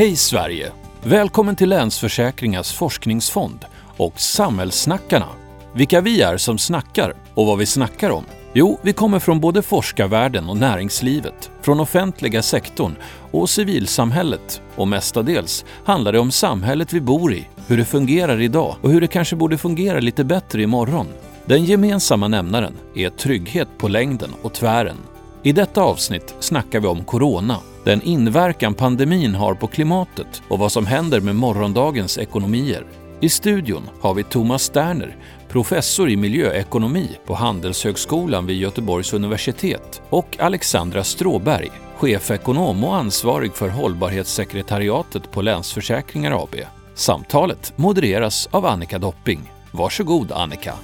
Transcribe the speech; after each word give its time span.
Hej 0.00 0.16
Sverige! 0.16 0.72
Välkommen 1.02 1.56
till 1.56 1.68
Länsförsäkringars 1.68 2.72
forskningsfond 2.72 3.64
och 3.96 4.20
Samhällssnackarna. 4.20 5.26
Vilka 5.74 6.00
vi 6.00 6.22
är 6.22 6.36
som 6.36 6.58
snackar 6.58 7.14
och 7.34 7.46
vad 7.46 7.58
vi 7.58 7.66
snackar 7.66 8.10
om. 8.10 8.24
Jo, 8.52 8.78
vi 8.82 8.92
kommer 8.92 9.18
från 9.18 9.40
både 9.40 9.62
forskarvärlden 9.62 10.48
och 10.48 10.56
näringslivet, 10.56 11.50
från 11.62 11.80
offentliga 11.80 12.42
sektorn 12.42 12.96
och 13.30 13.50
civilsamhället 13.50 14.62
och 14.76 14.88
mestadels 14.88 15.64
handlar 15.84 16.12
det 16.12 16.18
om 16.18 16.30
samhället 16.30 16.92
vi 16.92 17.00
bor 17.00 17.32
i, 17.32 17.48
hur 17.66 17.76
det 17.76 17.84
fungerar 17.84 18.40
idag 18.40 18.76
och 18.82 18.90
hur 18.90 19.00
det 19.00 19.06
kanske 19.06 19.36
borde 19.36 19.58
fungera 19.58 20.00
lite 20.00 20.24
bättre 20.24 20.62
imorgon. 20.62 21.06
Den 21.44 21.64
gemensamma 21.64 22.28
nämnaren 22.28 22.74
är 22.94 23.10
trygghet 23.10 23.68
på 23.78 23.88
längden 23.88 24.30
och 24.42 24.52
tvären. 24.52 24.96
I 25.42 25.52
detta 25.52 25.82
avsnitt 25.82 26.34
snackar 26.40 26.80
vi 26.80 26.86
om 26.86 27.04
corona, 27.04 27.56
den 27.84 28.02
inverkan 28.02 28.74
pandemin 28.74 29.34
har 29.34 29.54
på 29.54 29.66
klimatet 29.66 30.42
och 30.48 30.58
vad 30.58 30.72
som 30.72 30.86
händer 30.86 31.20
med 31.20 31.36
morgondagens 31.36 32.18
ekonomier. 32.18 32.84
I 33.20 33.28
studion 33.28 33.82
har 34.00 34.14
vi 34.14 34.24
Thomas 34.24 34.62
Sterner, 34.62 35.16
professor 35.48 36.10
i 36.10 36.16
miljöekonomi 36.16 37.08
på 37.26 37.34
Handelshögskolan 37.34 38.46
vid 38.46 38.56
Göteborgs 38.56 39.12
universitet 39.12 40.02
och 40.10 40.36
Alexandra 40.40 41.04
Stråberg, 41.04 41.70
chefekonom 41.96 42.84
och 42.84 42.96
ansvarig 42.96 43.54
för 43.54 43.68
hållbarhetssekretariatet 43.68 45.30
på 45.30 45.42
Länsförsäkringar 45.42 46.42
AB. 46.42 46.54
Samtalet 46.94 47.72
modereras 47.76 48.48
av 48.50 48.66
Annika 48.66 48.98
Dopping. 48.98 49.52
Varsågod 49.72 50.32
Annika. 50.32 50.74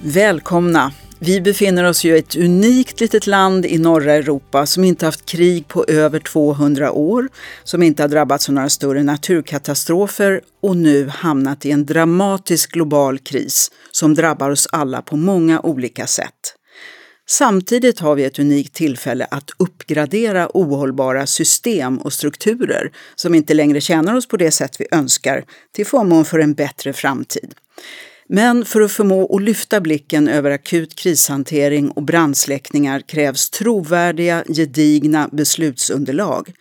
Välkomna! 0.00 0.92
Vi 1.20 1.40
befinner 1.40 1.84
oss 1.84 2.04
ju 2.04 2.16
i 2.16 2.18
ett 2.18 2.36
unikt 2.36 3.00
litet 3.00 3.26
land 3.26 3.66
i 3.66 3.78
norra 3.78 4.12
Europa 4.14 4.66
som 4.66 4.84
inte 4.84 5.04
haft 5.04 5.26
krig 5.26 5.68
på 5.68 5.84
över 5.88 6.18
200 6.18 6.92
år, 6.92 7.28
som 7.64 7.82
inte 7.82 8.02
har 8.02 8.08
drabbats 8.08 8.48
av 8.48 8.54
några 8.54 8.68
större 8.68 9.02
naturkatastrofer 9.02 10.40
och 10.62 10.76
nu 10.76 11.08
hamnat 11.08 11.66
i 11.66 11.70
en 11.70 11.86
dramatisk 11.86 12.72
global 12.72 13.18
kris 13.18 13.70
som 13.90 14.14
drabbar 14.14 14.50
oss 14.50 14.68
alla 14.72 15.02
på 15.02 15.16
många 15.16 15.60
olika 15.60 16.06
sätt. 16.06 16.54
Samtidigt 17.26 18.00
har 18.00 18.14
vi 18.14 18.24
ett 18.24 18.38
unikt 18.38 18.74
tillfälle 18.74 19.26
att 19.30 19.50
uppgradera 19.58 20.48
ohållbara 20.54 21.26
system 21.26 21.98
och 21.98 22.12
strukturer 22.12 22.92
som 23.14 23.34
inte 23.34 23.54
längre 23.54 23.80
tjänar 23.80 24.14
oss 24.14 24.28
på 24.28 24.36
det 24.36 24.50
sätt 24.50 24.76
vi 24.78 24.86
önskar 24.90 25.44
till 25.74 25.86
förmån 25.86 26.24
för 26.24 26.38
en 26.38 26.54
bättre 26.54 26.92
framtid. 26.92 27.54
Men 28.28 28.64
för 28.64 28.80
att 28.80 28.92
förmå 28.92 29.36
att 29.36 29.42
lyfta 29.42 29.80
blicken 29.80 30.28
över 30.28 30.50
akut 30.50 30.94
krishantering 30.94 31.90
och 31.90 32.02
brandsläckningar 32.02 33.00
krävs 33.00 33.50
trovärdiga, 33.50 34.44
gedigna 34.48 35.28
beslutsunderlag. 35.32 36.52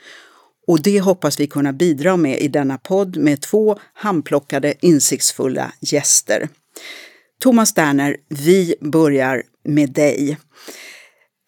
Och 0.68 0.82
det 0.82 1.00
hoppas 1.00 1.40
vi 1.40 1.48
kunna 1.48 1.74
bidra 1.74 2.18
med 2.18 2.40
i 2.40 2.48
denna 2.48 2.78
podd 2.78 3.18
med 3.18 3.42
två 3.42 3.80
handplockade 3.94 4.74
insiktsfulla 4.82 5.72
gäster. 5.80 6.50
Thomas 7.40 7.70
Sterner, 7.70 8.18
vi 8.30 8.76
börjar 8.82 9.44
med 9.64 9.92
dig. 9.92 10.38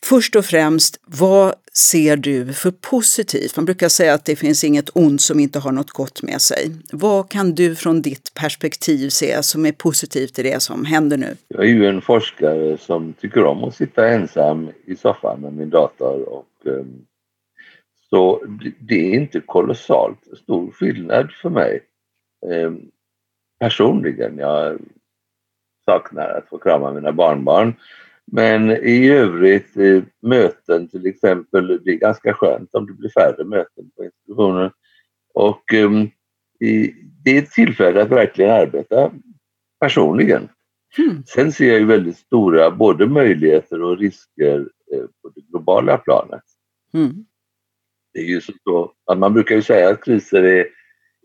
Först 0.06 0.36
och 0.36 0.46
främst, 0.46 1.00
vad 1.06 1.54
ser 1.74 2.18
du 2.18 2.54
för 2.54 2.72
positivt? 2.72 3.56
Man 3.56 3.66
brukar 3.66 3.90
säga 3.90 4.14
att 4.14 4.26
det 4.26 4.36
finns 4.36 4.64
inget 4.64 4.90
ont 4.94 5.22
som 5.22 5.40
inte 5.40 5.60
har 5.60 5.72
något 5.72 5.90
gott 5.90 6.24
med 6.24 6.42
sig. 6.42 6.72
Vad 6.92 7.30
kan 7.30 7.56
du 7.56 7.76
från 7.76 8.02
ditt 8.02 8.34
perspektiv 8.34 9.10
se 9.10 9.44
som 9.44 9.66
är 9.66 9.72
positivt 9.72 10.40
i 10.40 10.44
det 10.44 10.62
som 10.62 10.86
händer 10.86 11.18
nu? 11.18 11.36
Jag 11.48 11.64
är 11.64 11.70
ju 11.70 11.88
en 11.88 12.02
forskare 12.02 12.78
som 12.78 13.14
tycker 13.14 13.46
om 13.46 13.64
att 13.64 13.76
sitta 13.76 14.10
ensam 14.10 14.70
i 14.86 14.96
soffan 14.96 15.42
med 15.42 15.54
min 15.54 15.70
dator 15.70 16.30
och 16.30 16.68
ehm, 16.68 17.06
så 18.10 18.44
det 18.80 18.96
är 18.96 19.14
inte 19.14 19.40
kolossalt 19.40 20.20
stor 20.44 20.72
skillnad 20.72 21.32
för 21.42 21.50
mig. 21.50 21.82
Ehm, 22.52 22.82
personligen, 23.60 24.38
jag 24.38 24.80
saknar 25.86 26.30
att 26.30 26.50
få 26.50 26.58
krama 26.58 26.94
mina 26.94 27.12
barnbarn 27.12 27.76
men 28.32 28.72
i 28.72 29.10
övrigt 29.10 29.76
möten 30.22 30.88
till 30.88 31.06
exempel, 31.06 31.82
det 31.84 31.92
är 31.92 31.96
ganska 31.96 32.34
skönt 32.34 32.76
om 32.76 32.86
det 32.86 32.94
blir 32.94 33.10
färre 33.10 33.44
möten 33.44 33.92
på 33.96 34.04
institutioner. 34.04 34.72
Och 35.34 35.64
i, 36.60 36.94
det 37.24 37.38
är 37.38 37.42
ett 37.42 37.52
tillfälle 37.52 38.02
att 38.02 38.12
verkligen 38.12 38.52
arbeta 38.52 39.12
personligen. 39.80 40.50
Mm. 40.98 41.24
Sen 41.26 41.52
ser 41.52 41.68
jag 41.68 41.80
ju 41.80 41.86
väldigt 41.86 42.18
stora 42.18 42.72
både 42.72 43.08
möjligheter 43.08 43.82
och 43.82 43.98
risker 43.98 44.60
eh, 44.94 45.04
på 45.22 45.30
det 45.36 45.42
globala 45.42 45.98
planet. 45.98 46.44
Mm. 46.94 47.26
Det 48.14 48.20
är 48.20 48.26
ju 48.26 48.42
så 48.42 48.94
att 49.06 49.18
man 49.18 49.34
brukar 49.34 49.56
ju 49.56 49.62
säga 49.62 49.90
att 49.90 50.04
kriser 50.04 50.44
är, 50.44 50.68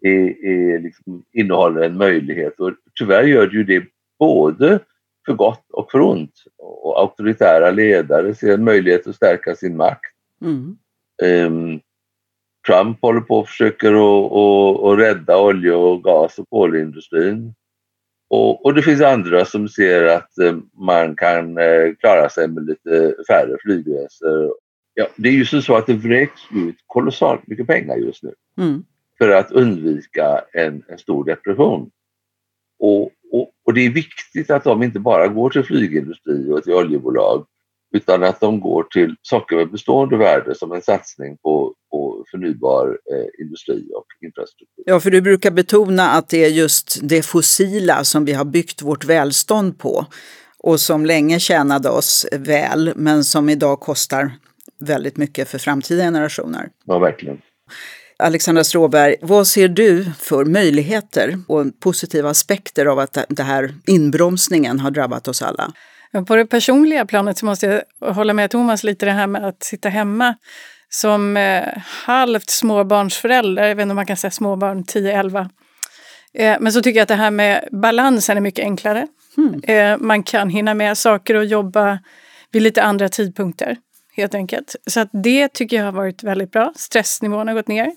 är, 0.03 0.47
är 0.47 0.79
liksom, 0.79 1.25
innehåller 1.33 1.81
en 1.81 1.97
möjlighet 1.97 2.61
och 2.61 2.73
tyvärr 2.99 3.25
gör 3.25 3.47
det 3.47 3.57
ju 3.57 3.65
det 3.65 3.85
både 4.19 4.81
för 5.27 5.33
gott 5.33 5.71
och 5.73 5.91
för 5.91 6.01
ont. 6.01 6.35
Och 6.59 7.01
auktoritära 7.01 7.71
ledare 7.71 8.35
ser 8.35 8.55
en 8.55 8.65
möjlighet 8.65 9.07
att 9.07 9.17
stärka 9.17 9.57
sin 9.57 9.77
makt. 9.77 10.15
Mm. 10.43 10.77
Um, 11.23 11.81
Trump 12.67 12.99
håller 13.03 13.21
på 13.21 13.39
och 13.39 13.49
försöker 13.49 13.93
att, 13.93 14.33
att, 14.33 14.85
att 14.85 14.99
rädda 14.99 15.39
olje 15.39 15.73
och 15.73 16.05
gas 16.05 16.39
och 16.39 16.51
kolindustrin. 16.51 17.55
Och, 18.29 18.65
och, 18.65 18.75
det 18.75 18.83
finns 18.83 19.01
andra 19.01 19.45
som 19.45 19.69
ser 19.69 20.07
att 20.07 20.31
um, 20.39 20.71
man 20.73 21.17
kan 21.17 21.59
uh, 21.59 21.95
klara 21.95 22.29
sig 22.29 22.49
med 22.49 22.67
lite 22.67 23.15
färre 23.29 23.57
flygresor. 23.63 24.55
Ja, 24.95 25.07
det 25.17 25.29
är 25.29 25.33
ju 25.33 25.45
så 25.45 25.77
att 25.77 25.87
det 25.87 25.95
vräks 25.95 26.41
ut 26.55 26.77
kolossalt 26.87 27.47
mycket 27.47 27.67
pengar 27.67 27.97
just 27.97 28.23
nu 28.23 28.35
mm. 28.59 28.85
för 29.19 29.31
att 29.31 29.53
undvika 29.53 30.45
en, 30.53 30.83
en 30.89 30.99
stor 30.99 31.25
depression. 31.25 31.91
Och, 32.79 33.11
och, 33.33 33.51
och, 33.67 33.75
det 33.75 33.81
är 33.81 33.91
viktigt 33.91 34.51
att 34.51 34.65
de 34.65 34.83
inte 34.83 35.01
bara 35.01 35.29
går 35.29 35.51
till 35.51 35.65
flygindustri 35.65 36.51
och 36.51 36.63
till 36.63 36.73
oljebolag 36.73 37.47
utan 37.95 38.23
att 38.23 38.41
de 38.41 38.61
går 38.61 38.83
till 38.83 39.17
saker 39.23 39.57
med 39.57 39.71
bestående 39.71 40.17
värde 40.17 40.55
som 40.55 40.73
en 40.73 40.83
satsning 40.83 41.37
på, 41.37 41.75
på 41.91 42.25
förnybar 42.31 42.99
eh, 43.13 43.45
industri 43.45 43.91
och 43.95 44.07
infrastruktur. 44.27 44.85
Ja, 44.87 45.01
för 45.01 45.11
du 45.11 45.21
brukar 45.21 45.51
betona 45.51 46.11
att 46.11 46.29
det 46.29 46.45
är 46.45 46.51
just 46.51 46.99
det 47.03 47.27
fossila 47.27 48.05
som 48.05 48.25
vi 48.25 48.33
har 48.33 48.45
byggt 48.45 48.83
vårt 48.83 49.05
välstånd 49.05 49.79
på 49.79 50.07
och 50.59 50.81
som 50.81 51.07
länge 51.07 51.41
tjänade 51.41 51.89
oss 51.89 52.27
väl 52.33 52.93
men 52.97 53.25
som 53.25 53.49
idag 53.49 53.81
kostar 53.81 54.33
väldigt 54.81 55.17
mycket 55.17 55.49
för 55.49 55.59
framtida 55.59 56.03
generationer. 56.03 56.69
Ja, 56.85 56.99
verkligen. 56.99 57.39
Alexandra 58.19 58.65
Stråberg, 58.65 59.17
vad 59.21 59.47
ser 59.47 59.69
du 59.69 60.05
för 60.19 60.45
möjligheter 60.45 61.39
och 61.49 61.81
positiva 61.81 62.31
aspekter 62.31 62.87
av 62.87 62.99
att 62.99 63.19
den 63.29 63.47
här 63.47 63.75
inbromsningen 63.87 64.81
har 64.81 64.91
drabbat 64.91 65.29
oss 65.29 65.43
alla? 65.43 65.73
På 66.27 66.37
det 66.37 66.47
personliga 66.47 67.07
planet 67.07 67.39
så 67.39 67.47
måste 67.47 67.67
jag 68.01 68.15
hålla 68.15 68.33
med 68.33 68.51
Thomas 68.51 68.85
lite 68.85 69.07
det 69.07 69.13
här 69.13 69.27
med 69.27 69.45
att 69.45 69.63
sitta 69.63 69.89
hemma 69.89 70.35
som 70.89 71.37
eh, 71.37 71.65
halvt 71.87 72.51
småbarnsförälder, 72.51 73.63
jag 73.69 73.77
vet 73.77 73.83
inte 73.83 73.93
om 73.93 73.97
man 73.97 74.07
kan 74.07 74.17
säga 74.17 74.31
småbarn 74.31 74.85
10-11. 74.85 75.51
Eh, 76.35 76.57
men 76.61 76.73
så 76.73 76.83
tycker 76.83 76.99
jag 76.99 77.03
att 77.03 77.09
det 77.09 77.15
här 77.15 77.31
med 77.31 77.69
balansen 77.73 78.37
är 78.37 78.41
mycket 78.41 78.63
enklare. 78.63 79.07
Mm. 79.37 79.63
Eh, 79.63 79.99
man 80.07 80.23
kan 80.23 80.49
hinna 80.51 80.75
med 80.75 80.99
saker 80.99 81.35
och 81.35 81.45
jobba 81.45 81.99
vid 82.53 82.63
lite 82.63 82.83
andra 82.83 83.09
tidpunkter 83.09 83.77
helt 84.17 84.35
enkelt. 84.35 84.77
Så 84.87 85.01
att 85.01 85.09
det 85.13 85.49
tycker 85.49 85.77
jag 85.77 85.85
har 85.85 85.93
varit 85.93 86.23
väldigt 86.23 86.51
bra. 86.51 86.73
Stressnivån 86.77 87.49
har 87.49 87.55
gått 87.55 87.69
ner. 87.69 87.93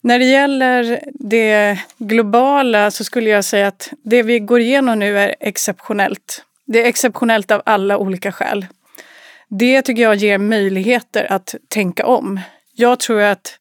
När 0.00 0.18
det 0.18 0.24
gäller 0.24 1.00
det 1.14 1.78
globala 1.98 2.90
så 2.90 3.04
skulle 3.04 3.30
jag 3.30 3.44
säga 3.44 3.68
att 3.68 3.92
det 4.04 4.22
vi 4.22 4.38
går 4.38 4.60
igenom 4.60 4.98
nu 4.98 5.18
är 5.18 5.34
exceptionellt. 5.40 6.44
Det 6.66 6.82
är 6.82 6.88
exceptionellt 6.88 7.50
av 7.50 7.62
alla 7.66 7.98
olika 7.98 8.32
skäl. 8.32 8.66
Det 9.48 9.82
tycker 9.82 10.02
jag 10.02 10.14
ger 10.14 10.38
möjligheter 10.38 11.32
att 11.32 11.54
tänka 11.68 12.06
om. 12.06 12.40
Jag 12.72 13.00
tror 13.00 13.20
att 13.20 13.58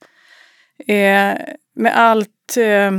eh, 0.87 1.33
med 1.75 1.97
allt 1.97 2.57
eh, 2.57 2.91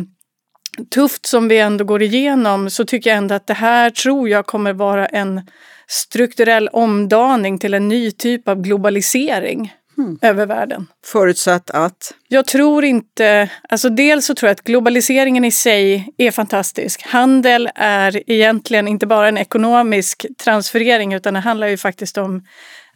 tufft 0.91 1.27
som 1.27 1.49
vi 1.49 1.59
ändå 1.59 1.85
går 1.85 2.03
igenom 2.03 2.71
så 2.71 2.85
tycker 2.85 3.11
jag 3.11 3.17
ändå 3.17 3.35
att 3.35 3.47
det 3.47 3.55
här 3.55 3.91
tror 3.91 4.29
jag 4.29 4.47
kommer 4.47 4.73
vara 4.73 5.07
en 5.07 5.51
strukturell 5.87 6.69
omdaning 6.69 7.59
till 7.59 7.75
en 7.75 7.89
ny 7.89 8.11
typ 8.11 8.49
av 8.49 8.63
globalisering 8.63 9.75
mm. 9.99 10.19
över 10.23 10.47
världen. 10.47 10.87
Förutsatt 11.05 11.71
att? 11.71 12.15
Jag 12.29 12.47
tror 12.47 12.85
inte... 12.85 13.51
Alltså 13.69 13.89
dels 13.89 14.27
så 14.27 14.35
tror 14.35 14.49
jag 14.49 14.55
att 14.55 14.65
globaliseringen 14.65 15.45
i 15.45 15.51
sig 15.51 16.15
är 16.17 16.31
fantastisk. 16.31 17.03
Handel 17.03 17.71
är 17.75 18.31
egentligen 18.31 18.89
inte 18.89 19.07
bara 19.07 19.29
en 19.29 19.39
ekonomisk 19.39 20.27
transferering 20.45 21.15
utan 21.15 21.35
det 21.35 21.41
handlar 21.41 21.67
ju 21.67 21.77
faktiskt 21.77 22.19
om 22.19 22.43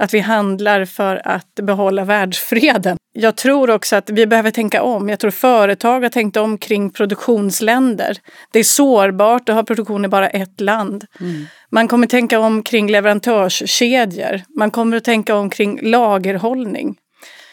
att 0.00 0.14
vi 0.14 0.20
handlar 0.20 0.84
för 0.84 1.28
att 1.28 1.54
behålla 1.54 2.04
världsfreden. 2.04 2.96
Jag 3.12 3.36
tror 3.36 3.70
också 3.70 3.96
att 3.96 4.10
vi 4.10 4.26
behöver 4.26 4.50
tänka 4.50 4.82
om. 4.82 5.08
Jag 5.08 5.18
tror 5.18 5.30
företag 5.30 6.00
har 6.00 6.08
tänkt 6.08 6.36
om 6.36 6.58
kring 6.58 6.90
produktionsländer. 6.90 8.18
Det 8.52 8.58
är 8.58 8.64
sårbart 8.64 9.48
att 9.48 9.54
ha 9.54 9.62
produktion 9.62 10.04
i 10.04 10.08
bara 10.08 10.28
ett 10.28 10.60
land. 10.60 11.04
Mm. 11.20 11.46
Man 11.70 11.88
kommer 11.88 12.06
tänka 12.06 12.38
om 12.40 12.62
kring 12.62 12.90
leverantörskedjor. 12.90 14.42
Man 14.58 14.70
kommer 14.70 14.96
att 14.96 15.04
tänka 15.04 15.34
om 15.34 15.50
kring 15.50 15.78
lagerhållning. 15.82 16.96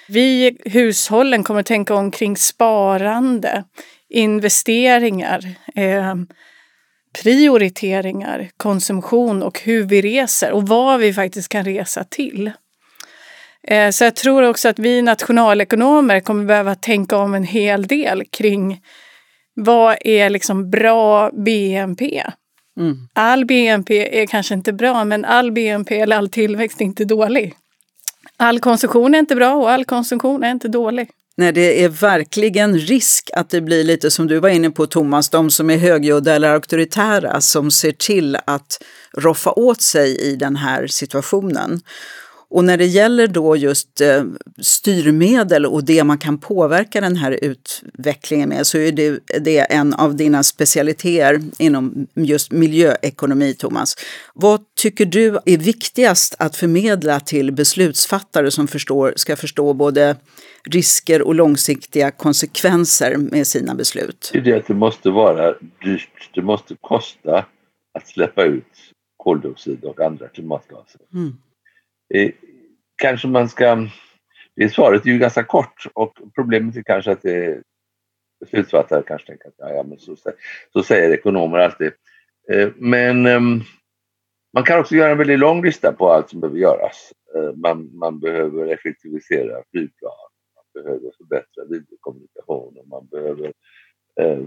Vi 0.08 0.58
hushållen 0.66 1.44
kommer 1.44 1.60
att 1.60 1.66
tänka 1.66 1.96
omkring 1.96 2.38
sparande, 2.38 3.64
investeringar, 4.10 5.40
eh, 5.76 6.16
prioriteringar, 7.24 8.50
konsumtion 8.58 9.44
och 9.44 9.60
hur 9.60 9.84
vi 9.84 10.02
reser 10.02 10.52
och 10.52 10.68
vad 10.68 11.00
vi 11.00 11.14
faktiskt 11.14 11.50
kan 11.50 11.66
resa 11.66 12.04
till. 12.04 12.52
Eh, 13.64 13.90
så 13.90 14.04
jag 14.04 14.16
tror 14.16 14.44
också 14.44 14.70
att 14.70 14.80
vi 14.80 15.02
nationalekonomer 15.02 16.20
kommer 16.20 16.46
behöva 16.46 16.76
tänka 16.76 17.18
om 17.18 17.34
en 17.34 17.44
hel 17.44 17.88
del 17.88 18.24
kring 18.32 18.82
vad 19.54 19.98
är 20.02 20.30
liksom 20.30 20.70
bra 20.70 21.32
BNP? 21.34 22.24
Mm. 22.80 22.98
All 23.14 23.46
BNP 23.46 24.22
är 24.22 24.26
kanske 24.26 24.54
inte 24.54 24.74
bra, 24.74 25.04
men 25.04 25.26
all 25.26 25.52
BNP 25.52 26.00
eller 26.00 26.18
all 26.18 26.30
tillväxt 26.30 26.82
är 26.82 26.86
inte 26.86 27.06
dålig. 27.06 27.54
All 28.38 28.60
konsumtion 28.60 29.16
är 29.16 29.20
inte 29.20 29.36
bra 29.36 29.56
och 29.56 29.72
all 29.72 29.86
konsumtion 29.86 30.44
är 30.44 30.52
inte 30.52 30.68
dålig. 30.68 31.10
Nej, 31.40 31.52
det 31.52 31.84
är 31.84 31.90
verkligen 31.90 32.78
risk 32.78 33.30
att 33.34 33.50
det 33.50 33.62
blir 33.62 33.84
lite 33.84 34.12
som 34.12 34.28
du 34.28 34.40
var 34.40 34.50
inne 34.50 34.70
på 34.70 34.88
Thomas, 34.88 35.30
de 35.30 35.50
som 35.50 35.70
är 35.70 35.78
högljudda 35.78 36.36
eller 36.36 36.54
auktoritära 36.54 37.42
som 37.42 37.72
ser 37.72 37.92
till 37.92 38.38
att 38.46 38.84
roffa 39.18 39.52
åt 39.52 39.82
sig 39.82 40.18
i 40.18 40.36
den 40.36 40.56
här 40.56 40.88
situationen. 40.88 41.82
Och 42.50 42.64
när 42.64 42.78
det 42.78 42.86
gäller 42.86 43.28
då 43.28 43.56
just 43.56 44.02
eh, 44.02 44.24
styrmedel 44.62 45.66
och 45.66 45.84
det 45.84 46.04
man 46.04 46.18
kan 46.18 46.38
påverka 46.38 47.02
den 47.02 47.16
här 47.16 47.40
utvecklingen 47.42 48.50
med 48.50 48.68
så 48.68 48.78
är 48.78 48.92
det, 48.92 49.20
det 49.40 49.60
en 49.60 49.94
av 49.94 50.16
dina 50.16 50.44
specialiteter 50.44 51.42
inom 51.58 52.08
just 52.14 52.52
miljöekonomi, 52.52 53.54
Thomas. 53.54 53.96
Vad 54.34 54.62
tycker 54.76 55.06
du 55.06 55.40
är 55.46 55.58
viktigast 55.58 56.36
att 56.40 56.56
förmedla 56.56 57.20
till 57.20 57.52
beslutsfattare 57.52 58.52
som 58.52 58.68
förstår, 58.68 59.14
ska 59.16 59.36
förstå 59.36 59.74
både 59.74 60.16
risker 60.70 61.22
och 61.22 61.36
långsiktiga 61.36 62.12
konsekvenser 62.12 63.18
med 63.18 63.48
sina 63.48 63.76
beslut? 63.76 64.32
Det 64.34 64.52
är 64.52 64.58
att 64.58 64.68
det 64.68 64.74
måste 64.74 65.10
vara 65.10 65.54
dyrt, 65.84 66.30
det 66.34 66.42
måste 66.42 66.76
kosta 66.82 67.46
att 67.94 68.08
släppa 68.08 68.44
ut 68.44 68.64
koldioxid 69.18 69.84
och 69.84 70.00
andra 70.00 70.28
klimatgaser. 70.28 71.02
Mm. 71.14 71.38
Eh, 72.14 72.32
kanske 72.96 73.28
man 73.28 73.50
ska... 73.50 73.88
Det 74.56 74.70
svaret 74.70 75.06
är 75.06 75.10
ju 75.10 75.18
ganska 75.18 75.44
kort 75.44 75.88
och 75.94 76.18
problemet 76.36 76.76
är 76.76 76.84
kanske 76.84 77.12
att 77.12 77.22
det, 77.22 77.64
beslutsfattare 78.40 79.04
kanske 79.08 79.28
tänker 79.28 79.48
att 79.48 79.56
ja, 79.58 79.74
ja 79.74 79.84
men 79.84 80.00
så, 80.00 80.16
så 80.74 80.84
säger 80.84 81.14
ekonomer 81.14 81.58
alltid. 81.58 81.92
Eh, 82.52 82.70
men 82.76 83.26
eh, 83.26 83.40
man 84.54 84.64
kan 84.64 84.80
också 84.80 84.96
göra 84.96 85.12
en 85.12 85.18
väldigt 85.18 85.40
lång 85.40 85.66
lista 85.66 85.94
på 85.94 86.12
allt 86.12 86.30
som 86.30 86.40
behöver 86.40 86.60
göras. 86.60 87.14
Eh, 87.36 87.54
man, 87.56 87.98
man 87.98 88.20
behöver 88.20 88.68
effektivisera 88.68 89.64
flygplan, 89.72 90.12
man 90.56 90.84
behöver 90.84 91.12
förbättra 91.18 91.66
videokommunikation 91.70 92.78
och 92.78 92.88
man 92.88 93.08
behöver 93.08 93.54
eh, 94.20 94.44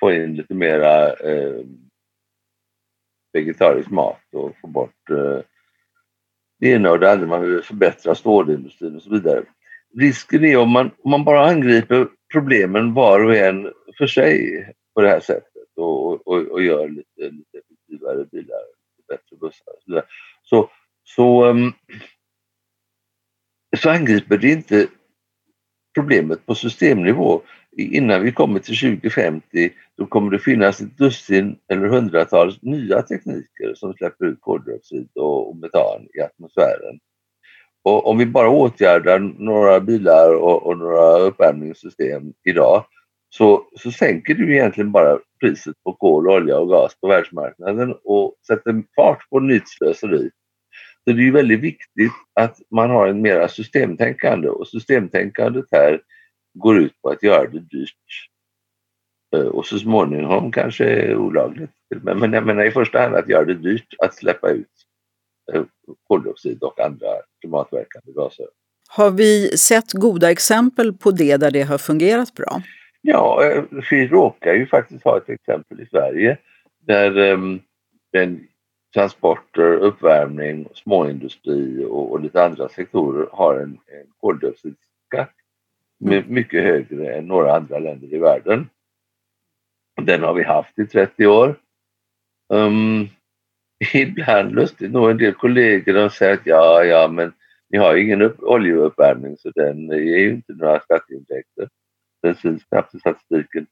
få 0.00 0.12
in 0.12 0.34
lite 0.34 0.54
mera 0.54 1.12
eh, 1.12 1.64
vegetarisk 3.32 3.90
mat 3.90 4.34
och 4.34 4.56
få 4.60 4.66
bort 4.66 5.10
eh, 5.10 5.40
det 6.62 6.68
ena 6.68 6.90
och 6.90 7.00
det 7.00 7.12
andra, 7.12 7.26
man 7.26 7.42
vill 7.42 7.62
förbättra 7.62 8.14
stålindustrin 8.14 8.96
och 8.96 9.02
så 9.02 9.10
vidare. 9.10 9.44
Risken 9.98 10.44
är 10.44 10.56
om 10.56 10.70
man, 10.70 10.90
om 11.02 11.10
man 11.10 11.24
bara 11.24 11.48
angriper 11.48 12.08
problemen 12.32 12.94
var 12.94 13.24
och 13.24 13.36
en 13.36 13.72
för 13.98 14.06
sig 14.06 14.64
på 14.94 15.00
det 15.00 15.08
här 15.08 15.20
sättet 15.20 15.68
och, 15.76 16.26
och, 16.26 16.38
och 16.38 16.62
gör 16.62 16.88
lite, 16.88 17.30
lite 17.30 17.58
effektivare 17.58 18.24
bilar, 18.24 18.62
lite 18.96 19.06
bättre 19.08 19.36
bussar 19.36 19.72
och 19.72 19.82
så 19.84 19.90
vidare. 19.90 20.04
Så, 20.42 20.70
så, 21.04 21.44
ehm, 21.44 21.72
så 23.76 23.90
angriper 23.90 24.38
det 24.38 24.48
inte 24.48 24.86
problemet 25.94 26.46
på 26.46 26.54
systemnivå. 26.54 27.42
Innan 27.76 28.22
vi 28.22 28.32
kommer 28.32 28.58
till 28.58 28.78
2050 28.78 29.70
då 29.98 30.06
kommer 30.06 30.30
det 30.30 30.38
finnas 30.38 30.80
ett 30.80 30.98
dussin 30.98 31.56
eller 31.68 31.88
hundratals 31.88 32.62
nya 32.62 33.02
tekniker 33.02 33.74
som 33.74 33.94
släpper 33.94 34.24
ut 34.24 34.40
koldioxid 34.40 35.08
och, 35.14 35.56
metan 35.56 36.06
i 36.14 36.20
atmosfären. 36.20 36.98
Och 37.84 38.06
om 38.06 38.18
vi 38.18 38.26
bara 38.26 38.48
åtgärdar 38.48 39.18
några 39.18 39.80
bilar 39.80 40.34
och, 40.34 40.66
och 40.66 40.78
några 40.78 41.18
uppvärmningssystem 41.18 42.32
idag 42.44 42.84
så, 43.28 43.64
så 43.76 43.90
sänker 43.90 44.34
du 44.34 44.54
egentligen 44.54 44.92
bara 44.92 45.18
priset 45.40 45.76
på 45.84 45.92
kol, 45.92 46.28
olja 46.28 46.58
och 46.58 46.68
gas 46.68 47.00
på 47.00 47.08
världsmarknaden 47.08 47.94
och 48.04 48.34
sätter 48.46 48.82
fart 48.96 49.30
på 49.30 49.40
nytt 49.40 49.68
slöseri. 49.68 50.30
Så 51.04 51.12
det 51.12 51.28
är 51.28 51.32
väldigt 51.32 51.60
viktigt 51.60 52.12
att 52.40 52.56
man 52.70 52.90
har 52.90 53.06
en 53.06 53.22
mera 53.22 53.48
systemtänkande 53.48 54.48
och 54.48 54.68
systemtänkandet 54.68 55.64
här 55.70 56.00
går 56.54 56.78
ut 56.78 57.02
på 57.02 57.08
att 57.08 57.22
göra 57.22 57.46
det 57.46 57.60
dyrt 57.60 57.96
Eh, 59.36 59.46
och 59.46 59.66
så 59.66 59.78
småningom 59.78 60.52
kanske 60.52 61.14
olagligt. 61.14 61.70
Men 62.02 62.32
jag 62.32 62.46
menar 62.46 62.64
i 62.64 62.70
första 62.70 63.00
hand 63.00 63.14
att 63.14 63.28
göra 63.28 63.44
det 63.44 63.54
dyrt 63.54 63.94
att 63.98 64.14
släppa 64.14 64.50
ut 64.50 64.66
eh, 65.52 65.62
koldioxid 66.08 66.62
och 66.62 66.80
andra 66.80 67.06
klimatverkande 67.40 68.12
gaser. 68.12 68.46
Har 68.88 69.10
vi 69.10 69.58
sett 69.58 69.92
goda 69.92 70.30
exempel 70.30 70.92
på 70.92 71.10
det 71.10 71.36
där 71.36 71.50
det 71.50 71.62
har 71.62 71.78
fungerat 71.78 72.34
bra? 72.34 72.62
Ja, 73.00 73.44
eh, 73.44 73.64
vi 73.90 74.08
råkar 74.08 74.54
ju 74.54 74.66
faktiskt 74.66 75.04
ha 75.04 75.16
ett 75.16 75.28
exempel 75.28 75.80
i 75.80 75.86
Sverige 75.86 76.38
där 76.86 77.18
um, 77.18 77.60
den 78.12 78.46
transporter, 78.94 79.76
uppvärmning, 79.76 80.68
småindustri 80.74 81.84
och, 81.84 82.12
och 82.12 82.20
lite 82.20 82.44
andra 82.44 82.68
sektorer 82.68 83.28
har 83.32 83.54
en, 83.54 83.70
en 83.70 84.06
koldioxidskatt. 84.20 85.34
Mycket 86.02 86.62
högre 86.62 87.14
än 87.14 87.26
några 87.26 87.56
andra 87.56 87.78
länder 87.78 88.14
i 88.14 88.18
världen. 88.18 88.68
Den 90.02 90.22
har 90.22 90.34
vi 90.34 90.42
haft 90.42 90.78
i 90.78 90.86
30 90.86 91.26
år. 91.26 91.56
Um, 92.52 93.08
ibland 93.94 94.54
lustigt 94.54 94.92
nog 94.92 95.10
en 95.10 95.16
del 95.16 95.34
kollegor 95.34 95.92
de 95.92 96.10
säger 96.10 96.34
att 96.34 96.46
ja, 96.46 96.84
ja, 96.84 97.08
men 97.08 97.32
ni 97.70 97.78
har 97.78 97.94
ju 97.94 98.04
ingen 98.04 98.22
upp, 98.22 98.42
oljeuppvärmning 98.42 99.36
så 99.36 99.50
den 99.50 99.88
ger 99.88 100.18
ju 100.18 100.30
inte 100.30 100.52
några 100.52 100.80
skatteintäkter. 100.80 101.68
Den 102.22 102.34
syns 102.34 102.64
knappt 102.64 102.94
i 102.94 102.98
statistiken. 102.98 103.66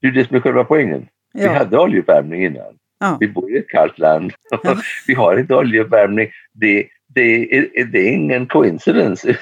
Det 0.00 0.06
är 0.06 0.12
det 0.12 0.28
som 0.28 0.36
är 0.36 0.40
själva 0.40 0.64
poängen. 0.64 1.08
Ja. 1.32 1.40
Vi 1.40 1.58
hade 1.58 1.78
oljeuppvärmning 1.78 2.44
innan. 2.44 2.78
Ja. 2.98 3.16
Vi 3.20 3.28
bor 3.28 3.52
i 3.52 3.58
ett 3.58 3.68
kallt 3.68 3.98
land. 3.98 4.32
Ja. 4.62 4.76
vi 5.06 5.14
har 5.14 5.38
inte 5.38 5.54
oljeuppvärmning. 5.54 6.30
Det, 6.52 6.88
det, 7.06 7.56
är, 7.56 7.84
det 7.84 7.98
är 7.98 8.12
ingen 8.12 8.46
coincidence. 8.46 9.38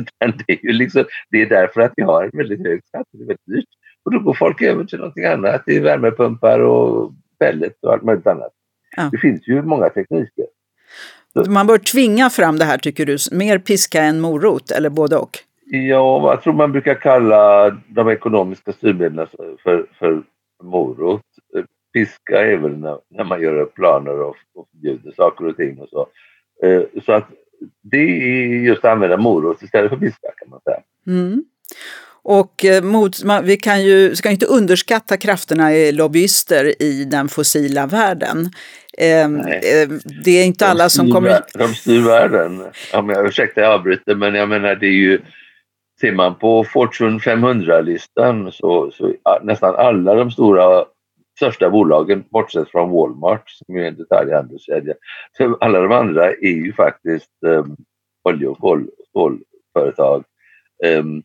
Utan 0.00 0.42
det, 0.46 0.52
är 0.52 0.66
ju 0.66 0.72
liksom, 0.72 1.04
det 1.30 1.42
är 1.42 1.46
därför 1.46 1.80
att 1.80 1.92
vi 1.96 2.02
har 2.02 2.24
en 2.24 2.30
väldigt 2.38 2.66
hög 2.66 2.80
skatt. 2.84 3.06
Det 3.12 3.22
är 3.22 3.26
väldigt 3.26 3.46
dyrt. 3.46 3.68
Och 4.04 4.12
då 4.12 4.18
går 4.18 4.34
folk 4.34 4.62
över 4.62 4.84
till 4.84 4.98
någonting 4.98 5.24
annat, 5.24 5.64
till 5.64 5.82
värmepumpar 5.82 6.60
och 6.60 7.12
pellet 7.38 7.74
och 7.82 7.92
allt 7.92 8.02
möjligt 8.02 8.26
annat. 8.26 8.52
Ja. 8.96 9.08
Det 9.12 9.18
finns 9.18 9.48
ju 9.48 9.62
många 9.62 9.88
tekniker. 9.88 10.46
Så. 11.32 11.50
Man 11.50 11.66
bör 11.66 11.78
tvinga 11.78 12.30
fram 12.30 12.58
det 12.58 12.64
här 12.64 12.78
tycker 12.78 13.06
du, 13.06 13.16
mer 13.32 13.58
piska 13.58 14.02
än 14.02 14.20
morot 14.20 14.70
eller 14.70 14.90
både 14.90 15.16
och? 15.16 15.30
Ja, 15.70 16.30
jag 16.30 16.42
tror 16.42 16.52
man 16.52 16.72
brukar 16.72 16.94
kalla 16.94 17.70
de 17.88 18.08
ekonomiska 18.08 18.72
styrmedlen 18.72 19.26
för, 19.62 19.86
för 19.98 20.22
morot. 20.62 21.22
Piska 21.92 22.44
är 22.46 22.56
väl 22.56 22.78
när, 22.78 22.98
när 23.10 23.24
man 23.24 23.40
gör 23.40 23.64
planer 23.64 24.20
och, 24.20 24.36
och 24.54 24.68
förbjuder 24.70 25.12
saker 25.12 25.46
och 25.46 25.56
ting 25.56 25.78
och 25.78 25.88
så. 25.88 26.06
Eh, 26.66 26.82
så 27.06 27.12
att 27.12 27.28
det 27.90 27.96
är 27.96 28.46
just 28.46 28.84
att 28.84 28.92
använda 28.92 29.16
morot 29.16 29.62
istället 29.62 29.90
för 29.90 29.96
piska 29.96 30.28
kan 30.38 30.50
man 30.50 30.60
säga. 30.60 30.80
Mm. 31.06 31.44
Och 32.22 32.64
eh, 32.64 32.82
mot, 32.82 33.16
vi 33.42 33.56
kan 33.56 33.84
ju, 33.84 34.16
ska 34.16 34.30
inte 34.30 34.46
underskatta 34.46 35.16
krafterna 35.16 35.74
i 35.74 35.92
lobbyister 35.92 36.82
i 36.82 37.04
den 37.04 37.28
fossila 37.28 37.86
världen. 37.86 38.38
Eh, 38.98 39.28
det 40.24 40.30
är 40.30 40.44
inte 40.44 40.64
de 40.64 40.70
alla 40.70 40.88
som 40.88 41.12
kommer... 41.12 41.40
De 41.54 41.74
styr 41.74 42.00
världen. 42.00 42.64
Ja, 42.92 43.02
men, 43.02 43.26
ursäkta 43.26 43.60
jag 43.60 43.72
avbryter 43.72 44.14
men 44.14 44.34
jag 44.34 44.48
menar 44.48 44.74
det 44.74 44.86
är 44.86 44.90
ju 44.90 45.20
Ser 46.00 46.12
man 46.12 46.34
på 46.34 46.64
Fortune 46.64 47.18
500-listan 47.18 48.52
så, 48.52 48.90
så 48.90 49.14
nästan 49.42 49.74
alla 49.74 50.14
de 50.14 50.30
stora 50.30 50.84
största 51.38 51.70
bolagen, 51.70 52.24
bortsett 52.30 52.70
från 52.70 52.90
Walmart 52.90 53.50
som 53.50 53.76
är 53.76 53.84
en 53.84 53.96
detaljhandelskedja, 53.96 54.94
alla 55.60 55.80
de 55.80 55.92
andra 55.92 56.30
är 56.30 56.64
ju 56.64 56.72
faktiskt 56.72 57.30
um, 57.40 57.76
olje 58.24 58.48
och 58.48 58.58
kol, 58.58 58.90
stålföretag. 59.08 60.24
Um, 60.84 60.90
ehm, 60.90 61.22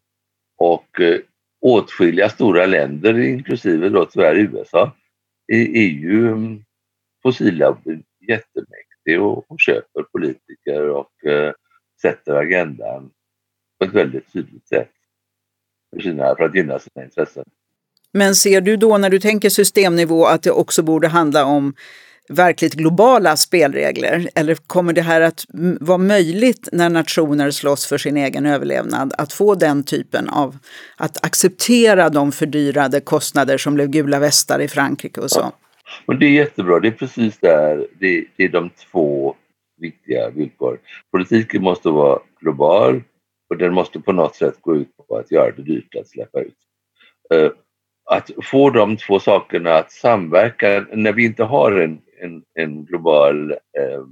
och 0.58 1.00
uh, 1.00 1.20
åtskilliga 1.62 2.30
stora 2.30 2.66
länder, 2.66 3.20
inklusive 3.20 3.90
då 3.90 4.06
tyvärr 4.06 4.36
USA, 4.36 4.92
är, 5.48 5.78
är 5.78 5.90
ju 5.90 6.32
um, 6.32 6.64
fossila 7.24 7.78
jättemäktig 8.28 9.22
och, 9.22 9.52
och 9.52 9.60
köper 9.60 10.04
politiker 10.04 10.90
och 10.90 11.12
uh, 11.28 11.52
sätter 12.02 12.36
agendan 12.36 13.12
på 13.80 13.86
ett 13.86 13.94
väldigt 13.94 14.34
tydligt 14.34 14.68
sätt 14.68 14.92
för, 15.94 16.02
sina, 16.02 16.36
för 16.36 16.44
att 16.44 16.56
gynna 16.56 16.80
sina 16.80 17.06
intressen. 17.06 17.46
Men 18.14 18.36
ser 18.36 18.62
du 18.62 18.78
då 18.78 18.98
när 18.98 19.10
du 19.10 19.20
tänker 19.20 19.50
systemnivå 19.50 20.26
att 20.26 20.44
det 20.44 20.52
också 20.52 20.84
borde 20.84 21.08
handla 21.08 21.46
om 21.46 21.74
verkligt 22.30 22.74
globala 22.74 23.38
spelregler? 23.38 24.30
Eller 24.36 24.56
kommer 24.56 24.94
det 24.94 25.02
här 25.02 25.22
att 25.22 25.46
vara 25.80 25.98
möjligt 25.98 26.70
när 26.72 26.90
nationer 26.90 27.52
slåss 27.52 27.86
för 27.86 27.98
sin 27.98 28.18
egen 28.18 28.46
överlevnad 28.46 29.14
att 29.18 29.34
få 29.34 29.56
den 29.56 29.84
typen 29.84 30.30
av, 30.30 30.58
att 30.98 31.26
acceptera 31.26 32.10
de 32.10 32.32
fördyrade 32.32 33.00
kostnader 33.00 33.58
som 33.58 33.76
blev 33.76 33.88
gula 33.88 34.20
västar 34.20 34.60
i 34.60 34.68
Frankrike 34.68 35.22
och 35.22 35.32
så? 35.32 35.40
Ja. 35.40 35.52
Men 36.06 36.20
det 36.20 36.26
är 36.26 36.32
jättebra, 36.32 36.80
det 36.80 36.88
är 36.88 36.92
precis 36.92 37.38
där, 37.38 37.88
det, 38.00 38.26
det 38.36 38.44
är 38.44 38.50
de 38.50 38.70
två 38.70 39.36
viktiga 39.78 40.30
villkoren. 40.30 40.80
Politiken 41.12 41.64
måste 41.64 41.90
vara 41.90 42.20
global 42.40 43.02
och 43.50 43.58
den 43.58 43.74
måste 43.74 44.00
på 44.00 44.12
något 44.12 44.36
sätt 44.36 44.56
gå 44.62 44.76
ut 44.76 44.90
på 45.08 45.18
att 45.18 45.32
göra 45.32 45.52
det 45.52 45.62
dyrt 45.62 45.96
att 45.96 46.08
släppa 46.08 46.42
ut. 46.42 46.58
Eh, 47.34 47.52
att 48.06 48.30
få 48.44 48.70
de 48.70 48.98
två 48.98 49.20
sakerna 49.20 49.74
att 49.74 49.92
samverka 49.92 50.86
när 50.94 51.14
vi 51.14 51.26
inte 51.26 51.44
har 51.44 51.72
en, 51.72 52.02
en, 52.22 52.44
en 52.54 52.86
global 52.86 53.52
eh, 53.52 54.04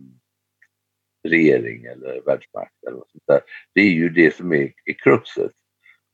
regering 1.28 1.86
eller 1.86 2.22
världsmakt 2.26 2.84
eller 2.88 2.98
sånt 2.98 3.24
där, 3.28 3.42
det 3.76 3.82
är 3.82 3.92
ju 3.92 4.10
det 4.10 4.36
som 4.36 4.54
är, 4.54 4.72
är 4.86 4.94
kruxet. 4.94 5.52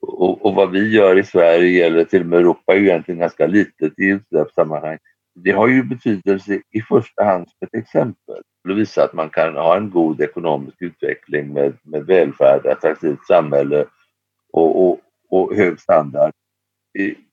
Och, 0.02 0.46
och, 0.46 0.56
vad 0.56 0.72
vi 0.72 0.96
gör 0.96 1.18
i 1.18 1.24
Sverige 1.24 1.86
eller 1.86 2.04
till 2.04 2.22
och 2.22 2.28
med 2.28 2.40
Europa 2.40 2.74
är 2.74 2.78
ju 2.78 2.88
egentligen 2.88 3.20
ganska 3.20 3.48
litet 3.48 4.00
i 4.00 4.06
utsläppssammanhang. 4.06 4.98
Det 5.36 5.52
har 5.52 5.68
ju 5.68 5.84
betydelse 5.84 6.62
i 6.72 6.82
första 6.82 7.24
hand 7.24 7.50
som 7.50 7.68
ett 7.68 7.82
exempel 7.82 8.42
för 8.64 8.72
att 8.72 8.78
visa 8.78 9.04
att 9.04 9.14
man 9.14 9.30
kan 9.30 9.56
ha 9.56 9.78
en 9.78 9.90
god 9.90 10.22
ekonomisk 10.22 10.78
utveckling 10.80 11.54
med, 11.54 11.78
med 11.84 12.06
välfärd, 12.06 12.66
attraktivt 12.66 13.26
samhälle 13.28 13.86
och, 14.54 14.90
och, 14.90 15.00
och 15.30 15.56
hög 15.56 15.80
standard 15.80 16.34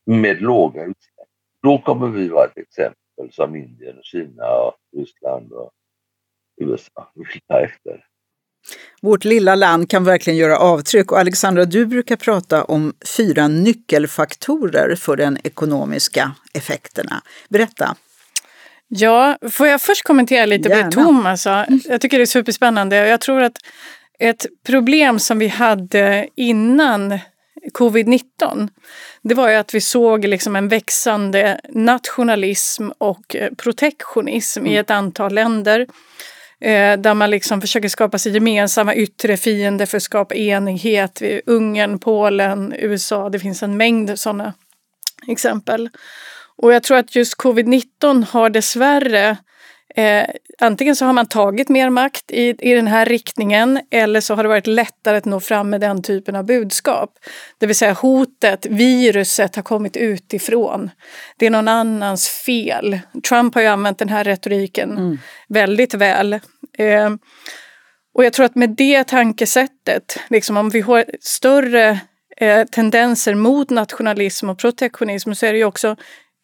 med 0.07 0.43
låga 0.43 0.83
utsläpp. 0.83 1.29
Då 1.63 1.79
kommer 1.79 2.09
vi 2.09 2.29
vara 2.29 2.47
ett 2.47 2.59
exempel 2.59 3.33
som 3.33 3.57
Indien, 3.57 3.97
Kina, 4.03 4.73
Ryssland 4.97 5.53
och 5.53 5.71
USA 6.61 7.13
vill 7.15 7.41
ta 7.49 7.61
efter. 7.61 8.05
Vårt 9.03 9.25
lilla 9.25 9.55
land 9.55 9.91
kan 9.91 10.05
verkligen 10.05 10.37
göra 10.37 10.59
avtryck 10.59 11.13
och 11.13 11.19
Alexandra, 11.19 11.65
du 11.65 11.87
brukar 11.87 12.17
prata 12.17 12.65
om 12.65 12.95
fyra 13.17 13.49
nyckelfaktorer 13.49 14.97
för 14.97 15.17
de 15.17 15.37
ekonomiska 15.45 16.33
effekterna. 16.55 17.23
Berätta! 17.49 17.97
Ja, 18.89 19.39
får 19.51 19.67
jag 19.67 19.81
först 19.81 20.05
kommentera 20.05 20.47
lite 20.47 20.69
Gärna. 20.69 20.83
på 20.83 20.89
det 20.89 21.05
Thomas 21.05 21.43
sa? 21.43 21.67
Jag 21.85 22.01
tycker 22.01 22.19
det 22.19 22.25
är 22.25 22.27
superspännande. 22.27 22.97
Jag 22.97 23.21
tror 23.21 23.43
att 23.43 23.57
ett 24.19 24.47
problem 24.67 25.19
som 25.19 25.39
vi 25.39 25.49
hade 25.49 26.29
innan 26.35 27.19
covid-19, 27.73 28.69
det 29.23 29.35
var 29.35 29.49
ju 29.49 29.55
att 29.55 29.75
vi 29.75 29.81
såg 29.81 30.25
liksom 30.25 30.57
en 30.57 30.69
växande 30.69 31.61
nationalism 31.69 32.89
och 32.99 33.37
eh, 33.37 33.51
protektionism 33.55 34.61
mm. 34.61 34.73
i 34.73 34.77
ett 34.77 34.91
antal 34.91 35.35
länder. 35.35 35.87
Eh, 36.61 36.99
där 36.99 37.15
man 37.15 37.31
liksom 37.31 37.61
försöker 37.61 37.89
skapa 37.89 38.19
sig 38.19 38.33
gemensamma 38.33 38.95
yttre 38.95 39.37
fiender 39.37 39.87
för 39.87 39.97
att 39.97 40.03
skapa 40.03 40.35
enighet. 40.35 41.23
Ungern, 41.47 41.99
Polen, 41.99 42.75
USA, 42.79 43.29
det 43.29 43.39
finns 43.39 43.63
en 43.63 43.77
mängd 43.77 44.19
sådana 44.19 44.53
exempel. 45.29 45.91
Och 46.57 46.75
jag 46.75 46.83
tror 46.83 46.97
att 46.97 47.17
just 47.17 47.35
covid-19 47.39 48.27
har 48.31 48.51
dessvärre 48.51 49.37
Eh, 49.97 50.27
antingen 50.59 50.97
så 50.97 51.05
har 51.05 51.13
man 51.13 51.27
tagit 51.27 51.69
mer 51.69 51.91
makt 51.91 52.31
i, 52.31 52.55
i 52.59 52.75
den 52.75 52.87
här 52.87 53.07
riktningen 53.07 53.81
eller 53.91 54.21
så 54.21 54.35
har 54.35 54.43
det 54.43 54.49
varit 54.49 54.67
lättare 54.67 55.17
att 55.17 55.25
nå 55.25 55.41
fram 55.41 55.71
med 55.71 55.81
den 55.81 56.03
typen 56.03 56.37
av 56.37 56.47
budskap. 56.47 57.19
Det 57.59 57.67
vill 57.67 57.77
säga 57.77 57.93
hotet, 57.93 58.67
viruset 58.67 59.57
har 59.57 59.63
kommit 59.63 59.97
utifrån. 59.97 60.91
Det 61.37 61.47
är 61.47 61.51
någon 61.51 61.69
annans 61.69 62.29
fel. 62.29 62.99
Trump 63.29 63.55
har 63.55 63.63
ju 63.63 63.69
använt 63.69 63.99
den 63.99 64.09
här 64.09 64.25
retoriken 64.25 64.91
mm. 64.91 65.19
väldigt 65.49 65.95
väl. 65.95 66.33
Eh, 66.79 67.11
och 68.15 68.25
jag 68.25 68.33
tror 68.33 68.47
att 68.47 68.55
med 68.55 68.71
det 68.71 69.05
tankesättet, 69.05 70.19
liksom 70.31 70.57
om 70.57 70.71
vi 70.71 70.81
har 70.81 71.05
större 71.21 72.01
eh, 72.37 72.65
tendenser 72.65 73.35
mot 73.35 73.71
nationalism 73.71 74.51
och 74.51 74.59
protektionism 74.59 75.33
så 75.33 75.47
är 75.47 75.53
det 75.53 75.59
ju 75.59 75.65
också 75.65 75.97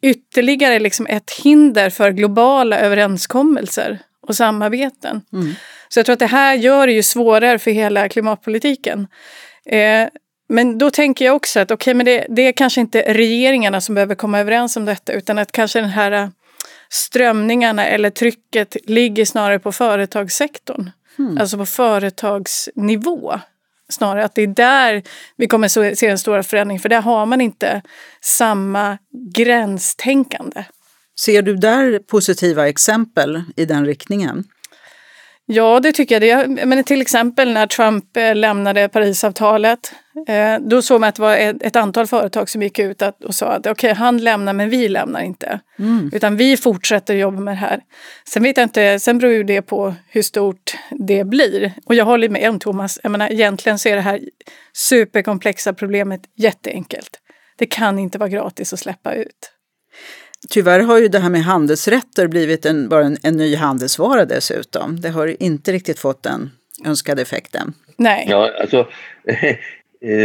ytterligare 0.02 0.78
liksom 0.78 1.06
ett 1.06 1.30
hinder 1.30 1.90
för 1.90 2.10
globala 2.10 2.78
överenskommelser 2.78 3.98
och 4.26 4.36
samarbeten. 4.36 5.22
Mm. 5.32 5.54
Så 5.88 5.98
jag 5.98 6.06
tror 6.06 6.12
att 6.12 6.18
det 6.18 6.26
här 6.26 6.54
gör 6.54 6.86
det 6.86 6.92
ju 6.92 7.02
svårare 7.02 7.58
för 7.58 7.70
hela 7.70 8.08
klimatpolitiken. 8.08 9.06
Eh, 9.66 10.08
men 10.48 10.78
då 10.78 10.90
tänker 10.90 11.24
jag 11.24 11.36
också 11.36 11.60
att 11.60 11.70
okay, 11.70 11.94
men 11.94 12.06
det, 12.06 12.26
det, 12.28 12.42
är 12.42 12.52
kanske 12.52 12.80
inte 12.80 13.14
regeringarna 13.14 13.80
som 13.80 13.94
behöver 13.94 14.14
komma 14.14 14.40
överens 14.40 14.76
om 14.76 14.84
detta 14.84 15.12
utan 15.12 15.38
att 15.38 15.52
kanske 15.52 15.80
den 15.80 15.90
här 15.90 16.12
eh, 16.12 16.28
strömningarna 16.88 17.86
eller 17.86 18.10
trycket 18.10 18.76
ligger 18.84 19.24
snarare 19.24 19.58
på 19.58 19.72
företagssektorn. 19.72 20.90
Mm. 21.18 21.38
Alltså 21.38 21.56
på 21.56 21.66
företagsnivå. 21.66 23.40
Snarare 23.90 24.24
att 24.24 24.34
det 24.34 24.42
är 24.42 24.46
där 24.46 25.02
vi 25.36 25.46
kommer 25.46 25.68
se 25.94 26.08
den 26.08 26.18
stora 26.18 26.42
förändringen, 26.42 26.80
för 26.80 26.88
där 26.88 27.00
har 27.00 27.26
man 27.26 27.40
inte 27.40 27.82
samma 28.20 28.98
gränstänkande. 29.34 30.64
Ser 31.20 31.42
du 31.42 31.56
där 31.56 31.98
positiva 31.98 32.68
exempel 32.68 33.42
i 33.56 33.64
den 33.64 33.86
riktningen? 33.86 34.44
Ja, 35.52 35.80
det 35.80 35.92
tycker 35.92 36.20
jag. 36.20 36.50
Det. 36.50 36.66
Men 36.66 36.84
till 36.84 37.00
exempel 37.00 37.52
när 37.52 37.66
Trump 37.66 38.16
eh, 38.16 38.34
lämnade 38.34 38.88
Parisavtalet. 38.88 39.92
Eh, 40.28 40.58
då 40.60 40.82
såg 40.82 41.00
man 41.00 41.08
att 41.08 41.14
det 41.14 41.22
var 41.22 41.36
ett 41.36 41.76
antal 41.76 42.06
företag 42.06 42.48
som 42.48 42.62
gick 42.62 42.78
ut 42.78 43.02
och 43.24 43.34
sa 43.34 43.46
att 43.46 43.58
okej, 43.58 43.70
okay, 43.70 43.92
han 43.92 44.18
lämnar 44.18 44.52
men 44.52 44.70
vi 44.70 44.88
lämnar 44.88 45.20
inte. 45.20 45.60
Mm. 45.78 46.10
Utan 46.12 46.36
vi 46.36 46.56
fortsätter 46.56 47.14
jobba 47.14 47.40
med 47.40 47.54
det 47.54 47.58
här. 47.58 47.80
Sen 48.28 48.42
vet 48.42 48.56
jag 48.56 48.64
inte, 48.64 48.98
sen 48.98 49.18
beror 49.18 49.32
ju 49.32 49.42
det 49.42 49.62
på 49.62 49.94
hur 50.08 50.22
stort 50.22 50.76
det 50.90 51.24
blir. 51.24 51.72
Och 51.84 51.94
jag 51.94 52.04
håller 52.04 52.28
med 52.28 52.48
om 52.50 52.58
Thomas, 52.58 53.00
jag 53.02 53.12
menar 53.12 53.32
egentligen 53.32 53.78
så 53.78 53.88
är 53.88 53.96
det 53.96 54.02
här 54.02 54.20
superkomplexa 54.72 55.72
problemet 55.72 56.20
jätteenkelt. 56.36 57.20
Det 57.58 57.66
kan 57.66 57.98
inte 57.98 58.18
vara 58.18 58.28
gratis 58.28 58.72
att 58.72 58.78
släppa 58.78 59.14
ut. 59.14 59.52
Tyvärr 60.48 60.80
har 60.80 60.98
ju 60.98 61.08
det 61.08 61.18
här 61.18 61.30
med 61.30 61.44
handelsrätter 61.44 62.28
blivit 62.28 62.66
en, 62.66 62.88
bara 62.88 63.04
en, 63.04 63.16
en 63.22 63.36
ny 63.36 63.56
handelsvara 63.56 64.24
dessutom. 64.24 65.00
Det 65.00 65.08
har 65.08 65.42
inte 65.42 65.72
riktigt 65.72 65.98
fått 65.98 66.22
den 66.22 66.50
önskade 66.84 67.22
effekten. 67.22 67.72
Nej. 67.96 68.26
Ja, 68.28 68.50
alltså, 68.60 68.88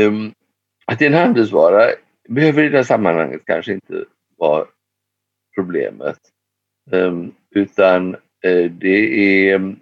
um, 0.07 0.33
att 0.85 0.99
det 0.99 1.05
är 1.05 1.09
en 1.09 1.13
handelsvara 1.13 1.89
behöver 2.29 2.63
i 2.63 2.69
det 2.69 2.77
här 2.77 2.83
sammanhanget 2.83 3.41
kanske 3.45 3.73
inte 3.73 4.05
vara 4.37 4.65
problemet. 5.55 6.19
Um, 6.91 7.35
utan 7.55 8.15
uh, 8.15 8.71
det 8.71 9.49
är 9.49 9.75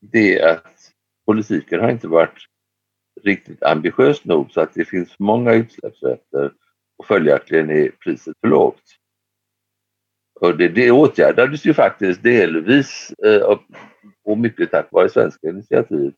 det 0.00 0.42
att 0.42 0.92
politiken 1.26 1.80
har 1.80 1.90
inte 1.90 2.08
varit 2.08 2.46
riktigt 3.24 3.62
ambitiös 3.62 4.24
nog 4.24 4.50
så 4.50 4.60
att 4.60 4.74
det 4.74 4.84
finns 4.84 5.08
för 5.12 5.24
många 5.24 5.52
utsläppsrätter 5.52 6.52
och 6.98 7.06
följaktligen 7.06 7.70
är 7.70 7.88
priset 7.88 8.36
för 8.40 8.48
lågt. 8.48 8.97
Och 10.40 10.56
det, 10.56 10.68
det 10.68 10.90
åtgärdades 10.90 11.64
ju 11.64 11.74
faktiskt 11.74 12.22
delvis 12.22 13.12
eh, 13.24 13.56
och 14.24 14.38
mycket 14.38 14.70
tack 14.70 14.88
vare 14.90 15.08
svenska 15.08 15.48
initiativ. 15.48 16.12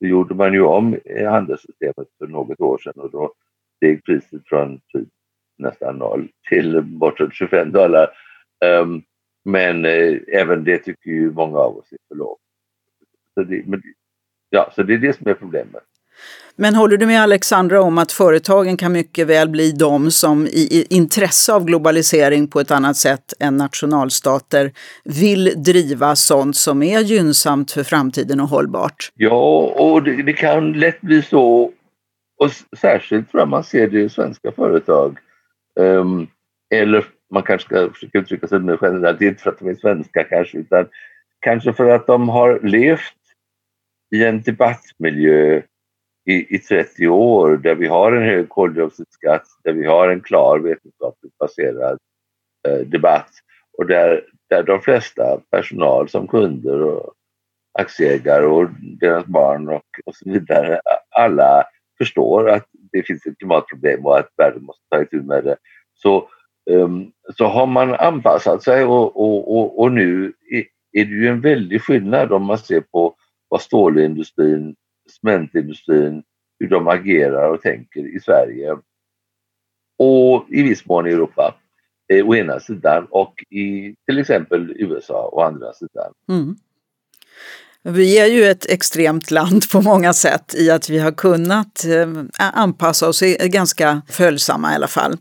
Det 0.00 0.06
gjorde 0.06 0.34
man 0.34 0.52
ju 0.52 0.62
om 0.62 0.98
handelssystemet 1.28 2.08
för 2.18 2.26
något 2.26 2.60
år 2.60 2.78
sedan 2.78 2.92
och 2.96 3.10
då 3.10 3.32
steg 3.76 4.04
priset 4.04 4.42
från 4.46 4.80
typ 4.92 5.08
nästan 5.58 5.98
noll 5.98 6.28
till 6.48 6.82
bortåt 6.82 7.34
25 7.34 7.72
dollar. 7.72 8.08
Um, 8.64 9.02
men 9.44 9.84
eh, 9.84 10.18
även 10.32 10.64
det 10.64 10.78
tycker 10.78 11.10
ju 11.10 11.32
många 11.32 11.58
av 11.58 11.76
oss 11.76 11.92
är 11.92 11.98
för 12.08 12.14
lågt. 12.14 12.40
Så 13.34 13.42
det, 13.42 13.66
men, 13.66 13.82
ja, 14.50 14.72
så 14.74 14.82
det 14.82 14.94
är 14.94 14.98
det 14.98 15.16
som 15.16 15.28
är 15.28 15.34
problemet. 15.34 15.84
Men 16.58 16.74
håller 16.74 16.96
du 16.96 17.06
med 17.06 17.22
Alexandra 17.22 17.82
om 17.82 17.98
att 17.98 18.12
företagen 18.12 18.76
kan 18.76 18.92
mycket 18.92 19.26
väl 19.26 19.48
bli 19.48 19.72
de 19.72 20.10
som 20.10 20.46
i 20.46 20.86
intresse 20.90 21.52
av 21.52 21.64
globalisering 21.64 22.48
på 22.48 22.60
ett 22.60 22.70
annat 22.70 22.96
sätt 22.96 23.32
än 23.40 23.56
nationalstater 23.56 24.72
vill 25.04 25.62
driva 25.62 26.16
sånt 26.16 26.56
som 26.56 26.82
är 26.82 27.00
gynnsamt 27.00 27.72
för 27.72 27.82
framtiden 27.82 28.40
och 28.40 28.48
hållbart? 28.48 29.10
Ja, 29.14 29.74
och 29.76 30.02
det, 30.02 30.22
det 30.22 30.32
kan 30.32 30.72
lätt 30.72 31.00
bli 31.00 31.22
så. 31.22 31.72
Och 32.38 32.50
särskilt 32.76 33.30
tror 33.30 33.40
jag 33.40 33.48
man 33.48 33.64
ser 33.64 33.88
det 33.88 34.00
i 34.00 34.08
svenska 34.08 34.52
företag. 34.52 35.18
Um, 35.80 36.26
eller 36.74 37.04
man 37.32 37.42
kanske 37.42 37.68
ska 37.68 37.90
försöka 37.92 38.18
uttrycka 38.18 38.46
sig 38.46 38.60
mer 38.60 38.78
generellt, 38.82 39.20
inte 39.20 39.42
för 39.42 39.50
att 39.50 39.58
de 39.58 39.68
är 39.68 39.74
svenska 39.74 40.24
kanske, 40.24 40.58
utan 40.58 40.86
kanske 41.40 41.72
för 41.72 41.88
att 41.88 42.06
de 42.06 42.28
har 42.28 42.60
levt 42.62 43.14
i 44.14 44.24
en 44.24 44.42
debattmiljö 44.42 45.62
i, 46.26 46.54
i 46.54 46.58
30 46.58 47.08
år 47.08 47.56
där 47.56 47.74
vi 47.74 47.86
har 47.86 48.12
en 48.12 48.22
hög 48.22 48.48
koldioxidskatt, 48.48 49.46
där 49.64 49.72
vi 49.72 49.86
har 49.86 50.08
en 50.08 50.20
klar 50.20 50.58
vetenskapligt 50.58 51.38
baserad 51.38 51.98
eh, 52.68 52.86
debatt 52.86 53.30
och 53.78 53.86
där, 53.86 54.24
där 54.50 54.62
de 54.62 54.80
flesta 54.80 55.40
personal 55.50 56.08
som 56.08 56.28
kunder 56.28 56.82
och 56.82 57.12
aktieägare 57.78 58.46
och 58.46 58.68
deras 59.00 59.26
barn 59.26 59.68
och, 59.68 59.84
och 60.04 60.14
så 60.14 60.30
vidare, 60.30 60.80
alla 61.10 61.64
förstår 61.98 62.50
att 62.50 62.66
det 62.92 63.02
finns 63.02 63.26
ett 63.26 63.38
klimatproblem 63.38 64.06
och 64.06 64.18
att 64.18 64.30
världen 64.36 64.62
måste 64.64 64.82
ta 64.90 65.02
itu 65.02 65.22
med 65.22 65.44
det. 65.44 65.56
Så, 65.94 66.28
um, 66.70 67.12
så 67.34 67.46
har 67.46 67.66
man 67.66 67.94
anpassat 67.94 68.62
sig 68.62 68.84
och, 68.84 69.16
och, 69.16 69.56
och, 69.58 69.80
och 69.80 69.92
nu 69.92 70.32
är 70.92 71.04
det 71.04 71.14
ju 71.14 71.28
en 71.28 71.40
väldig 71.40 71.82
skillnad 71.82 72.32
om 72.32 72.42
man 72.42 72.58
ser 72.58 72.80
på 72.80 73.14
vad 73.48 73.60
stålindustrin, 73.60 74.76
cementindustrin, 75.08 76.22
hur 76.58 76.68
de 76.68 76.88
agerar 76.88 77.50
och 77.50 77.62
tänker 77.62 78.16
i 78.16 78.20
Sverige 78.20 78.76
och 79.98 80.46
i 80.48 80.62
viss 80.62 80.86
mån 80.86 81.06
i 81.06 81.10
Europa 81.10 81.54
eh, 82.12 82.28
å 82.28 82.34
ena 82.34 82.60
sidan 82.60 83.06
och 83.10 83.44
i 83.50 83.96
till 84.06 84.18
exempel 84.18 84.74
USA 84.78 85.28
å 85.32 85.40
andra 85.40 85.72
sidan. 85.72 86.12
Mm. 86.28 86.56
Vi 87.88 88.18
är 88.18 88.26
ju 88.26 88.50
ett 88.50 88.66
extremt 88.66 89.30
land 89.30 89.70
på 89.70 89.80
många 89.80 90.12
sätt 90.12 90.54
i 90.54 90.70
att 90.70 90.90
vi 90.90 90.98
har 90.98 91.12
kunnat 91.12 91.84
eh, 91.84 92.08
anpassa 92.38 93.08
oss, 93.08 93.22
är 93.22 93.46
ganska 93.46 94.02
följsamma 94.08 94.72
i 94.72 94.74
alla 94.74 94.86
fall. 94.86 95.16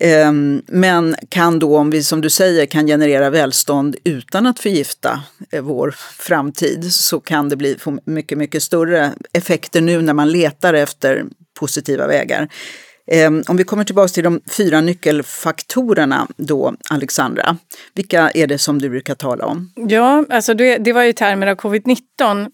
Ehm, 0.00 0.62
men 0.66 1.16
kan 1.28 1.58
då, 1.58 1.78
om 1.78 1.90
vi 1.90 2.02
som 2.02 2.20
du 2.20 2.30
säger 2.30 2.66
kan 2.66 2.86
generera 2.86 3.30
välstånd 3.30 3.96
utan 4.04 4.46
att 4.46 4.58
förgifta 4.58 5.22
eh, 5.50 5.62
vår 5.62 5.94
framtid 6.18 6.92
så 6.92 7.20
kan 7.20 7.48
det 7.48 7.56
bli 7.56 7.76
mycket, 8.04 8.38
mycket 8.38 8.62
större 8.62 9.12
effekter 9.32 9.80
nu 9.80 10.02
när 10.02 10.14
man 10.14 10.30
letar 10.30 10.74
efter 10.74 11.24
positiva 11.58 12.06
vägar. 12.06 12.48
Ehm, 13.06 13.42
om 13.48 13.56
vi 13.56 13.64
kommer 13.64 13.84
tillbaka 13.84 14.08
till 14.08 14.24
de 14.24 14.40
fyra 14.56 14.80
nyckelfaktorerna 14.80 16.28
då, 16.36 16.74
Alexandra. 16.90 17.56
Vilka 17.94 18.30
är 18.30 18.46
det 18.46 18.58
som 18.58 18.78
du 18.78 18.90
brukar 18.90 19.14
tala 19.14 19.46
om? 19.46 19.72
Ja, 19.76 20.24
alltså 20.30 20.54
det, 20.54 20.78
det 20.78 20.92
var 20.92 21.02
ju 21.02 21.12
termer 21.12 21.46
av 21.46 21.56
covid-19. 21.56 22.50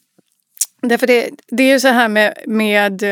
Därför 0.83 1.07
det, 1.07 1.30
det 1.49 1.62
är 1.62 1.73
ju 1.73 1.80
så 1.80 1.88
här 1.88 2.09
med, 2.09 2.35
med 2.47 3.02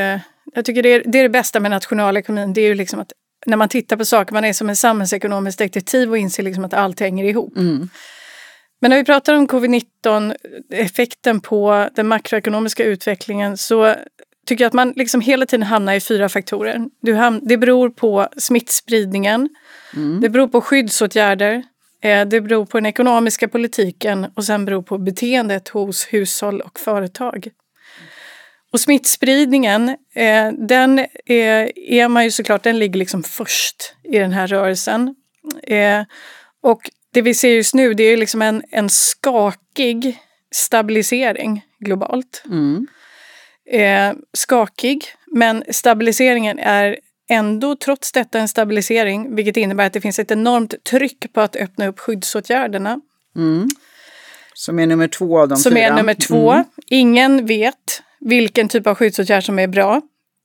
jag 0.54 0.64
tycker 0.64 0.82
det 0.82 0.88
är, 0.88 1.02
det 1.06 1.18
är 1.18 1.22
det 1.22 1.28
bästa 1.28 1.60
med 1.60 1.70
nationalekonomin, 1.70 2.52
det 2.52 2.60
är 2.60 2.68
ju 2.68 2.74
liksom 2.74 3.00
att 3.00 3.12
när 3.46 3.56
man 3.56 3.68
tittar 3.68 3.96
på 3.96 4.04
saker, 4.04 4.32
man 4.32 4.44
är 4.44 4.52
som 4.52 4.68
en 4.68 4.76
samhällsekonomisk 4.76 5.58
detektiv 5.58 6.10
och 6.10 6.18
inser 6.18 6.42
liksom 6.42 6.64
att 6.64 6.74
allt 6.74 7.00
hänger 7.00 7.24
ihop. 7.24 7.56
Mm. 7.56 7.88
Men 8.80 8.90
när 8.90 8.98
vi 8.98 9.04
pratar 9.04 9.34
om 9.34 9.48
covid-19, 9.48 10.36
effekten 10.72 11.40
på 11.40 11.88
den 11.94 12.08
makroekonomiska 12.08 12.84
utvecklingen, 12.84 13.56
så 13.56 13.94
tycker 14.48 14.66
att 14.66 14.72
man 14.72 14.92
liksom 14.96 15.20
hela 15.20 15.46
tiden 15.46 15.66
hamnar 15.66 15.94
i 15.94 16.00
fyra 16.00 16.28
faktorer. 16.28 16.84
det 17.42 17.56
beror 17.56 17.90
på 17.90 18.28
smittspridningen, 18.36 19.48
mm. 19.96 20.20
det 20.20 20.28
beror 20.28 20.48
på 20.48 20.60
skyddsåtgärder, 20.60 21.62
eh, 22.02 22.26
det 22.26 22.40
beror 22.40 22.66
på 22.66 22.76
den 22.76 22.86
ekonomiska 22.86 23.48
politiken 23.48 24.26
och 24.34 24.44
sen 24.44 24.64
beror 24.64 24.82
på 24.82 24.98
beteendet 24.98 25.68
hos 25.68 26.06
hushåll 26.06 26.60
och 26.60 26.78
företag. 26.78 27.48
Och 28.72 28.80
smittspridningen, 28.80 29.88
eh, 30.14 30.52
den 30.58 31.06
är, 31.26 31.78
är 31.78 32.08
man 32.08 32.24
ju 32.24 32.30
såklart, 32.30 32.62
den 32.62 32.78
ligger 32.78 32.98
liksom 32.98 33.22
först 33.22 33.94
i 34.04 34.18
den 34.18 34.32
här 34.32 34.46
rörelsen. 34.46 35.14
Eh, 35.62 36.02
och 36.62 36.90
det 37.12 37.22
vi 37.22 37.34
ser 37.34 37.48
just 37.48 37.74
nu 37.74 37.94
det 37.94 38.04
är 38.04 38.16
liksom 38.16 38.42
en, 38.42 38.62
en 38.70 38.90
skakig 38.90 40.18
stabilisering 40.50 41.62
globalt. 41.80 42.42
Mm 42.46 42.86
eh, 43.70 44.12
skakig. 44.32 45.04
Men 45.32 45.64
stabiliseringen 45.70 46.58
är 46.58 46.98
ändå 47.30 47.76
trots 47.76 48.12
detta 48.12 48.38
en 48.38 48.48
stabilisering, 48.48 49.34
vilket 49.34 49.56
innebär 49.56 49.86
att 49.86 49.92
det 49.92 50.00
finns 50.00 50.18
ett 50.18 50.30
enormt 50.30 50.84
tryck 50.84 51.32
på 51.32 51.40
att 51.40 51.56
öppna 51.56 51.86
upp 51.86 51.98
skyddsåtgärderna. 51.98 53.00
Mm. 53.36 53.68
Som 54.54 54.78
är 54.78 54.86
nummer 54.86 55.08
två 55.08 55.40
av 55.40 55.48
de 55.48 55.56
Som 55.56 55.72
fyra. 55.72 55.82
är 55.82 55.92
nummer 55.92 56.14
två. 56.14 56.52
Mm. 56.52 56.64
Ingen 56.86 57.46
vet 57.46 58.02
vilken 58.20 58.68
typ 58.68 58.86
av 58.86 58.94
skyddsåtgärd 58.94 59.44
som 59.44 59.58
är 59.58 59.66
bra. 59.66 60.00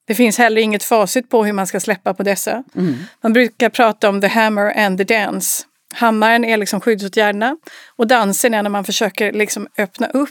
Det 0.07 0.15
finns 0.15 0.37
heller 0.37 0.61
inget 0.61 0.83
facit 0.83 1.29
på 1.29 1.45
hur 1.45 1.53
man 1.53 1.67
ska 1.67 1.79
släppa 1.79 2.13
på 2.13 2.23
dessa. 2.23 2.63
Mm. 2.75 2.95
Man 3.23 3.33
brukar 3.33 3.69
prata 3.69 4.09
om 4.09 4.21
the 4.21 4.27
hammer 4.27 4.79
and 4.79 4.97
the 4.97 5.03
dance. 5.03 5.63
Hammaren 5.93 6.45
är 6.45 6.57
liksom 6.57 6.81
skyddsåtgärderna 6.81 7.57
och 7.95 8.07
dansen 8.07 8.53
är 8.53 8.63
när 8.63 8.69
man 8.69 8.83
försöker 8.83 9.31
liksom 9.31 9.67
öppna 9.77 10.07
upp 10.07 10.29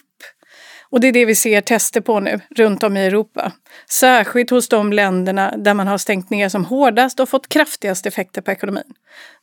och 0.92 1.00
det 1.00 1.08
är 1.08 1.12
det 1.12 1.24
vi 1.24 1.34
ser 1.34 1.60
tester 1.60 2.00
på 2.00 2.20
nu 2.20 2.40
runt 2.56 2.82
om 2.82 2.96
i 2.96 3.06
Europa. 3.06 3.52
Särskilt 3.90 4.50
hos 4.50 4.68
de 4.68 4.92
länderna 4.92 5.54
där 5.56 5.74
man 5.74 5.86
har 5.86 5.98
stängt 5.98 6.30
ner 6.30 6.48
som 6.48 6.64
hårdast 6.64 7.20
och 7.20 7.28
fått 7.28 7.48
kraftigast 7.48 8.06
effekter 8.06 8.42
på 8.42 8.50
ekonomin. 8.50 8.94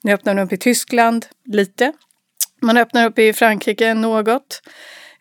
Nu 0.03 0.11
öppnar 0.11 0.33
man 0.33 0.43
upp 0.43 0.53
i 0.53 0.57
Tyskland 0.57 1.25
lite. 1.45 1.93
Man 2.61 2.77
öppnar 2.77 3.05
upp 3.05 3.19
i 3.19 3.33
Frankrike 3.33 3.93
något. 3.93 4.61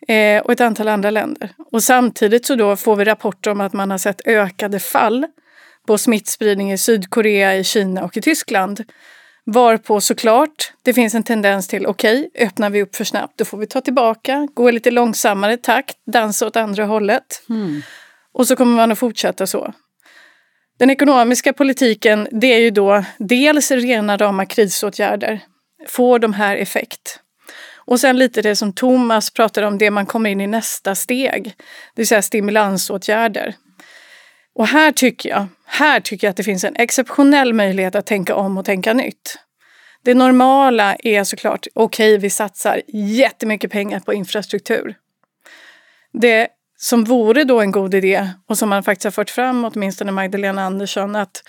Eh, 0.07 0.41
och 0.41 0.51
ett 0.51 0.61
antal 0.61 0.87
andra 0.87 1.09
länder. 1.09 1.49
Och 1.71 1.83
samtidigt 1.83 2.45
så 2.45 2.55
då 2.55 2.75
får 2.75 2.95
vi 2.95 3.05
rapporter 3.05 3.51
om 3.51 3.61
att 3.61 3.73
man 3.73 3.91
har 3.91 3.97
sett 3.97 4.27
ökade 4.27 4.79
fall 4.79 5.25
på 5.87 5.97
smittspridning 5.97 6.71
i 6.71 6.77
Sydkorea, 6.77 7.55
i 7.55 7.63
Kina 7.63 8.03
och 8.03 8.17
i 8.17 8.21
Tyskland. 8.21 8.83
Varpå 9.51 10.01
såklart 10.01 10.73
det 10.83 10.93
finns 10.93 11.15
en 11.15 11.23
tendens 11.23 11.67
till 11.67 11.87
okej, 11.87 12.29
okay, 12.33 12.47
öppnar 12.47 12.69
vi 12.69 12.81
upp 12.81 12.95
för 12.95 13.03
snabbt 13.03 13.33
då 13.37 13.45
får 13.45 13.57
vi 13.57 13.67
ta 13.67 13.81
tillbaka, 13.81 14.47
gå 14.53 14.69
i 14.69 14.71
lite 14.71 14.91
långsammare 14.91 15.57
takt, 15.57 15.97
dansa 16.05 16.47
åt 16.47 16.55
andra 16.55 16.85
hållet. 16.85 17.43
Mm. 17.49 17.81
Och 18.33 18.47
så 18.47 18.55
kommer 18.55 18.75
man 18.75 18.91
att 18.91 18.99
fortsätta 18.99 19.47
så. 19.47 19.73
Den 20.79 20.89
ekonomiska 20.89 21.53
politiken 21.53 22.27
det 22.31 22.47
är 22.47 22.59
ju 22.59 22.69
då 22.69 23.03
dels 23.17 23.71
rena 23.71 24.17
rama 24.17 24.45
krisåtgärder. 24.45 25.39
Får 25.87 26.19
de 26.19 26.33
här 26.33 26.57
effekt? 26.57 27.19
Och 27.75 27.99
sen 27.99 28.17
lite 28.17 28.41
det 28.41 28.55
som 28.55 28.73
Thomas 28.73 29.29
pratade 29.29 29.67
om, 29.67 29.77
det 29.77 29.91
man 29.91 30.05
kommer 30.05 30.29
in 30.29 30.41
i 30.41 30.47
nästa 30.47 30.95
steg. 30.95 31.43
Det 31.43 32.01
vill 32.01 32.07
säga 32.07 32.21
stimulansåtgärder. 32.21 33.55
Och 34.55 34.67
här 34.67 34.91
tycker 34.91 35.29
jag, 35.29 35.47
här 35.71 35.99
tycker 35.99 36.27
jag 36.27 36.29
att 36.29 36.37
det 36.37 36.43
finns 36.43 36.63
en 36.63 36.75
exceptionell 36.75 37.53
möjlighet 37.53 37.95
att 37.95 38.05
tänka 38.05 38.35
om 38.35 38.57
och 38.57 38.65
tänka 38.65 38.93
nytt. 38.93 39.35
Det 40.03 40.13
normala 40.13 40.95
är 40.95 41.23
såklart, 41.23 41.67
okej, 41.73 42.13
okay, 42.13 42.21
vi 42.21 42.29
satsar 42.29 42.81
jättemycket 42.93 43.71
pengar 43.71 43.99
på 43.99 44.13
infrastruktur. 44.13 44.95
Det 46.13 46.47
som 46.77 47.03
vore 47.03 47.43
då 47.43 47.61
en 47.61 47.71
god 47.71 47.93
idé 47.93 48.29
och 48.47 48.57
som 48.57 48.69
man 48.69 48.83
faktiskt 48.83 49.03
har 49.03 49.11
fört 49.11 49.29
fram, 49.29 49.65
åtminstone 49.65 50.11
Magdalena 50.11 50.63
Andersson, 50.63 51.15
att 51.15 51.43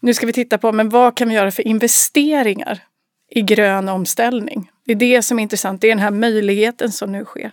nu 0.00 0.14
ska 0.14 0.26
vi 0.26 0.32
titta 0.32 0.58
på 0.58 0.72
men 0.72 0.88
vad 0.88 1.16
kan 1.16 1.28
vi 1.28 1.34
göra 1.34 1.50
för 1.50 1.66
investeringar 1.66 2.82
i 3.30 3.42
grön 3.42 3.88
omställning? 3.88 4.70
Det 4.86 4.92
är 4.92 4.96
det 4.96 5.22
som 5.22 5.38
är 5.38 5.42
intressant, 5.42 5.80
det 5.80 5.86
är 5.86 5.94
den 5.94 5.98
här 5.98 6.10
möjligheten 6.10 6.92
som 6.92 7.12
nu 7.12 7.24
sker. 7.24 7.52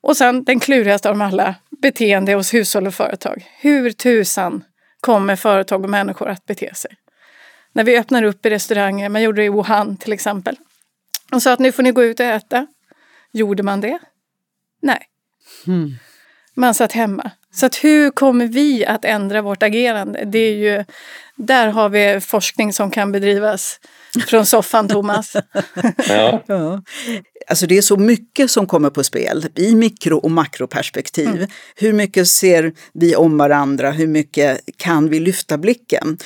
Och 0.00 0.16
sen 0.16 0.44
den 0.44 0.60
klurigaste 0.60 1.08
av 1.08 1.14
dem 1.14 1.22
alla, 1.22 1.54
beteende 1.82 2.34
hos 2.34 2.54
hushåll 2.54 2.86
och 2.86 2.94
företag. 2.94 3.46
Hur 3.60 3.90
tusan 3.90 4.64
kommer 5.00 5.36
företag 5.36 5.84
och 5.84 5.90
människor 5.90 6.28
att 6.28 6.46
bete 6.46 6.74
sig? 6.74 6.90
När 7.72 7.84
vi 7.84 7.98
öppnar 7.98 8.22
upp 8.22 8.46
i 8.46 8.50
restauranger, 8.50 9.08
man 9.08 9.22
gjorde 9.22 9.40
det 9.42 9.46
i 9.46 9.48
Wuhan 9.48 9.96
till 9.96 10.12
exempel, 10.12 10.56
och 11.32 11.42
sa 11.42 11.52
att 11.52 11.58
nu 11.58 11.72
får 11.72 11.82
ni 11.82 11.92
gå 11.92 12.04
ut 12.04 12.20
och 12.20 12.26
äta. 12.26 12.66
Gjorde 13.32 13.62
man 13.62 13.80
det? 13.80 13.98
Nej. 14.82 15.06
Mm. 15.66 15.94
Man 16.54 16.74
satt 16.74 16.92
hemma. 16.92 17.30
Så 17.50 17.66
att 17.66 17.84
hur 17.84 18.10
kommer 18.10 18.46
vi 18.46 18.86
att 18.86 19.04
ändra 19.04 19.42
vårt 19.42 19.62
agerande? 19.62 20.24
Det 20.24 20.38
är 20.38 20.54
ju, 20.54 20.84
där 21.36 21.68
har 21.68 21.88
vi 21.88 22.20
forskning 22.20 22.72
som 22.72 22.90
kan 22.90 23.12
bedrivas 23.12 23.80
från 24.26 24.46
soffan, 24.46 24.88
Thomas. 24.88 25.36
ja. 26.08 26.42
ja. 26.46 26.82
Alltså 27.48 27.66
det 27.66 27.78
är 27.78 27.82
så 27.82 27.96
mycket 27.96 28.50
som 28.50 28.66
kommer 28.66 28.90
på 28.90 29.04
spel 29.04 29.46
i 29.54 29.74
mikro 29.74 30.18
och 30.18 30.30
makroperspektiv. 30.30 31.28
Mm. 31.28 31.46
Hur 31.76 31.92
mycket 31.92 32.28
ser 32.28 32.72
vi 32.92 33.16
om 33.16 33.38
varandra? 33.38 33.90
Hur 33.90 34.06
mycket 34.06 34.60
kan 34.76 35.08
vi 35.08 35.20
lyfta 35.20 35.58
blicken? 35.58 36.18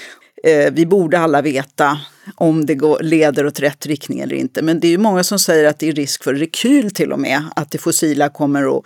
Eh, 0.45 0.73
vi 0.73 0.87
borde 0.87 1.19
alla 1.19 1.43
veta 1.43 1.99
om 2.37 2.67
det 2.67 2.75
går, 2.75 2.99
leder 3.03 3.47
åt 3.47 3.61
rätt 3.61 3.87
riktning 3.87 4.21
eller 4.21 4.37
inte. 4.37 4.63
Men 4.63 4.81
det 4.81 4.87
är 4.87 4.91
ju 4.91 4.99
många 4.99 5.25
som 5.25 5.39
säger 5.39 5.69
att 5.69 5.79
det 5.79 5.89
är 5.89 5.93
risk 5.93 6.25
för 6.25 6.35
rekyl 6.35 6.91
till 6.91 7.13
och 7.13 7.21
med. 7.21 7.43
Att 7.57 7.71
det 7.71 7.79
fossila 7.79 8.29
kommer 8.29 8.79
att 8.79 8.85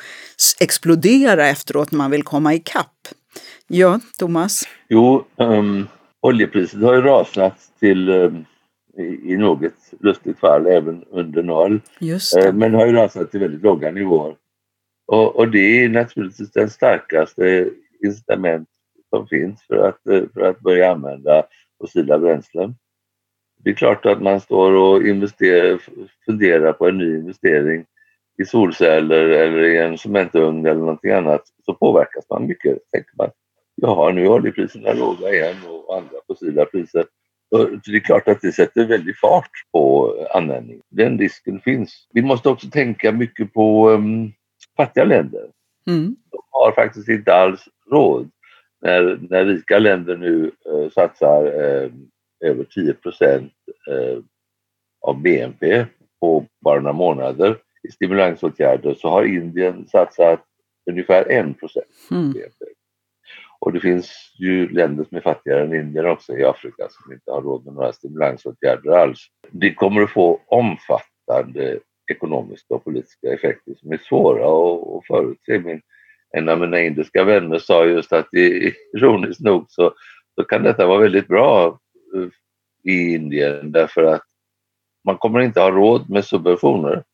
explodera 0.60 1.48
efteråt 1.48 1.92
när 1.92 1.96
man 1.96 2.10
vill 2.10 2.22
komma 2.22 2.54
ikapp. 2.54 3.08
Ja, 3.66 4.00
Thomas? 4.18 4.62
Jo, 4.88 5.24
um, 5.36 5.88
oljepriset 6.20 6.80
har 6.80 6.94
ju 6.94 7.00
rasat 7.00 7.54
till 7.80 8.08
um, 8.08 8.44
i, 8.98 9.32
i 9.32 9.36
något 9.36 9.72
lustigt 10.00 10.38
fall 10.38 10.66
även 10.66 11.04
under 11.10 11.42
noll. 11.42 11.80
Uh, 12.46 12.52
men 12.52 12.74
har 12.74 12.86
ju 12.86 12.92
rasat 12.92 13.30
till 13.30 13.40
väldigt 13.40 13.62
låga 13.62 13.90
nivåer. 13.90 14.36
Och, 15.06 15.36
och, 15.36 15.50
det 15.50 15.84
är 15.84 15.88
naturligtvis 15.88 16.52
den 16.52 16.70
starkaste 16.70 17.70
incitament 18.04 18.68
som 19.10 19.26
finns 19.26 19.62
för 19.62 19.88
att, 19.88 20.00
uh, 20.10 20.24
för 20.34 20.40
att 20.40 20.60
börja 20.60 20.92
använda 20.92 21.42
fossila 21.80 22.18
bränslen. 22.18 22.74
Det 23.64 23.70
är 23.70 23.74
klart 23.74 24.06
att 24.06 24.22
man 24.22 24.40
står 24.40 24.72
och 24.72 25.02
investerar, 25.02 25.80
funderar 26.24 26.72
på 26.72 26.88
en 26.88 26.98
ny 26.98 27.18
investering 27.18 27.84
i 28.38 28.44
solceller 28.44 29.28
eller 29.28 29.62
i 29.62 29.78
en 29.78 29.98
cementugn 29.98 30.66
eller 30.66 30.80
någonting 30.80 31.10
annat 31.10 31.42
så 31.64 31.74
påverkas 31.74 32.24
man 32.30 32.46
mycket. 32.46 32.90
Tänker 32.92 33.12
man, 33.18 33.30
jaha 33.74 34.12
nu 34.12 34.24
är 34.24 34.28
oljepriserna 34.28 34.92
låga 34.92 35.34
igen 35.34 35.56
och 35.68 35.96
andra 35.96 36.16
fossila 36.26 36.64
priser. 36.64 37.04
Det 37.50 37.96
är 37.96 38.00
klart 38.00 38.28
att 38.28 38.40
det 38.40 38.52
sätter 38.52 38.86
väldigt 38.86 39.18
fart 39.18 39.50
på 39.72 40.12
användning. 40.34 40.80
Den 40.90 41.18
risken 41.18 41.60
finns. 41.60 42.08
Vi 42.12 42.22
måste 42.22 42.48
också 42.48 42.70
tänka 42.70 43.12
mycket 43.12 43.52
på 43.52 43.90
um, 43.90 44.32
fattiga 44.76 45.04
länder. 45.04 45.50
Mm. 45.86 46.16
De 46.30 46.38
har 46.50 46.72
faktiskt 46.72 47.08
inte 47.08 47.34
alls 47.34 47.68
råd. 47.90 48.30
När, 48.82 49.18
när 49.30 49.44
rika 49.44 49.78
länder 49.78 50.16
nu 50.16 50.50
uh, 50.72 50.90
satsar 50.90 51.46
uh, 51.46 51.90
över 52.44 52.64
10 52.64 52.92
procent 52.92 53.52
uh, 53.90 54.22
av 55.00 55.22
BNP 55.22 55.86
på 56.20 56.46
bara 56.60 56.80
några 56.80 56.92
månader 56.92 57.56
i 57.88 57.92
stimulansåtgärder 57.92 58.94
så 58.94 59.08
har 59.08 59.24
Indien 59.24 59.88
satsat 59.88 60.44
ungefär 60.90 61.30
1 61.30 61.60
procent. 61.60 61.86
Mm. 62.10 62.34
Och 63.58 63.72
det 63.72 63.80
finns 63.80 64.34
ju 64.38 64.68
länder 64.68 65.04
som 65.04 65.16
är 65.16 65.20
fattigare 65.20 65.62
än 65.62 65.74
Indien 65.74 66.06
också 66.06 66.36
i 66.36 66.44
Afrika 66.44 66.88
som 66.90 67.12
inte 67.12 67.30
har 67.30 67.42
råd 67.42 67.64
med 67.64 67.74
några 67.74 67.92
stimulansåtgärder 67.92 68.90
alls. 68.90 69.26
Det 69.50 69.74
kommer 69.74 70.02
att 70.02 70.10
få 70.10 70.40
omfattande 70.46 71.78
ekonomiska 72.12 72.74
och 72.74 72.84
politiska 72.84 73.32
effekter 73.32 73.74
som 73.74 73.92
är 73.92 73.98
svåra 73.98 74.44
att 74.98 75.06
förutse. 75.06 75.58
Min, 75.58 75.80
en 76.30 76.48
av 76.48 76.60
mina 76.60 76.80
indiska 76.80 77.24
vänner 77.24 77.58
sa 77.58 77.86
just 77.86 78.12
att 78.12 78.28
ironiskt 78.96 79.40
nog 79.40 79.66
så, 79.68 79.94
så 80.34 80.44
kan 80.44 80.62
detta 80.62 80.86
vara 80.86 81.00
väldigt 81.00 81.28
bra 81.28 81.78
eh, 82.14 82.28
i 82.92 83.14
Indien 83.14 83.72
därför 83.72 84.02
att 84.02 84.22
man 85.04 85.16
kommer 85.16 85.40
inte 85.40 85.60
ha 85.60 85.70
råd 85.70 86.10
med 86.10 86.24
subventioner. 86.24 87.04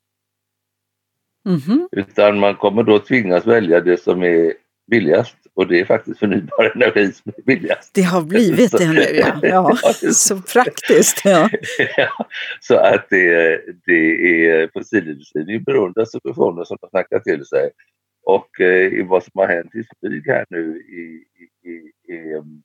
Mm 1.46 1.58
-hmm. 1.58 1.88
Utan 1.92 2.38
man 2.38 2.56
kommer 2.56 2.82
då 2.82 2.98
tvingas 2.98 3.46
välja 3.46 3.80
det 3.80 3.96
som 3.96 4.22
är 4.22 4.52
billigast 4.90 5.36
och 5.54 5.66
det 5.66 5.80
är 5.80 5.84
faktiskt 5.84 6.18
förnybar 6.18 6.72
energi 6.74 7.12
som 7.12 7.32
är 7.36 7.42
billigast. 7.42 7.90
Det 7.94 8.02
har 8.02 8.22
blivit 8.22 8.72
det 8.78 8.92
nu 8.92 9.00
ja. 9.02 9.38
ja 9.42 9.76
så 10.12 10.40
praktiskt. 10.40 11.24
Ja. 11.24 11.48
ja. 11.96 12.26
så 12.60 12.76
att 12.76 13.06
det, 13.10 13.60
det 13.86 14.46
är 14.46 14.70
fossilindustrin 14.72 15.48
är 15.48 15.58
beroende 15.58 16.00
av 16.00 16.04
subventioner 16.04 16.64
som 16.64 16.76
de 16.80 16.88
snackar 16.90 17.18
till 17.18 17.46
sig. 17.46 17.70
Och 18.24 18.60
eh, 18.60 19.06
vad 19.06 19.22
som 19.22 19.32
har 19.34 19.48
hänt 19.48 19.74
i 19.74 19.82
Spyg 19.84 20.26
här 20.26 20.46
nu 20.50 20.82
i, 20.88 21.24
i, 21.42 21.70
i, 21.70 22.14
i, 22.14 22.34
um, 22.34 22.62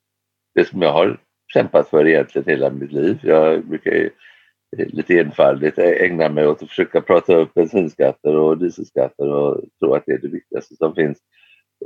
det 0.54 0.64
som 0.64 0.82
jag 0.82 0.92
har 0.92 1.20
kämpat 1.52 1.88
för 1.88 2.06
egentligen 2.06 2.48
hela 2.48 2.70
mitt 2.70 2.92
liv. 2.92 3.18
Jag 3.22 3.66
brukar 3.66 3.90
ju 3.90 4.10
lite 4.76 5.20
enfaldigt 5.20 5.78
ägna 5.78 6.28
mig 6.28 6.46
åt 6.46 6.62
att 6.62 6.68
försöka 6.68 7.00
prata 7.00 7.36
upp 7.36 7.54
bensinskatter 7.54 8.36
och 8.36 8.58
dieselskatter 8.58 9.28
och 9.28 9.64
tro 9.80 9.94
att 9.94 10.02
det 10.06 10.12
är 10.12 10.18
det 10.18 10.28
viktigaste 10.28 10.76
som 10.76 10.94
finns. 10.94 11.18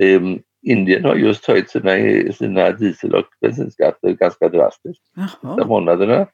Um, 0.01 0.43
Indien 0.67 1.05
har 1.05 1.15
just 1.15 1.47
höjt 1.47 1.71
sina, 1.71 1.91
sina 2.33 2.71
diesel 2.71 3.15
och 3.15 3.27
bensinskatter 3.41 4.11
ganska 4.11 4.49
drastiskt 4.49 5.03
de 5.41 5.69
månaderna. 5.69 6.27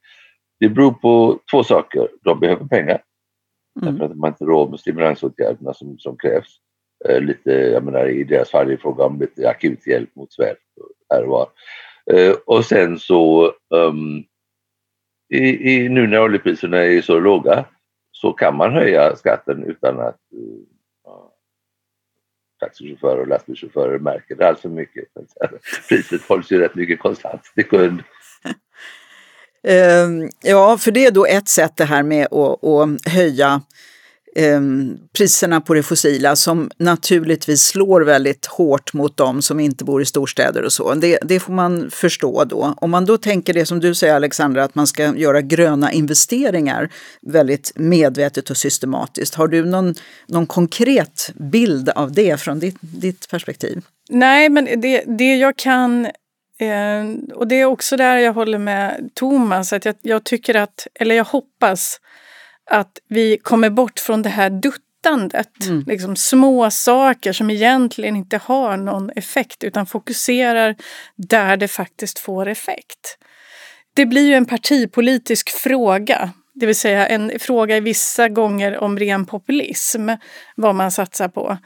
Det 0.61 0.69
beror 0.69 0.93
på 0.93 1.39
två 1.51 1.65
saker. 1.65 2.09
De 2.23 2.41
behöver 2.41 2.65
pengar. 2.65 3.03
Mm. 3.83 3.95
Därför 3.95 4.05
att 4.13 4.21
har 4.21 4.29
inte 4.29 4.45
råd 4.45 4.71
med 4.71 4.81
stimulansåtgärderna 4.81 5.75
som, 5.75 5.99
som 5.99 6.17
krävs. 6.17 6.59
Eh, 7.09 7.21
lite, 7.21 7.51
jag 7.51 7.85
menar 7.85 8.07
i 8.07 8.25
deras 8.25 8.51
fall 8.51 8.67
är 8.67 8.71
det 8.71 8.77
fråga 8.77 9.05
om 9.05 9.21
lite 9.21 9.49
akut 9.49 9.87
hjälp 9.87 10.17
mot 10.17 10.33
svält 10.33 10.59
här 11.11 11.23
och 11.23 11.29
var. 11.29 11.49
Eh, 12.11 12.35
och 12.47 12.65
sen 12.65 12.99
så 12.99 13.53
um, 13.71 14.25
i, 15.35 15.75
i, 15.75 15.89
nu 15.89 16.07
när 16.07 16.23
oljepriserna 16.23 16.79
är 16.79 17.01
så 17.01 17.21
låga 17.21 17.65
så 18.13 18.33
kan 18.33 18.57
man 18.57 18.73
höja 18.73 19.17
skatten 19.17 19.65
utan 19.65 20.01
att 20.01 20.21
uh, 20.35 20.78
taxichaufförer 22.59 23.21
och 23.21 23.29
lastbilschaufförer 23.29 23.99
märker 23.99 24.35
det 24.35 24.49
alltför 24.49 24.69
mycket. 24.69 25.05
Priset 25.89 26.23
hålls 26.23 26.53
ju 26.53 26.59
rätt 26.59 26.75
mycket 26.75 27.01
konstant 27.01 27.43
till 27.55 27.69
kund. 27.69 28.03
Ehm, 29.63 30.29
ja, 30.43 30.79
för 30.79 30.91
det 30.91 31.07
är 31.07 31.11
då 31.11 31.27
ett 31.27 31.49
sätt 31.49 31.77
det 31.77 31.85
här 31.85 32.03
med 32.03 32.27
att, 32.27 32.65
att 32.65 33.13
höja 33.13 33.63
eh, 34.39 34.61
priserna 35.13 35.61
på 35.61 35.75
det 35.75 35.83
fossila 35.83 36.37
som 36.37 36.71
naturligtvis 36.79 37.63
slår 37.63 38.01
väldigt 38.01 38.47
hårt 38.47 38.93
mot 38.93 39.17
dem 39.17 39.43
som 39.43 39.61
inte 39.61 39.85
bor 39.85 40.03
i 40.03 40.05
storstäder 40.05 40.63
och 40.63 40.73
så. 40.73 40.95
Det, 40.95 41.19
det, 41.23 41.41
får 41.41 41.53
man 41.53 41.91
förstå 41.91 42.45
då. 42.45 42.75
Om 42.77 42.91
man 42.91 43.07
då 43.07 43.19
tänker 43.19 43.55
det 43.55 43.67
som 43.67 43.81
du 43.81 43.95
säger 43.95 44.15
Alexandra, 44.15 44.65
att 44.65 44.75
man 44.75 44.87
ska 44.87 45.17
göra 45.17 45.41
gröna 45.41 45.93
investeringar 45.93 46.89
väldigt 47.23 47.73
medvetet 47.75 48.51
och 48.51 48.57
systematiskt. 48.57 49.35
Har 49.35 49.49
du 49.49 49.65
någon, 49.65 49.95
någon 50.27 50.47
konkret 50.47 51.31
bild 51.35 51.89
av 51.89 52.13
det 52.13 52.41
från 52.41 52.59
ditt, 52.59 52.77
ditt 52.81 53.31
perspektiv? 53.31 53.83
Nej, 54.11 54.49
men 54.49 54.81
det, 54.81 55.05
det 55.07 55.37
jag 55.37 55.57
kan 55.57 56.07
eh, 56.59 57.35
och 57.35 57.49
det 57.49 57.61
är 57.61 57.65
också 57.65 57.97
där 57.97 58.17
jag 58.17 58.33
håller 58.33 58.59
med 58.59 59.11
Thomas, 59.15 59.73
att 59.73 59.85
jag, 59.85 59.95
jag 60.03 60.25
tycker 60.25 60.55
att, 60.55 60.87
eller 60.95 61.15
jag 61.15 61.25
hoppas 61.25 62.01
att 62.71 62.99
vi 63.09 63.39
kommer 63.39 63.71
bort 63.71 63.99
från 63.99 64.23
det 64.23 64.29
här 64.29 64.51
duttandet. 64.51 65.67
Mm. 65.67 65.85
Liksom 65.87 66.17
små 66.17 66.71
saker 66.71 67.33
som 67.33 67.51
egentligen 67.51 68.17
inte 68.17 68.41
har 68.45 68.77
någon 68.77 69.11
effekt 69.11 69.65
utan 69.65 69.87
fokuserar 69.87 70.77
där 71.17 71.57
det 71.57 71.69
faktiskt 71.69 72.19
får 72.19 72.49
effekt. 72.49 73.19
Det 73.95 74.07
blir 74.07 74.27
ju 74.27 74.35
en 74.35 74.47
partipolitisk 74.47 75.51
fråga, 75.51 76.33
det 76.55 76.67
vill 76.67 76.77
säga 76.77 77.07
en 77.07 77.33
fråga 77.39 77.77
i 77.77 77.81
vissa 77.81 78.29
gånger 78.29 78.79
om 78.79 78.99
ren 78.99 79.27
populism, 79.27 80.11
vad 80.57 80.75
man 80.75 80.91
satsar 80.91 81.29
på. 81.29 81.59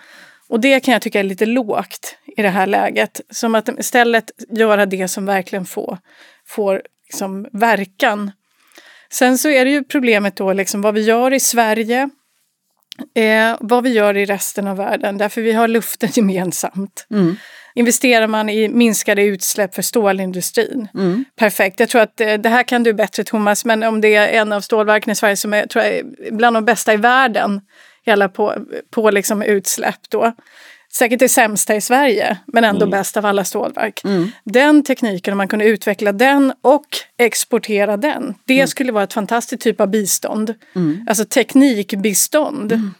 Och 0.48 0.60
det 0.60 0.80
kan 0.80 0.92
jag 0.92 1.02
tycka 1.02 1.20
är 1.20 1.24
lite 1.24 1.46
lågt 1.46 2.16
i 2.36 2.42
det 2.42 2.48
här 2.48 2.66
läget. 2.66 3.20
Som 3.30 3.54
att 3.54 3.68
istället 3.78 4.30
göra 4.48 4.86
det 4.86 5.08
som 5.08 5.26
verkligen 5.26 5.64
får, 5.64 5.98
får 6.46 6.82
liksom 7.04 7.46
verkan 7.52 8.30
Sen 9.12 9.38
så 9.38 9.48
är 9.48 9.64
det 9.64 9.70
ju 9.70 9.84
problemet 9.84 10.36
då 10.36 10.52
liksom 10.52 10.82
vad 10.82 10.94
vi 10.94 11.00
gör 11.00 11.32
i 11.32 11.40
Sverige, 11.40 12.10
eh, 13.14 13.56
vad 13.60 13.84
vi 13.84 13.90
gör 13.90 14.16
i 14.16 14.24
resten 14.24 14.66
av 14.66 14.76
världen, 14.76 15.18
därför 15.18 15.40
vi 15.40 15.52
har 15.52 15.68
luften 15.68 16.08
gemensamt. 16.12 17.06
Mm. 17.10 17.36
Investerar 17.74 18.26
man 18.26 18.48
i 18.48 18.68
minskade 18.68 19.22
utsläpp 19.22 19.74
för 19.74 19.82
stålindustrin, 19.82 20.88
mm. 20.94 21.24
perfekt. 21.36 21.80
Jag 21.80 21.88
tror 21.88 22.00
att 22.00 22.20
eh, 22.20 22.34
det 22.34 22.48
här 22.48 22.62
kan 22.62 22.82
du 22.82 22.92
bättre 22.92 23.24
Thomas, 23.24 23.64
men 23.64 23.82
om 23.82 24.00
det 24.00 24.14
är 24.14 24.28
en 24.28 24.52
av 24.52 24.60
stålverken 24.60 25.12
i 25.12 25.16
Sverige 25.16 25.36
som 25.36 25.54
är, 25.54 25.66
tror 25.66 25.84
jag, 25.84 25.94
är 25.94 26.04
bland 26.30 26.56
de 26.56 26.64
bästa 26.64 26.92
i 26.92 26.96
världen 26.96 27.60
hela 28.06 28.28
på, 28.28 28.54
på 28.90 29.10
liksom 29.10 29.42
utsläpp 29.42 30.00
då 30.08 30.32
säkert 30.94 31.18
det 31.18 31.28
sämsta 31.28 31.76
i 31.76 31.80
Sverige, 31.80 32.38
men 32.46 32.64
ändå 32.64 32.82
mm. 32.82 32.90
bäst 32.90 33.16
av 33.16 33.26
alla 33.26 33.44
stålverk. 33.44 34.04
Mm. 34.04 34.30
Den 34.44 34.84
tekniken, 34.84 35.32
om 35.32 35.38
man 35.38 35.48
kunde 35.48 35.64
utveckla 35.64 36.12
den 36.12 36.52
och 36.62 36.86
exportera 37.18 37.96
den, 37.96 38.34
det 38.44 38.54
mm. 38.54 38.68
skulle 38.68 38.92
vara 38.92 39.04
ett 39.04 39.12
fantastiskt 39.12 39.62
typ 39.62 39.80
av 39.80 39.90
bistånd. 39.90 40.54
Mm. 40.76 41.06
Alltså 41.08 41.24
teknikbistånd 41.24 42.72
mm. 42.72 42.90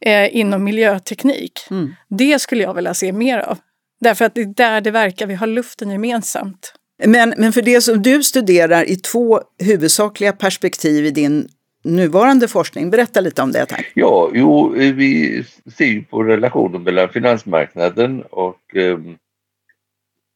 eh, 0.00 0.36
inom 0.36 0.64
miljöteknik. 0.64 1.60
Mm. 1.70 1.94
Det 2.08 2.38
skulle 2.38 2.62
jag 2.62 2.74
vilja 2.74 2.94
se 2.94 3.12
mer 3.12 3.38
av. 3.38 3.58
Därför 4.00 4.24
att 4.24 4.34
det 4.34 4.40
är 4.40 4.46
där 4.46 4.80
det 4.80 4.90
verkar 4.90 5.26
vi 5.26 5.34
har 5.34 5.46
luften 5.46 5.90
gemensamt. 5.90 6.74
Men, 7.04 7.34
men 7.36 7.52
för 7.52 7.62
det 7.62 7.80
som 7.80 8.02
du 8.02 8.22
studerar 8.22 8.90
i 8.90 8.96
två 8.96 9.40
huvudsakliga 9.58 10.32
perspektiv 10.32 11.06
i 11.06 11.10
din 11.10 11.48
nuvarande 11.82 12.48
forskning. 12.48 12.90
Berätta 12.90 13.20
lite 13.20 13.42
om 13.42 13.52
det 13.52 13.66
tack. 13.66 13.92
Ja, 13.94 14.30
jo, 14.34 14.68
vi 14.68 15.44
ser 15.76 15.84
ju 15.84 16.04
på 16.04 16.22
relationen 16.22 16.82
mellan 16.82 17.08
finansmarknaden 17.08 18.22
och 18.22 18.76
eh, 18.76 18.98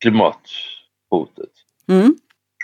klimathotet. 0.01 1.53
Mm. 1.89 2.17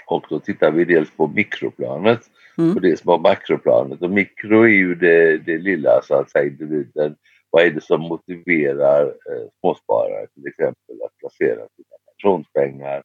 Och 0.07 0.27
då 0.29 0.41
tittar 0.41 0.71
vi 0.71 0.85
dels 0.85 1.11
på 1.11 1.27
mikroplanet 1.27 2.21
mm. 2.59 2.77
och 2.77 2.81
dels 2.81 3.03
på 3.03 3.19
makroplanet. 3.19 4.03
Och 4.03 4.11
mikro 4.11 4.63
är 4.63 4.69
ju 4.69 4.95
det, 4.95 5.39
det 5.39 5.59
lilla 5.59 6.03
så 6.03 6.15
att 6.15 6.31
säga 6.31 6.47
individen. 6.47 7.17
Vad 7.51 7.65
är 7.65 7.71
det 7.71 7.85
som 7.85 8.01
motiverar 8.01 9.07
eh, 9.07 9.49
småsparare 9.61 10.27
till 10.35 10.47
exempel 10.47 11.03
att 11.05 11.19
placera 11.19 11.55
sina 11.55 11.97
pensionspengar 12.07 13.03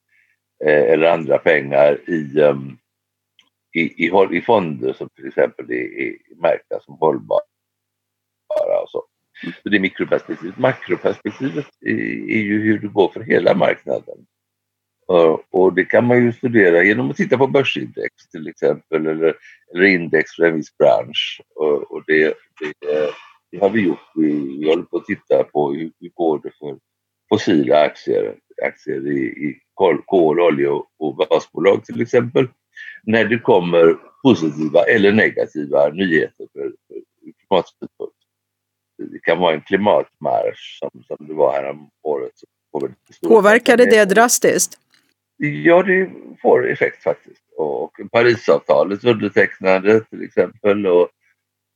eh, 0.66 0.94
eller 0.94 1.12
andra 1.12 1.38
pengar 1.38 2.10
i 2.10 2.42
um, 2.42 2.78
i, 3.80 4.06
i, 4.06 4.38
i 4.38 4.42
fonder 4.42 4.94
som 4.94 5.10
till 5.10 5.28
exempel 5.28 5.72
är, 5.72 6.00
är 6.00 6.16
märkta 6.42 6.80
som 6.80 6.98
hållbara 7.00 7.42
och 8.84 8.90
så. 8.90 9.04
Så 9.64 9.70
det 9.70 9.78
är 9.78 9.80
mikroperspektivet. 9.80 10.58
Makroperspektivet 10.58 11.66
är, 11.86 12.30
är 12.30 12.42
ju 12.42 12.62
hur 12.62 12.80
det 12.80 12.88
går 12.88 13.10
för 13.10 13.22
hela 13.22 13.56
marknaden. 13.56 14.18
Och 15.50 15.74
det 15.74 15.86
kan 15.86 16.08
man 16.08 16.24
ju 16.24 16.34
studera 16.34 16.84
genom 16.84 17.10
att 17.10 17.18
titta 17.18 17.38
på 17.38 17.48
börsindex 17.48 18.28
till 18.32 18.48
exempel 18.48 19.08
eller, 19.08 19.36
eller 19.74 19.84
index 19.84 20.32
för 20.32 20.44
en 20.44 20.56
viss 20.56 20.78
bransch. 20.78 21.42
Och, 21.56 21.92
och 21.92 22.04
det, 22.08 22.34
det, 22.60 22.74
det, 23.52 23.60
har 23.60 23.70
vi 23.70 23.82
gjort. 23.82 24.12
Vi, 24.16 24.58
vi 24.60 24.70
håller 24.70 24.84
på 24.84 24.98
att 24.98 25.06
titta 25.06 25.44
på 25.44 25.74
hur, 25.74 25.92
hur 26.00 26.10
går 26.14 26.40
det 26.44 26.52
för 26.60 26.78
fossila 27.30 27.82
aktier, 27.82 28.36
aktier 28.64 29.08
i, 29.08 29.20
i 29.20 29.60
kol, 29.74 30.02
kol, 30.06 30.40
olje 30.40 30.68
och, 30.68 30.86
och 31.00 31.18
gasbolag 31.18 31.86
till 31.86 32.02
exempel 32.02 32.48
när 33.04 33.26
det 33.26 33.40
kommer 33.40 33.98
positiva 34.24 34.84
eller 34.84 35.12
negativa 35.12 35.90
nyheter 35.90 36.48
för, 36.54 36.62
för 36.62 37.02
klimatsynpunkt. 37.40 38.14
Det 38.98 39.20
kan 39.20 39.40
vara 39.40 39.54
en 39.54 39.62
klimatmarsch 39.62 40.80
som, 40.80 41.04
som 41.04 41.28
det 41.28 41.34
var 41.34 41.54
här 41.54 41.70
om 41.70 41.90
året. 42.04 42.34
Påverkade 43.28 43.86
det 43.86 44.06
drastiskt? 44.06 44.80
Ja, 45.38 45.84
det 45.84 46.10
får 46.42 46.70
effekt 46.70 47.04
faktiskt. 47.04 47.42
Och 47.58 47.92
Parisavtalet 48.12 49.04
undertecknade 49.04 50.00
till 50.00 50.24
exempel. 50.24 50.88
Och, 50.88 51.10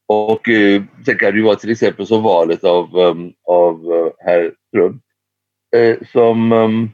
och 0.08 0.50
eh, 0.50 0.84
sen 1.06 1.18
kan 1.18 1.32
det 1.32 1.38
ju 1.38 1.44
vara 1.44 1.56
till 1.56 1.72
exempel 1.72 2.08
som 2.08 2.24
valet 2.24 2.64
av, 2.64 2.96
um, 2.98 3.34
av 3.48 3.92
uh, 3.92 4.12
herr 4.20 4.54
Trump 4.74 5.02
eh, 5.76 5.98
som 6.12 6.52
um, 6.52 6.92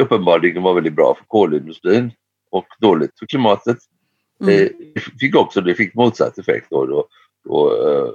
uppenbarligen 0.00 0.62
var 0.62 0.74
väldigt 0.74 0.92
bra 0.92 1.14
för 1.14 1.24
kolindustrin 1.24 2.12
och 2.50 2.66
dåligt 2.80 3.18
för 3.18 3.26
klimatet. 3.26 3.78
Mm. 4.40 4.68
Det 4.94 5.00
fick 5.20 5.36
också 5.36 5.60
det 5.60 5.74
fick 5.74 5.94
motsatt 5.94 6.38
effekt 6.38 6.66
då. 6.70 6.86
då, 6.86 7.08
då 7.44 7.72
uh, 7.72 8.14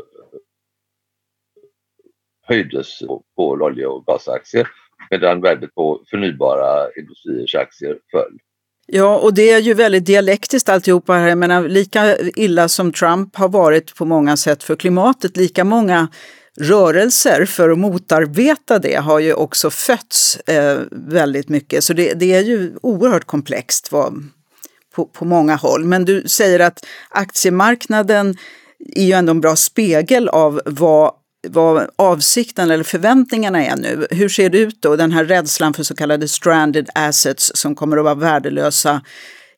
höjdes 2.48 3.00
på 3.00 3.24
kol, 3.36 3.62
olja 3.62 3.90
och 3.90 4.06
gasaktier 4.06 4.68
medan 5.10 5.42
värdet 5.42 5.76
på 5.76 6.02
förnybara 6.10 6.92
industriers 6.98 7.56
aktier 7.56 7.98
föll. 8.12 8.40
Ja, 8.88 9.18
och 9.20 9.34
det 9.34 9.52
är 9.52 9.60
ju 9.60 9.74
väldigt 9.74 10.06
dialektiskt 10.06 10.70
alltihopa 10.70 11.14
här. 11.14 11.28
Jag 11.28 11.38
menar, 11.38 11.70
lika 11.70 12.18
illa 12.18 12.68
som 12.68 12.92
Trump 12.92 13.36
har 13.36 13.50
varit 13.50 13.96
på 13.96 14.06
många 14.06 14.38
sätt 14.38 14.64
för 14.64 14.76
klimatet, 14.76 15.38
lika 15.38 15.64
många 15.64 16.08
rörelser 16.58 17.46
för 17.46 17.70
att 17.70 17.78
motarbeta 17.78 18.80
det 18.80 18.96
har 18.96 19.20
ju 19.20 19.34
också 19.34 19.70
fötts 19.70 20.36
eh, 20.36 20.80
väldigt 20.92 21.50
mycket. 21.50 21.84
Så 21.84 21.94
det, 21.94 22.14
det, 22.14 22.34
är 22.34 22.42
ju 22.42 22.74
oerhört 22.82 23.26
komplext 23.26 23.92
vad, 23.92 24.30
på, 24.96 25.06
på 25.06 25.26
många 25.26 25.56
håll. 25.56 25.86
Men 25.86 26.06
du 26.06 26.24
säger 26.28 26.60
att 26.60 26.86
aktiemarknaden 27.10 28.38
är 28.96 29.04
ju 29.04 29.14
ändå 29.14 29.32
en 29.32 29.42
bra 29.42 29.56
spegel 29.56 30.30
av 30.30 30.62
vad 30.66 31.12
vad 31.48 31.90
avsikten 31.96 32.72
eller 32.72 32.84
förväntningarna 32.84 33.66
är 33.66 33.76
nu. 33.76 34.08
Hur 34.10 34.30
ser 34.30 34.50
det 34.50 34.58
ut 34.58 34.82
då, 34.82 34.96
den 34.96 35.12
här 35.12 35.26
rädslan 35.26 35.74
för 35.74 35.84
så 35.84 35.96
kallade 35.96 36.28
stranded 36.28 36.90
assets 36.96 37.52
som 37.56 37.76
kommer 37.76 37.98
att 37.98 38.04
vara 38.04 38.16
värdelösa 38.16 39.02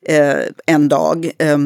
eh, 0.07 0.37
en 0.65 0.87
dag 0.89 1.31
eh, 1.37 1.57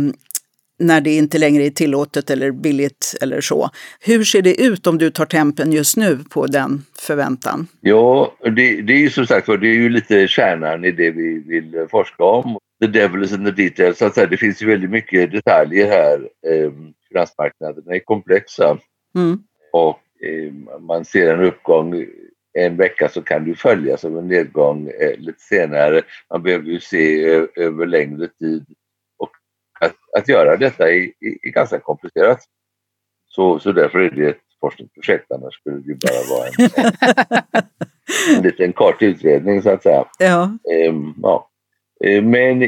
när 0.81 1.01
det 1.01 1.15
inte 1.15 1.37
längre 1.37 1.63
är 1.63 1.69
tillåtet 1.69 2.29
eller 2.29 2.51
billigt 2.51 3.15
eller 3.21 3.41
så. 3.41 3.69
Hur 3.99 4.23
ser 4.23 4.41
det 4.41 4.61
ut 4.61 4.87
om 4.87 4.97
du 4.97 5.11
tar 5.11 5.25
tempen 5.25 5.71
just 5.71 5.97
nu 5.97 6.19
på 6.29 6.47
den 6.47 6.83
förväntan? 6.99 7.67
Ja, 7.81 8.35
det, 8.43 8.81
det 8.81 8.93
är 8.93 8.99
ju 8.99 9.09
som 9.09 9.27
sagt 9.27 9.47
det 9.47 9.67
är 9.67 9.73
ju 9.73 9.89
lite 9.89 10.27
kärnan 10.27 10.85
i 10.85 10.91
det 10.91 11.11
vi 11.11 11.43
vill 11.47 11.87
forska 11.91 12.23
om. 12.23 12.57
The 12.81 12.87
devil 12.87 13.23
is 13.23 13.31
in 13.31 13.45
the 13.45 13.51
details, 13.51 13.97
så 13.97 14.05
att 14.05 14.15
säga. 14.15 14.27
Det 14.27 14.37
finns 14.37 14.61
ju 14.61 14.67
väldigt 14.67 14.89
mycket 14.89 15.31
detaljer 15.31 15.87
här. 15.87 16.19
Eh, 16.51 16.71
finansmarknaderna 17.09 17.95
är 17.95 17.99
komplexa. 17.99 18.77
Mm. 19.15 19.39
Och 19.73 19.99
Eh, 20.23 20.53
man 20.79 21.05
ser 21.05 21.33
en 21.33 21.43
uppgång 21.43 22.05
en 22.53 22.77
vecka 22.77 23.09
så 23.09 23.21
kan 23.21 23.45
det 23.45 23.55
följas 23.55 24.05
av 24.05 24.17
en 24.17 24.27
nedgång 24.27 24.87
eh, 24.87 25.17
lite 25.17 25.39
senare. 25.39 26.01
Man 26.29 26.43
behöver 26.43 26.65
ju 26.65 26.79
se 26.79 27.23
över 27.55 27.85
längre 27.85 28.27
tid. 28.27 28.65
Att, 29.81 29.95
att 30.17 30.27
göra 30.27 30.57
detta 30.57 30.91
är, 30.91 31.11
är, 31.19 31.51
ganska 31.51 31.79
komplicerat. 31.79 32.39
Så, 33.27 33.59
så 33.59 33.71
därför 33.71 33.99
är 33.99 34.09
det 34.09 34.29
ett 34.29 34.41
forskningsprojekt, 34.59 35.31
annars 35.31 35.53
skulle 35.53 35.77
det 35.77 35.87
ju 35.87 35.95
bara 35.95 36.37
vara 36.37 36.47
en, 36.47 36.85
en, 37.55 38.35
en 38.37 38.43
liten 38.43 38.73
kort 38.73 39.01
utredning 39.01 39.61
så 39.61 39.69
att 39.69 39.83
säga. 39.83 40.05
Ja. 40.19 40.57
Ehm, 40.73 41.13
ja. 41.21 41.49
Ehm, 42.05 42.29
men 42.29 42.59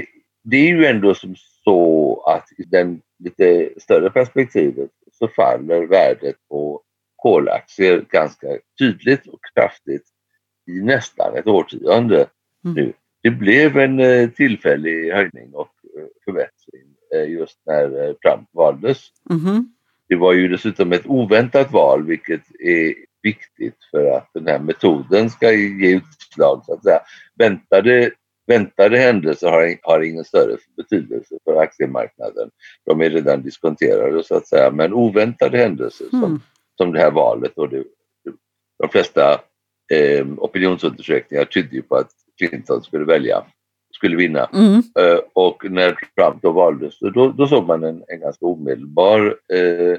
det 0.43 0.58
är 0.58 0.67
ju 0.67 0.86
ändå 0.86 1.13
som 1.13 1.36
så 1.63 2.23
att 2.28 2.47
i 2.58 2.63
den 2.63 3.02
lite 3.19 3.69
större 3.78 4.10
perspektivet 4.10 4.89
så 5.12 5.28
faller 5.28 5.86
värdet 5.86 6.36
på 6.49 6.82
kolaktier 7.15 8.06
ganska 8.10 8.47
tydligt 8.80 9.28
och 9.28 9.39
kraftigt 9.54 10.04
i 10.67 10.82
nästan 10.82 11.36
ett 11.36 11.47
årtionde 11.47 12.26
mm. 12.65 12.76
nu. 12.76 12.93
Det 13.21 13.30
blev 13.30 13.78
en 13.78 13.99
eh, 13.99 14.30
tillfällig 14.30 15.12
höjning 15.12 15.54
och 15.54 15.71
eh, 15.97 16.06
förbättring 16.26 16.92
just 17.17 17.60
när 17.65 18.13
Trump 18.13 18.49
valdes. 18.54 18.99
Mm. 19.30 19.65
Det 20.10 20.15
var 20.15 20.34
ju 20.34 20.47
dessutom 20.47 20.91
ett 20.91 21.06
oväntat 21.06 21.71
val 21.71 22.06
vilket 22.06 22.41
är 22.60 22.93
viktigt 23.21 23.78
för 23.91 24.17
att 24.17 24.30
den 24.34 24.47
här 24.47 24.60
metoden 24.60 25.30
ska 25.30 25.52
ge 25.52 25.95
utslag 25.95 26.63
så 26.65 26.73
att 26.73 26.84
säga. 26.84 26.99
Väntade, 27.39 28.12
väntade 28.47 28.97
händelser 28.97 29.47
har, 29.47 29.78
har 29.82 30.02
ingen 30.02 30.23
större 30.23 30.58
betydelse 30.78 31.36
för 31.43 31.56
aktiemarknaden. 31.56 32.49
De 32.86 33.02
är 33.02 33.10
redan 33.10 33.41
diskonterade 33.41 34.23
så 34.23 34.36
att 34.36 34.47
säga 34.47 34.71
men 34.71 34.93
oväntade 34.93 35.58
händelser 35.58 36.08
mm. 36.12 36.21
som 36.21 36.41
som 36.78 36.93
det 36.93 36.99
här 36.99 37.12
valet 37.12 37.58
och 37.58 37.69
det, 37.69 37.84
de 38.80 38.89
flesta 38.89 39.41
eh, 39.93 40.28
opinionsundersökningar 40.38 41.45
tydde 41.45 41.76
ju 41.76 41.82
på 41.82 41.95
att 41.95 42.12
Clinton 42.38 42.84
skulle 42.84 43.06
välja, 43.06 43.45
skulle 44.04 44.18
vinna. 44.18 44.50
Mm. 44.54 44.76
Eh, 45.00 45.20
och 45.34 45.72
när 45.72 45.98
Trump 46.16 46.42
då 46.42 46.52
valdes 46.52 47.00
då, 47.00 47.32
då 47.32 47.48
såg 47.48 47.68
man 47.68 47.84
en, 47.84 48.04
en 48.08 48.20
ganska 48.20 48.46
omedelbar 48.46 49.38
eh, 49.54 49.98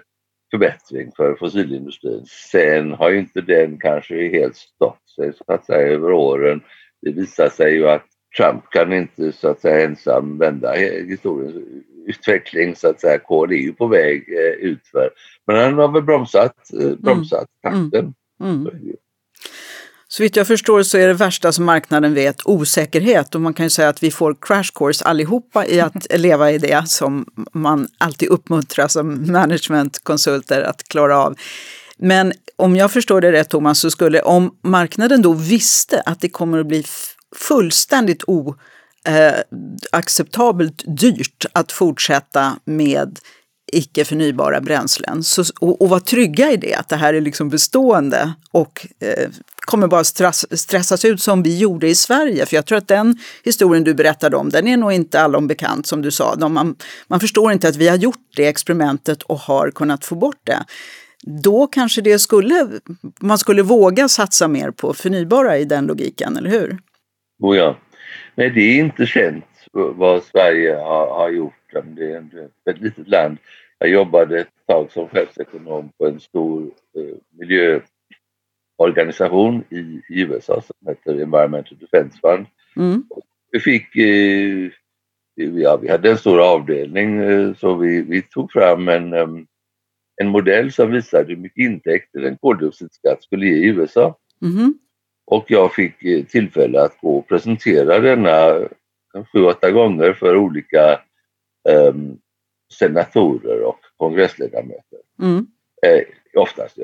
förbättring 0.50 1.12
för 1.16 1.34
fossilindustrin. 1.34 2.24
Sen 2.52 2.92
har 2.92 3.10
ju 3.10 3.18
inte 3.18 3.40
den 3.40 3.78
kanske 3.78 4.28
helt 4.28 4.56
stått 4.56 5.10
sig 5.16 5.32
så 5.32 5.52
att 5.52 5.66
säga 5.66 5.88
över 5.88 6.12
åren. 6.12 6.60
Det 7.02 7.10
visar 7.10 7.48
sig 7.48 7.74
ju 7.74 7.88
att 7.88 8.06
Trump 8.36 8.70
kan 8.70 8.92
inte 8.92 9.32
så 9.32 9.48
att 9.48 9.60
säga 9.60 9.86
ensam 9.86 10.38
vända 10.38 10.72
historiens 11.08 11.54
utveckling 12.06 12.76
så 12.76 12.88
att 12.88 13.00
säga. 13.00 13.18
Kol 13.18 13.52
är 13.52 13.56
ju 13.56 13.72
på 13.72 13.86
väg 13.86 14.24
eh, 14.28 14.68
utför. 14.70 15.10
Men 15.46 15.56
han 15.56 15.74
har 15.74 15.92
väl 15.92 16.02
bromsat, 16.02 16.72
eh, 16.80 16.96
bromsat 16.98 17.48
mm. 17.66 17.90
takten. 17.90 18.14
Mm. 18.40 18.68
Så 20.16 20.22
vitt 20.22 20.36
jag 20.36 20.46
förstår 20.46 20.82
så 20.82 20.98
är 20.98 21.06
det 21.06 21.14
värsta 21.14 21.52
som 21.52 21.64
marknaden 21.64 22.14
vet 22.14 22.40
osäkerhet 22.44 23.34
och 23.34 23.40
man 23.40 23.54
kan 23.54 23.66
ju 23.66 23.70
säga 23.70 23.88
att 23.88 24.02
vi 24.02 24.10
får 24.10 24.36
crash 24.40 24.70
course 24.74 25.04
allihopa 25.04 25.66
i 25.66 25.80
att 25.80 26.06
leva 26.18 26.50
i 26.50 26.58
det 26.58 26.88
som 26.88 27.26
man 27.52 27.88
alltid 27.98 28.28
uppmuntrar 28.28 28.88
som 28.88 29.32
managementkonsulter 29.32 30.62
att 30.62 30.88
klara 30.88 31.18
av. 31.18 31.36
Men 31.98 32.32
om 32.56 32.76
jag 32.76 32.92
förstår 32.92 33.20
det 33.20 33.32
rätt 33.32 33.48
Thomas 33.48 33.78
så 33.78 33.90
skulle 33.90 34.22
om 34.22 34.54
marknaden 34.62 35.22
då 35.22 35.32
visste 35.32 36.00
att 36.00 36.20
det 36.20 36.28
kommer 36.28 36.58
att 36.58 36.66
bli 36.66 36.84
fullständigt 37.36 38.24
oacceptabelt 38.26 40.84
eh, 40.86 40.94
dyrt 40.94 41.46
att 41.52 41.72
fortsätta 41.72 42.56
med 42.64 43.18
icke 43.76 44.04
förnybara 44.04 44.60
bränslen. 44.60 45.22
Så, 45.22 45.44
och, 45.60 45.82
och 45.82 45.88
vara 45.88 46.00
trygga 46.00 46.52
i 46.52 46.56
det, 46.56 46.74
att 46.74 46.88
det 46.88 46.96
här 46.96 47.14
är 47.14 47.20
liksom 47.20 47.48
bestående 47.48 48.32
och 48.50 48.86
eh, 49.00 49.28
kommer 49.56 49.86
bara 49.86 50.04
stress, 50.04 50.60
stressas 50.60 51.04
ut 51.04 51.22
som 51.22 51.42
vi 51.42 51.58
gjorde 51.58 51.88
i 51.88 51.94
Sverige. 51.94 52.46
För 52.46 52.56
jag 52.56 52.66
tror 52.66 52.78
att 52.78 52.88
den 52.88 53.18
historien 53.44 53.84
du 53.84 53.94
berättade 53.94 54.36
om, 54.36 54.50
den 54.50 54.68
är 54.68 54.76
nog 54.76 54.92
inte 54.92 55.20
allom 55.20 55.46
bekant 55.46 55.86
som 55.86 56.02
du 56.02 56.10
sa. 56.10 56.34
De, 56.34 56.54
man, 56.54 56.76
man 57.06 57.20
förstår 57.20 57.52
inte 57.52 57.68
att 57.68 57.76
vi 57.76 57.88
har 57.88 57.96
gjort 57.96 58.24
det 58.36 58.46
experimentet 58.46 59.22
och 59.22 59.38
har 59.38 59.70
kunnat 59.70 60.04
få 60.04 60.14
bort 60.14 60.40
det. 60.44 60.64
Då 61.42 61.66
kanske 61.66 62.00
det 62.00 62.18
skulle, 62.18 62.68
man 63.20 63.38
skulle 63.38 63.62
våga 63.62 64.08
satsa 64.08 64.48
mer 64.48 64.70
på 64.70 64.94
förnybara 64.94 65.58
i 65.58 65.64
den 65.64 65.86
logiken, 65.86 66.36
eller 66.36 66.50
hur? 66.50 66.78
Oh 67.40 67.56
ja. 67.56 67.78
Nej, 68.34 68.50
det 68.50 68.60
är 68.60 68.78
inte 68.78 69.06
känt 69.06 69.44
vad 69.72 70.22
Sverige 70.22 70.74
har, 70.74 71.06
har 71.06 71.30
gjort. 71.30 71.54
Det 71.96 72.12
är 72.12 72.48
ett 72.70 72.80
litet 72.80 73.08
land. 73.08 73.38
Jag 73.84 73.90
jobbade 73.90 74.40
ett 74.40 74.66
tag 74.66 74.92
som 74.92 75.08
chefsekonom 75.08 75.90
på 75.98 76.06
en 76.06 76.20
stor 76.20 76.70
eh, 76.96 77.14
miljöorganisation 77.38 79.64
i, 79.70 80.02
i, 80.08 80.22
USA 80.22 80.62
som 80.62 80.76
heter 80.88 81.22
Environmental 81.22 81.78
Defense 81.78 82.18
Fund. 82.20 82.46
Mm. 82.76 83.04
Vi 83.50 83.60
fick 83.60 83.96
eh, 83.96 84.70
ja, 85.34 85.76
vi 85.76 85.88
hade 85.88 86.10
en 86.10 86.18
stor 86.18 86.40
avdelning 86.40 87.18
eh, 87.18 87.54
så 87.54 87.74
vi, 87.74 88.02
vi 88.02 88.22
tog 88.22 88.52
fram 88.52 88.88
en, 88.88 89.12
um, 89.12 89.46
en 90.22 90.28
modell 90.28 90.72
som 90.72 90.90
visade 90.90 91.28
hur 91.28 91.36
mycket 91.36 91.64
intäkter 91.64 92.22
en 92.22 92.36
koldioxidskatt 92.36 93.22
skulle 93.22 93.46
ge 93.46 93.54
i 93.54 93.66
USA. 93.66 94.18
Mm. 94.42 94.74
Och 95.26 95.44
jag 95.48 95.74
fick 95.74 96.04
eh, 96.04 96.24
tillfälle 96.24 96.82
att 96.82 97.00
gå 97.00 97.18
och 97.18 97.28
presentera 97.28 97.98
denna 97.98 98.68
sju, 99.32 99.44
åtta 99.44 99.70
gånger 99.70 100.12
för 100.12 100.36
olika 100.36 101.00
um, 101.68 102.18
senatorer 102.72 103.62
och 103.62 103.78
kongressledamöter. 103.96 104.98
Mm. 105.22 105.46
Eh, 105.86 106.04
oftast 106.36 106.74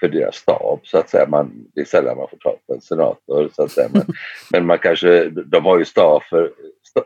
för 0.00 0.08
deras 0.08 0.36
stab 0.36 0.80
så 0.82 0.98
att 0.98 1.10
säga. 1.10 1.28
Man, 1.28 1.66
det 1.74 1.80
är 1.80 1.84
sällan 1.84 2.16
man 2.16 2.28
får 2.28 2.36
tag 2.36 2.58
på 2.66 2.74
en 2.74 2.80
senator 2.80 3.50
så 3.52 3.62
att 3.62 3.70
säga. 3.70 3.88
Men, 3.92 4.02
men 4.52 4.66
man 4.66 4.78
kanske, 4.78 5.28
de 5.28 5.64
har 5.64 5.78
ju 5.78 5.84
stab 5.84 6.22
för, 6.22 6.52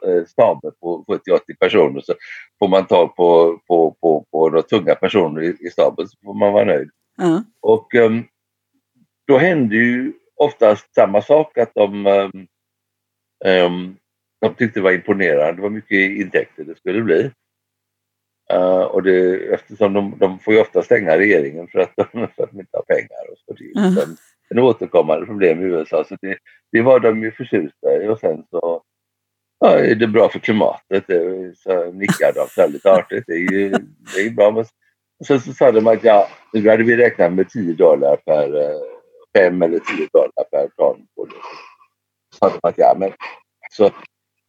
eh, 0.07 0.25
staber 0.25 0.71
på 0.71 1.05
70-80 1.09 1.41
personer 1.61 2.01
så 2.01 2.15
får 2.59 2.69
man 2.69 2.87
tag 2.87 3.17
på, 3.17 3.61
på, 3.67 3.97
på, 4.01 4.27
på 4.31 4.49
några 4.49 4.63
tunga 4.63 4.95
personer 4.95 5.43
i, 5.43 5.57
i 5.61 5.71
staben 5.71 6.09
så 6.09 6.17
får 6.25 6.35
man 6.35 6.53
vara 6.53 6.65
nöjd. 6.65 6.91
Mm. 7.23 7.41
Och 7.61 7.95
um, 7.95 8.25
då 9.27 9.39
händer 9.39 9.77
ju 9.77 10.13
oftast 10.37 10.95
samma 10.95 11.23
sak 11.23 11.59
att 11.59 11.75
de 11.75 12.07
um, 13.45 13.97
de 14.41 14.55
tyckte 14.55 14.81
det 14.81 14.85
var 14.85 14.93
imponerande, 14.93 15.63
var 15.63 15.71
mycket 15.71 16.11
intäkter 16.21 16.65
det 16.65 16.77
skulle 16.77 17.03
bli. 17.03 17.31
Uh, 18.53 18.83
och 18.83 19.03
det, 19.03 19.37
eftersom 19.55 19.93
de, 19.93 20.19
de 20.19 20.39
får 20.39 20.55
ju 20.55 20.61
ofta 20.61 20.83
stänga 20.83 21.19
regeringen 21.19 21.69
för 21.69 21.79
att 21.79 21.93
de, 21.97 22.05
för 22.13 22.43
att 22.43 22.51
de 22.51 22.61
inte 22.61 22.77
har 22.77 22.83
pengar. 22.83 23.31
Och 23.33 23.39
så. 23.39 23.53
Det 23.53 23.65
är 23.65 23.87
mm. 23.87 24.17
en 24.51 24.59
återkommande 24.59 25.27
problem 25.27 25.61
i 25.63 25.65
USA. 25.65 26.05
Så 26.05 26.17
det, 26.21 26.39
det 26.73 26.83
var 26.83 27.01
de 27.01 27.23
ju 27.23 27.33
förtjusta 27.33 28.03
i 28.03 28.09
och 28.09 28.19
sen 28.19 28.45
så 28.51 28.83
ja, 29.61 29.79
är 29.79 29.95
det 29.95 30.07
bra 30.07 30.29
för 30.29 30.39
klimatet. 30.39 31.05
Så 31.57 31.93
nickar 31.93 32.33
de 32.35 32.47
väldigt 32.63 32.87
artigt. 32.87 33.25
Det 33.27 33.33
är 33.33 33.53
ju 33.53 33.71
det 34.15 34.21
är 34.21 34.31
bra. 34.31 34.51
Men, 34.51 34.65
sen 35.27 35.41
så 35.41 35.53
sa 35.53 35.73
de 35.73 35.87
att 35.87 36.05
ja, 36.05 36.29
nu 36.53 36.69
hade 36.69 36.85
vi 36.85 36.97
räknat 36.97 37.33
med 37.33 37.49
10 37.49 37.75
dollar 37.75 38.17
per, 38.17 38.75
5 39.37 39.63
eh, 39.63 39.69
eller 39.69 39.79
10 39.79 40.09
dollar 40.13 40.45
per 40.51 40.69
ton. 40.77 41.07
Så 41.15 41.27
sa 42.39 42.49
de 42.49 42.69
att 42.69 42.79
ja, 42.79 42.97
men 42.99 43.13
så 43.71 43.91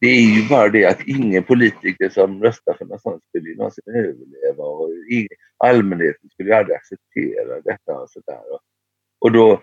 det 0.00 0.06
är 0.06 0.36
ju 0.36 0.48
bara 0.48 0.68
det 0.68 0.86
att 0.86 1.06
ingen 1.06 1.42
politiker 1.42 2.08
som 2.08 2.42
röstar 2.42 2.74
för 2.74 2.84
något 2.84 3.02
sånt 3.02 3.24
skulle 3.28 3.48
ju 3.48 3.56
någonsin 3.56 3.84
överleva 3.94 4.64
och 4.64 4.90
allmänheten 5.64 6.30
skulle 6.30 6.48
ju 6.48 6.54
aldrig 6.54 6.76
acceptera 6.76 7.60
detta 7.64 8.00
och 8.00 8.10
sådär. 8.10 8.40
Och 9.20 9.32
då, 9.32 9.62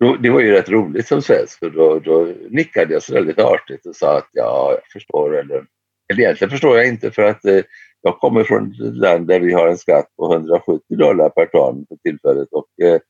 då, 0.00 0.16
det 0.16 0.30
var 0.30 0.40
ju 0.40 0.52
rätt 0.52 0.68
roligt 0.68 1.06
som 1.06 1.22
svensk 1.22 1.62
och 1.62 1.72
då, 1.72 1.98
då 1.98 2.32
nickade 2.50 2.92
jag 2.92 3.02
så 3.02 3.14
väldigt 3.14 3.38
artigt 3.38 3.86
och 3.86 3.96
sa 3.96 4.18
att 4.18 4.28
ja, 4.32 4.70
jag 4.72 4.92
förstår 4.92 5.38
eller, 5.38 5.66
eller 6.12 6.22
egentligen 6.22 6.50
förstår 6.50 6.76
jag 6.76 6.88
inte 6.88 7.10
för 7.10 7.22
att 7.22 7.44
eh, 7.44 7.60
jag 8.02 8.18
kommer 8.18 8.44
från 8.44 8.72
ett 8.72 8.96
land 8.96 9.26
där 9.26 9.40
vi 9.40 9.52
har 9.52 9.68
en 9.68 9.78
skatt 9.78 10.06
på 10.16 10.32
170 10.32 10.80
dollar 10.88 11.28
per 11.28 11.46
ton 11.46 11.86
för 11.88 11.96
tillfället 11.96 12.48
och 12.52 12.68
eh, 12.82 13.00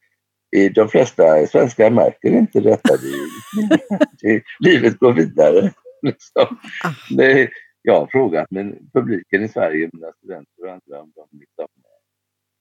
de 0.74 0.88
flesta 0.88 1.46
svenskar 1.46 1.90
märker 1.90 2.28
inte 2.28 2.60
detta. 2.60 2.96
Det, 2.96 3.08
det, 4.22 4.42
livet 4.60 4.98
går 4.98 5.12
vidare. 5.12 5.72
Liksom. 6.02 6.58
Ah. 6.84 6.92
Det, 7.16 7.50
jag 7.82 8.00
har 8.00 8.06
frågat 8.06 8.50
men 8.50 8.90
publiken 8.92 9.44
i 9.44 9.48
Sverige, 9.48 9.90
mina 9.92 10.12
studenter 10.12 10.64
och 10.64 10.72
andra, 10.72 11.00
om 11.02 11.12
de 11.14 11.38
liksom 11.38 11.66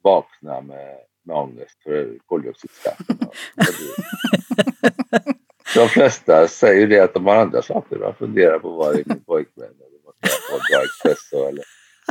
vaknar 0.03 0.61
med, 0.61 0.97
med 1.23 1.35
ångest 1.35 1.83
för 1.83 2.17
koldioxidskatten. 2.25 3.17
de 5.75 5.87
flesta 5.87 6.47
säger 6.47 6.87
det 6.87 6.99
att 6.99 7.13
de 7.13 7.25
har 7.25 7.35
andra 7.35 7.61
saker. 7.61 7.99
De 7.99 8.13
funderar 8.13 8.59
på 8.59 8.69
vad 8.69 8.95
är 8.95 9.03
min 9.05 9.23
pojkvän 9.23 9.65
eller 9.65 9.99
vad 10.03 10.15
jag 10.21 10.81
på 10.81 10.85
espresso 10.85 11.47
eller, 11.47 11.63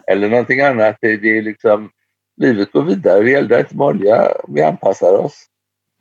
eller 0.07 0.29
någonting 0.29 0.61
annat. 0.61 0.97
Det, 1.01 1.17
det 1.17 1.39
är 1.39 1.43
liksom, 1.43 1.91
livet 2.37 2.73
går 2.73 2.83
vidare. 2.83 3.21
Vi 3.21 3.35
eldar 3.35 3.59
inte 3.59 3.77
med 3.77 3.87
olja, 3.87 4.33
vi 4.49 4.63
anpassar 4.63 5.19
oss. 5.19 5.47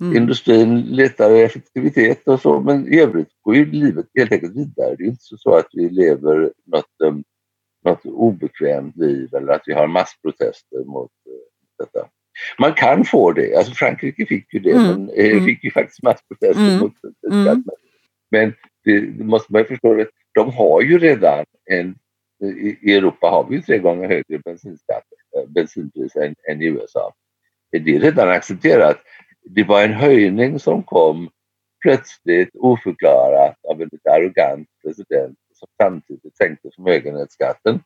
Mm. 0.03 0.17
Industrin 0.17 0.81
letar 0.81 1.31
effektivitet 1.31 2.27
och 2.27 2.41
så 2.41 2.59
men 2.59 2.93
i 2.93 2.99
övrigt 2.99 3.29
går 3.41 3.55
ju 3.55 3.65
livet 3.65 4.05
helt 4.15 4.31
enkelt 4.31 4.55
vidare. 4.55 4.95
Det 4.95 5.03
är 5.03 5.07
inte 5.07 5.23
så 5.37 5.55
att 5.55 5.67
vi 5.73 5.89
lever 5.89 6.51
något, 6.65 6.85
um, 7.03 7.23
något 7.85 8.05
obekvämt 8.05 8.95
liv 8.95 9.35
eller 9.35 9.53
att 9.53 9.63
vi 9.65 9.73
har 9.73 9.87
massprotester 9.87 10.85
mot 10.85 11.11
uh, 11.29 11.85
detta. 11.85 12.07
Man 12.59 12.73
kan 12.73 13.05
få 13.05 13.31
det, 13.31 13.55
alltså 13.55 13.73
Frankrike 13.73 14.25
fick 14.25 14.53
ju 14.53 14.59
det, 14.59 14.71
mm. 14.71 14.87
men 14.87 15.09
eh, 15.09 15.31
mm. 15.31 15.45
fick 15.45 15.63
ju 15.63 15.71
faktiskt 15.71 16.03
massprotester 16.03 16.67
mm. 16.67 16.79
mot 16.79 16.93
mm. 17.31 17.63
Men 18.31 18.53
det, 18.83 18.99
det, 18.99 19.23
måste 19.23 19.53
man 19.53 19.61
ju 19.61 19.67
förstå, 19.67 20.05
de 20.33 20.53
har 20.53 20.81
ju 20.81 20.99
redan 20.99 21.45
en, 21.71 21.95
i 22.81 22.93
Europa 22.93 23.27
har 23.27 23.47
vi 23.49 23.55
ju 23.55 23.61
tre 23.61 23.77
gånger 23.77 24.07
högre 24.07 24.39
bensinskatt, 24.45 25.03
eh, 25.37 25.49
bensinpris 25.49 26.15
än, 26.15 26.35
än 26.51 26.61
i 26.61 26.65
USA. 26.65 27.13
Det 27.71 27.77
är 27.77 27.99
redan 27.99 28.29
accepterat 28.29 28.97
det 29.45 29.63
var 29.63 29.83
en 29.83 29.93
höjning 29.93 30.59
som 30.59 30.83
kom 30.83 31.29
plötsligt 31.81 32.55
oförklarat 32.55 33.65
av 33.65 33.81
en 33.81 33.89
lite 33.91 34.11
arrogant 34.11 34.67
president 34.83 35.37
som 35.53 35.67
samtidigt 35.81 36.37
sänkte 36.37 36.69
förmögenhetsskatten. 36.75 37.83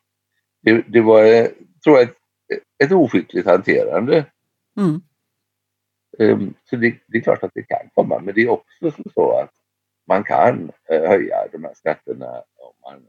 Det, 0.62 0.84
det 0.88 1.00
var, 1.00 1.48
tror 1.84 1.98
jag, 1.98 2.02
ett, 2.02 2.16
ett 2.84 2.92
oskickligt 2.92 3.46
hanterande. 3.46 4.26
Mm. 4.76 5.00
Um, 6.18 6.54
så 6.64 6.76
det, 6.76 6.94
det, 7.06 7.18
är 7.18 7.22
klart 7.22 7.42
att 7.42 7.54
det 7.54 7.62
kan 7.62 7.90
komma, 7.94 8.18
men 8.18 8.34
det 8.34 8.42
är 8.42 8.48
också 8.48 8.92
så 9.14 9.38
att 9.38 9.52
man 10.06 10.24
kan 10.24 10.72
uh, 10.92 11.08
höja 11.08 11.36
de 11.52 11.64
här 11.64 11.74
skatterna 11.74 12.42
om 12.56 12.72
man 12.82 13.06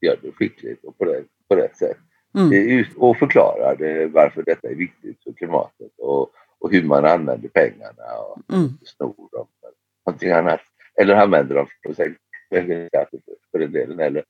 gör 0.00 0.18
det 0.22 0.32
skickligt 0.32 0.84
och 0.84 0.98
på, 0.98 1.04
det, 1.04 1.24
på 1.48 1.56
rätt 1.56 1.76
sätt. 1.76 1.98
Mm. 2.38 2.84
och 2.96 3.16
förklarar 3.16 3.76
det, 3.76 4.06
varför 4.06 4.42
detta 4.42 4.68
är 4.68 4.74
viktigt 4.74 5.22
för 5.24 5.32
klimatet 5.32 5.98
och, 5.98 6.30
och 6.64 6.72
hur 6.72 6.82
man 6.82 7.04
använder 7.04 7.48
pengarna 7.48 8.04
och 8.28 8.54
mm. 8.54 8.78
snor 8.84 9.28
dem 9.32 9.46
eller 9.62 9.74
någonting 10.06 10.30
annat. 10.30 10.60
Eller 11.00 11.14
använder 11.14 11.54
dem 11.54 11.66
för 11.82 11.90
att 11.90 11.96
sänka 11.96 13.06
för 13.50 13.58
den 13.58 13.72
delen. 13.72 14.00
Eller, 14.00 14.24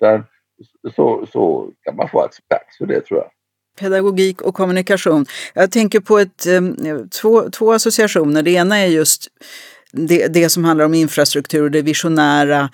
så, 0.00 0.22
så, 0.94 1.26
så 1.32 1.70
kan 1.82 1.96
man 1.96 2.08
få 2.08 2.20
acceptans 2.20 2.78
för 2.78 2.86
det 2.86 3.00
tror 3.00 3.20
jag 3.20 3.30
pedagogik 3.80 4.42
och 4.42 4.54
kommunikation. 4.54 5.26
Jag 5.54 5.70
tänker 5.70 6.00
på 6.00 6.18
ett, 6.18 6.46
eh, 6.46 6.60
två, 7.20 7.50
två 7.50 7.72
associationer. 7.72 8.42
Det 8.42 8.50
ena 8.50 8.76
är 8.76 8.86
just 8.86 9.28
det, 9.92 10.26
det 10.26 10.48
som 10.48 10.64
handlar 10.64 10.84
om 10.84 10.94
infrastruktur 10.94 11.62
och 11.62 11.70
det 11.70 11.82
visionära 11.82 12.70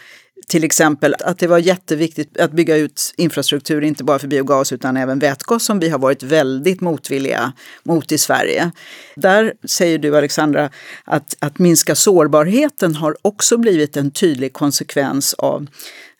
till 0.52 0.64
exempel 0.64 1.14
att 1.18 1.38
det 1.38 1.46
var 1.46 1.58
jätteviktigt 1.58 2.40
att 2.40 2.52
bygga 2.52 2.76
ut 2.76 3.14
infrastruktur, 3.16 3.84
inte 3.84 4.04
bara 4.04 4.18
för 4.18 4.28
biogas 4.28 4.72
utan 4.72 4.96
även 4.96 5.18
vätgas 5.18 5.64
som 5.64 5.78
vi 5.80 5.88
har 5.88 5.98
varit 5.98 6.22
väldigt 6.22 6.80
motvilliga 6.80 7.52
mot 7.82 8.12
i 8.12 8.18
Sverige. 8.18 8.70
Där 9.16 9.54
säger 9.64 9.98
du 9.98 10.16
Alexandra 10.16 10.70
att, 11.04 11.36
att 11.38 11.58
minska 11.58 11.94
sårbarheten 11.94 12.94
har 12.94 13.16
också 13.22 13.56
blivit 13.56 13.96
en 13.96 14.10
tydlig 14.10 14.52
konsekvens 14.52 15.34
av 15.34 15.66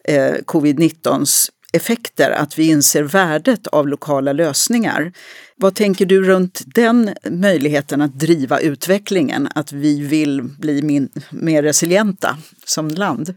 eh, 0.04 0.34
covid-19s 0.44 1.50
effekter, 1.72 2.30
att 2.30 2.58
vi 2.58 2.68
inser 2.68 3.02
värdet 3.02 3.66
av 3.66 3.88
lokala 3.88 4.32
lösningar. 4.32 5.12
Vad 5.56 5.74
tänker 5.74 6.06
du 6.06 6.22
runt 6.22 6.62
den 6.74 7.10
möjligheten 7.30 8.00
att 8.00 8.18
driva 8.18 8.60
utvecklingen, 8.60 9.48
att 9.54 9.72
vi 9.72 10.00
vill 10.00 10.42
bli 10.42 10.82
min, 10.82 11.08
mer 11.30 11.62
resilienta 11.62 12.38
som 12.64 12.88
land? 12.88 13.34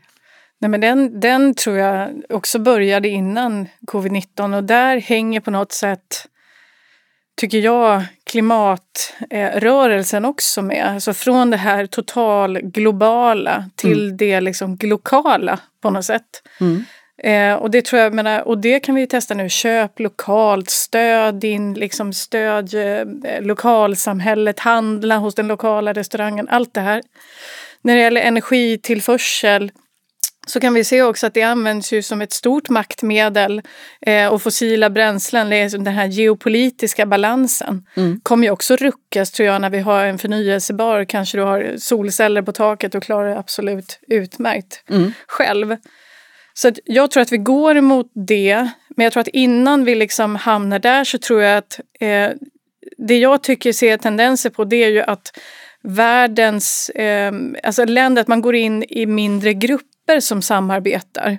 Nej, 0.66 0.70
men 0.70 0.82
den, 0.82 1.20
den 1.20 1.54
tror 1.54 1.78
jag 1.78 2.22
också 2.30 2.60
började 2.60 3.08
innan 3.08 3.68
covid-19 3.88 4.58
och 4.58 4.64
där 4.64 4.98
hänger 4.98 5.40
på 5.40 5.52
något 5.52 5.72
sätt, 5.72 6.28
tycker 7.38 7.58
jag, 7.58 8.04
klimatrörelsen 8.24 10.26
också 10.26 10.62
med. 10.62 10.86
Alltså 10.86 11.14
från 11.14 11.50
det 11.50 11.58
här 11.58 11.86
total 11.86 12.60
globala 12.60 13.70
till 13.76 14.06
mm. 14.06 14.18
det 14.18 14.42
liksom 14.42 14.78
lokala 14.84 15.60
på 15.82 15.90
något 15.90 16.06
sätt. 16.06 16.44
Mm. 16.62 16.86
Eh, 17.24 17.62
och 17.62 17.72
det 17.72 17.86
tror 17.86 18.02
jag, 18.02 18.14
menar, 18.14 18.48
och 18.48 18.58
det 18.58 18.80
kan 18.80 18.96
vi 18.96 19.08
testa 19.08 19.34
nu. 19.34 19.50
Köp 19.50 20.00
lokalt, 20.00 20.70
stöd 20.70 21.36
din, 21.36 21.74
liksom 21.74 22.14
stöd 22.14 22.74
eh, 22.74 23.06
lokalsamhället, 23.42 24.60
handla 24.60 25.18
hos 25.18 25.36
den 25.36 25.48
lokala 25.48 25.94
restaurangen, 25.94 26.50
allt 26.50 26.74
det 26.74 26.82
här. 26.82 27.02
När 27.82 27.96
det 27.96 28.02
gäller 28.02 28.22
energitillförsel 28.22 29.72
så 30.46 30.60
kan 30.60 30.74
vi 30.74 30.84
se 30.84 31.02
också 31.02 31.28
att 31.28 31.34
det 31.34 31.42
används 31.42 31.94
ju 31.94 32.02
som 32.02 32.22
ett 32.22 32.34
stort 32.34 32.70
maktmedel 32.70 33.62
eh, 34.02 34.28
och 34.28 34.42
fossila 34.42 34.90
bränslen, 34.90 35.50
den 35.84 35.88
här 35.88 36.06
geopolitiska 36.06 37.06
balansen, 37.06 37.86
mm. 37.96 38.20
kommer 38.24 38.48
ju 38.48 38.52
också 38.52 38.76
ruckas 38.76 39.32
tror 39.32 39.48
jag 39.48 39.62
när 39.62 39.70
vi 39.70 39.80
har 39.80 40.06
en 40.06 40.18
förnyelsebar, 40.18 41.06
kanske 41.06 41.38
du 41.38 41.44
har 41.44 41.74
solceller 41.78 42.42
på 42.42 42.52
taket 42.52 42.96
och 42.96 43.04
klarar 43.04 43.30
det 43.30 43.40
absolut 43.40 44.00
utmärkt 44.08 44.84
mm. 44.90 45.14
själv. 45.28 45.76
Så 46.54 46.72
jag 46.86 47.12
tror 47.12 47.22
att 47.22 47.32
vi 47.32 47.38
går 47.38 47.78
emot 47.78 48.12
det, 48.28 48.70
men 48.96 49.04
jag 49.04 49.14
tror 49.14 49.22
att 49.22 49.28
innan 49.28 49.86
vi 49.86 49.96
liksom 49.96 50.36
hamnar 50.36 50.80
där 50.80 51.04
så 51.04 51.18
tror 51.18 51.42
jag 51.42 51.58
att 51.58 51.80
eh, 52.00 52.30
det 52.98 53.18
jag 53.18 53.44
tycker 53.44 53.74
ser 53.74 53.98
tendenser 53.98 54.50
på 54.50 54.66
det 54.66 54.84
är 54.84 54.90
ju 54.90 55.02
att 55.02 55.40
världens, 55.84 56.90
eh, 56.90 57.34
alltså 57.64 57.86
länder, 57.86 58.22
att 58.22 58.28
man 58.28 58.42
går 58.42 58.56
in 58.56 58.84
i 58.84 59.06
mindre 59.06 59.54
grupper 59.54 59.95
grupper 60.06 60.20
som 60.20 60.42
samarbetar. 60.42 61.38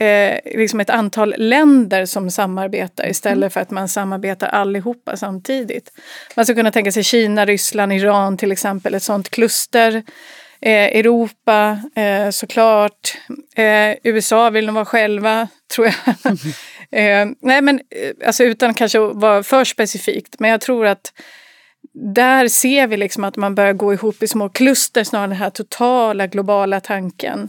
Eh, 0.00 0.38
liksom 0.44 0.80
ett 0.80 0.90
antal 0.90 1.34
länder 1.38 2.06
som 2.06 2.30
samarbetar 2.30 3.08
istället 3.08 3.52
för 3.52 3.60
att 3.60 3.70
man 3.70 3.88
samarbetar 3.88 4.48
allihopa 4.48 5.16
samtidigt. 5.16 5.92
Man 6.36 6.44
skulle 6.44 6.56
kunna 6.56 6.70
tänka 6.70 6.92
sig 6.92 7.04
Kina, 7.04 7.44
Ryssland, 7.44 7.92
Iran 7.92 8.36
till 8.36 8.52
exempel, 8.52 8.94
ett 8.94 9.02
sånt 9.02 9.28
kluster. 9.30 10.02
Eh, 10.60 10.98
Europa 10.98 11.78
eh, 11.96 12.30
såklart. 12.30 13.16
Eh, 13.56 13.96
USA 14.02 14.50
vill 14.50 14.66
nog 14.66 14.74
vara 14.74 14.84
själva, 14.84 15.48
tror 15.74 15.86
jag. 15.86 15.94
Mm. 16.92 17.34
nej 17.42 17.62
men 17.62 17.80
eh, 17.90 18.26
alltså 18.26 18.44
utan 18.44 18.74
kanske 18.74 19.00
att 19.00 19.16
vara 19.16 19.42
för 19.42 19.64
specifikt, 19.64 20.40
men 20.40 20.50
jag 20.50 20.60
tror 20.60 20.86
att 20.86 21.12
där 22.14 22.48
ser 22.48 22.86
vi 22.86 22.96
liksom 22.96 23.24
att 23.24 23.36
man 23.36 23.54
börjar 23.54 23.72
gå 23.72 23.92
ihop 23.92 24.22
i 24.22 24.28
små 24.28 24.48
kluster 24.48 25.04
snarare 25.04 25.24
än 25.24 25.30
den 25.30 25.38
här 25.38 25.50
totala 25.50 26.26
globala 26.26 26.80
tanken. 26.80 27.48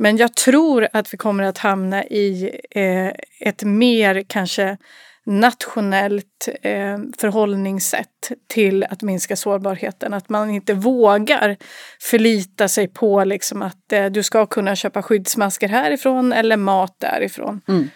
Men 0.00 0.16
jag 0.16 0.34
tror 0.34 0.88
att 0.92 1.14
vi 1.14 1.18
kommer 1.18 1.44
att 1.44 1.58
hamna 1.58 2.04
i 2.04 2.60
eh, 2.70 3.12
ett 3.48 3.62
mer 3.62 4.24
kanske 4.28 4.76
nationellt 5.26 6.48
eh, 6.62 6.98
förhållningssätt 7.18 8.32
till 8.48 8.84
att 8.84 9.02
minska 9.02 9.36
sårbarheten. 9.36 10.14
Att 10.14 10.28
man 10.28 10.50
inte 10.50 10.74
vågar 10.74 11.56
förlita 12.00 12.68
sig 12.68 12.88
på 12.88 13.24
liksom 13.24 13.62
att 13.62 13.92
eh, 13.92 14.06
du 14.06 14.22
ska 14.22 14.46
kunna 14.46 14.76
köpa 14.76 15.02
skyddsmasker 15.02 15.68
härifrån 15.68 16.32
eller 16.32 16.56
mat 16.56 16.94
därifrån. 16.98 17.60
Mm. 17.68 17.90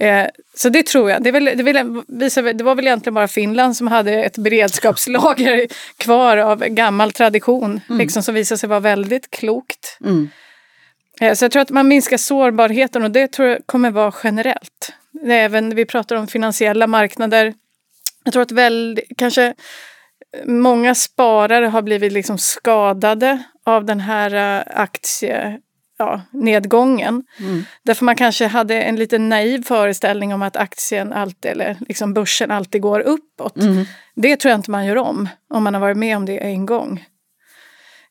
Eh, 0.00 0.30
så 0.54 0.68
det 0.68 0.86
tror 0.86 1.10
jag. 1.10 1.22
Det, 1.22 1.30
väl, 1.30 1.44
det, 1.44 2.02
visa, 2.08 2.42
det 2.42 2.64
var 2.64 2.74
väl 2.74 2.86
egentligen 2.86 3.14
bara 3.14 3.28
Finland 3.28 3.76
som 3.76 3.86
hade 3.86 4.12
ett 4.12 4.38
beredskapslager 4.38 5.66
kvar 5.96 6.36
av 6.36 6.58
gammal 6.58 7.12
tradition 7.12 7.80
mm. 7.88 7.98
liksom, 7.98 8.22
som 8.22 8.34
visade 8.34 8.58
sig 8.58 8.68
vara 8.68 8.80
väldigt 8.80 9.30
klokt. 9.30 9.98
Mm. 10.04 10.28
Eh, 11.20 11.34
så 11.34 11.44
jag 11.44 11.52
tror 11.52 11.62
att 11.62 11.70
man 11.70 11.88
minskar 11.88 12.16
sårbarheten 12.16 13.04
och 13.04 13.10
det 13.10 13.32
tror 13.32 13.48
jag 13.48 13.58
kommer 13.66 13.90
vara 13.90 14.14
generellt. 14.24 14.92
Även 15.26 15.74
vi 15.74 15.84
pratar 15.84 16.16
om 16.16 16.26
finansiella 16.26 16.86
marknader. 16.86 17.54
Jag 18.24 18.32
tror 18.32 18.42
att 18.42 18.52
väl, 18.52 19.00
kanske 19.16 19.54
många 20.44 20.94
sparare 20.94 21.66
har 21.66 21.82
blivit 21.82 22.12
liksom 22.12 22.38
skadade 22.38 23.42
av 23.64 23.84
den 23.84 24.00
här 24.00 24.34
eh, 24.34 24.80
aktie 24.82 25.60
ja, 25.98 26.20
nedgången. 26.30 27.24
Mm. 27.40 27.64
Därför 27.82 28.04
man 28.04 28.16
kanske 28.16 28.46
hade 28.46 28.82
en 28.82 28.96
lite 28.96 29.18
naiv 29.18 29.64
föreställning 29.64 30.34
om 30.34 30.42
att 30.42 30.56
aktien 30.56 31.12
alltid, 31.12 31.50
eller 31.50 31.76
liksom 31.88 32.14
börsen 32.14 32.50
alltid 32.50 32.82
går 32.82 33.00
uppåt. 33.00 33.56
Mm. 33.56 33.84
Det 34.14 34.36
tror 34.36 34.50
jag 34.50 34.58
inte 34.58 34.70
man 34.70 34.86
gör 34.86 34.96
om, 34.96 35.28
om 35.54 35.64
man 35.64 35.74
har 35.74 35.80
varit 35.80 35.96
med 35.96 36.16
om 36.16 36.26
det 36.26 36.38
en 36.38 36.66
gång. 36.66 37.04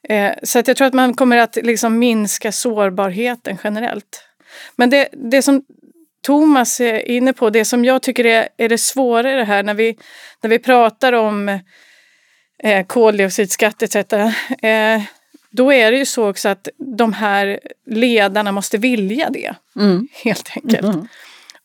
Eh, 0.10 0.34
så 0.44 0.60
att 0.60 0.68
jag 0.68 0.78
tror 0.78 0.88
att 0.88 0.94
man 0.94 1.14
kommer 1.14 1.38
att 1.38 1.56
liksom 1.56 2.00
minska 2.00 2.52
sårbarheten 2.52 3.58
generellt. 3.64 4.24
Men 4.76 4.90
det, 4.90 5.10
det 5.12 5.42
som 5.42 5.64
Thomas 6.22 6.80
är 6.80 7.00
inne 7.00 7.34
på, 7.34 7.50
det 7.50 7.66
som 7.66 7.86
jag 7.86 8.02
tycker 8.02 8.26
är, 8.26 8.50
är 8.58 8.70
det 8.70 8.78
svåra 8.78 9.34
i 9.34 9.36
det 9.36 9.44
här 9.44 9.64
när 9.64 9.74
vi, 9.74 9.98
när 10.42 10.50
vi 10.50 10.60
pratar 10.60 11.14
om 11.14 11.60
eh, 12.64 12.86
koldioxidskatt 12.86 13.84
etc. 13.84 13.96
Eh, 13.96 15.02
då 15.50 15.74
är 15.74 15.92
det 15.92 15.98
ju 15.98 16.06
så 16.06 16.30
också 16.30 16.50
att 16.50 16.70
de 16.78 17.14
här 17.14 17.60
ledarna 17.86 18.52
måste 18.52 18.78
vilja 18.78 19.30
det. 19.30 19.56
Mm. 19.76 20.08
Helt 20.24 20.52
enkelt. 20.56 20.84
Mm. 20.86 21.08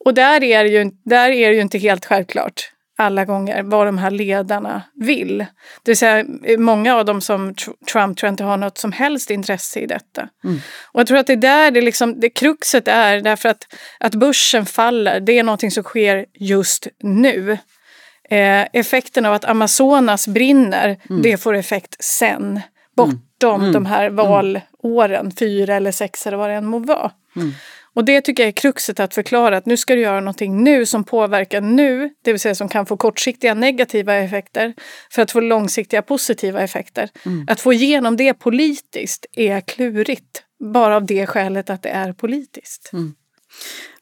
Och 0.05 0.14
där 0.14 0.43
är, 0.45 0.64
det 0.64 0.70
ju, 0.70 0.90
där 1.05 1.30
är 1.30 1.49
det 1.49 1.55
ju 1.55 1.61
inte 1.61 1.78
helt 1.78 2.05
självklart 2.05 2.72
alla 2.99 3.24
gånger 3.24 3.62
vad 3.62 3.86
de 3.86 3.99
här 3.99 4.11
ledarna 4.11 4.82
vill. 4.95 5.38
Det 5.82 5.90
vill 5.90 5.97
säga 5.97 6.24
många 6.59 6.97
av 6.97 7.05
dem 7.05 7.20
som 7.20 7.55
Trump 7.93 8.18
tror 8.18 8.26
jag 8.26 8.32
inte 8.32 8.45
har 8.45 8.57
något 8.57 8.78
som 8.78 8.93
helst 8.93 9.30
intresse 9.30 9.80
i 9.80 9.86
detta. 9.86 10.28
Mm. 10.45 10.61
Och 10.93 11.01
jag 11.01 11.07
tror 11.07 11.18
att 11.18 11.26
det 11.26 11.32
är 11.32 11.36
där 11.36 11.70
det, 11.70 11.80
liksom, 11.80 12.20
det 12.20 12.30
kruxet 12.30 12.88
är 12.88 13.20
därför 13.20 13.49
att, 13.49 13.74
att 14.01 14.14
börsen 14.14 14.66
faller, 14.66 15.20
det 15.20 15.38
är 15.38 15.43
någonting 15.43 15.70
som 15.70 15.82
sker 15.82 16.26
just 16.34 16.86
nu. 17.03 17.59
Eh, 18.30 18.66
effekten 18.72 19.26
av 19.26 19.34
att 19.34 19.45
Amazonas 19.45 20.28
brinner, 20.28 21.01
mm. 21.11 21.22
det 21.22 21.36
får 21.36 21.55
effekt 21.55 22.05
sen. 22.05 22.61
Bortom 22.97 23.61
mm. 23.61 23.72
de 23.72 23.86
här 23.86 24.05
mm. 24.05 24.16
valåren, 24.16 25.32
fyra 25.38 25.74
eller 25.74 25.93
sex 25.93 26.26
eller 26.26 26.36
vad 26.36 26.51
det 26.51 26.55
än 26.55 26.66
må 26.66 26.78
vara. 26.78 27.11
Och 27.95 28.05
det 28.05 28.20
tycker 28.20 28.43
jag 28.43 28.49
är 28.49 28.53
kruxet 28.53 29.01
att 29.01 29.14
förklara 29.14 29.57
att 29.57 29.66
nu 29.66 29.76
ska 29.76 29.95
du 29.95 30.01
göra 30.01 30.20
någonting 30.20 30.64
nu 30.64 30.86
som 30.86 31.05
påverkar 31.05 31.61
nu, 31.61 32.11
det 32.24 32.32
vill 32.32 32.40
säga 32.40 32.55
som 32.55 32.68
kan 32.68 32.86
få 32.86 32.97
kortsiktiga 32.97 33.55
negativa 33.55 34.14
effekter 34.14 34.74
för 35.11 35.22
att 35.22 35.30
få 35.30 35.40
långsiktiga 35.40 36.03
positiva 36.03 36.61
effekter. 36.61 37.11
Mm. 37.26 37.47
Att 37.49 37.61
få 37.61 37.72
igenom 37.72 38.16
det 38.16 38.34
politiskt 38.34 39.26
är 39.32 39.61
klurigt, 39.61 40.43
bara 40.72 40.97
av 40.97 41.07
det 41.07 41.26
skälet 41.26 41.70
att 41.70 41.82
det 41.82 41.88
är 41.88 42.12
politiskt. 42.12 42.90
Mm. 42.93 43.14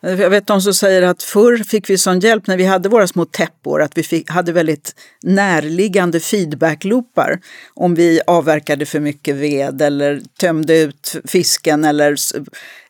Jag 0.03 0.31
vet 0.31 0.47
de 0.47 0.61
som 0.61 0.75
säger 0.75 1.03
att 1.03 1.23
förr 1.23 1.65
fick 1.65 1.91
vi 1.91 1.99
sån 1.99 2.21
hjälp 2.21 2.47
när 2.47 2.57
vi 2.57 2.65
hade 2.65 2.89
våra 2.89 3.07
små 3.07 3.25
täppor 3.25 3.83
att 3.83 3.99
vi 3.99 4.03
fick, 4.03 4.31
hade 4.31 4.53
väldigt 4.53 4.95
närliggande 5.23 6.21
feedbackloopar 6.21 7.41
om 7.75 7.95
vi 7.95 8.21
avverkade 8.27 8.87
för 8.87 9.01
mycket 9.01 9.37
ved 9.37 9.83
eller 9.83 10.23
tömde 10.39 10.79
ut 10.79 11.17
fisken 11.25 11.85
eller 11.85 12.17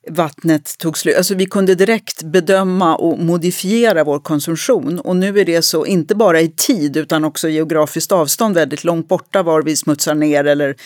vattnet 0.08 0.78
tog 0.78 0.98
slut. 0.98 1.16
Alltså 1.16 1.34
vi 1.34 1.46
kunde 1.46 1.74
direkt 1.74 2.22
bedöma 2.22 2.96
och 2.96 3.18
modifiera 3.18 4.04
vår 4.04 4.18
konsumtion 4.18 5.00
och 5.00 5.16
nu 5.16 5.40
är 5.40 5.44
det 5.44 5.62
så 5.62 5.86
inte 5.86 6.14
bara 6.14 6.40
i 6.40 6.48
tid 6.48 6.96
utan 6.96 7.24
också 7.24 7.48
geografiskt 7.48 8.12
avstånd 8.12 8.54
väldigt 8.54 8.84
långt 8.84 9.08
borta 9.08 9.42
var 9.42 9.62
vi 9.62 9.76
smutsar 9.76 10.14
ner 10.14 10.44
eller 10.44 10.76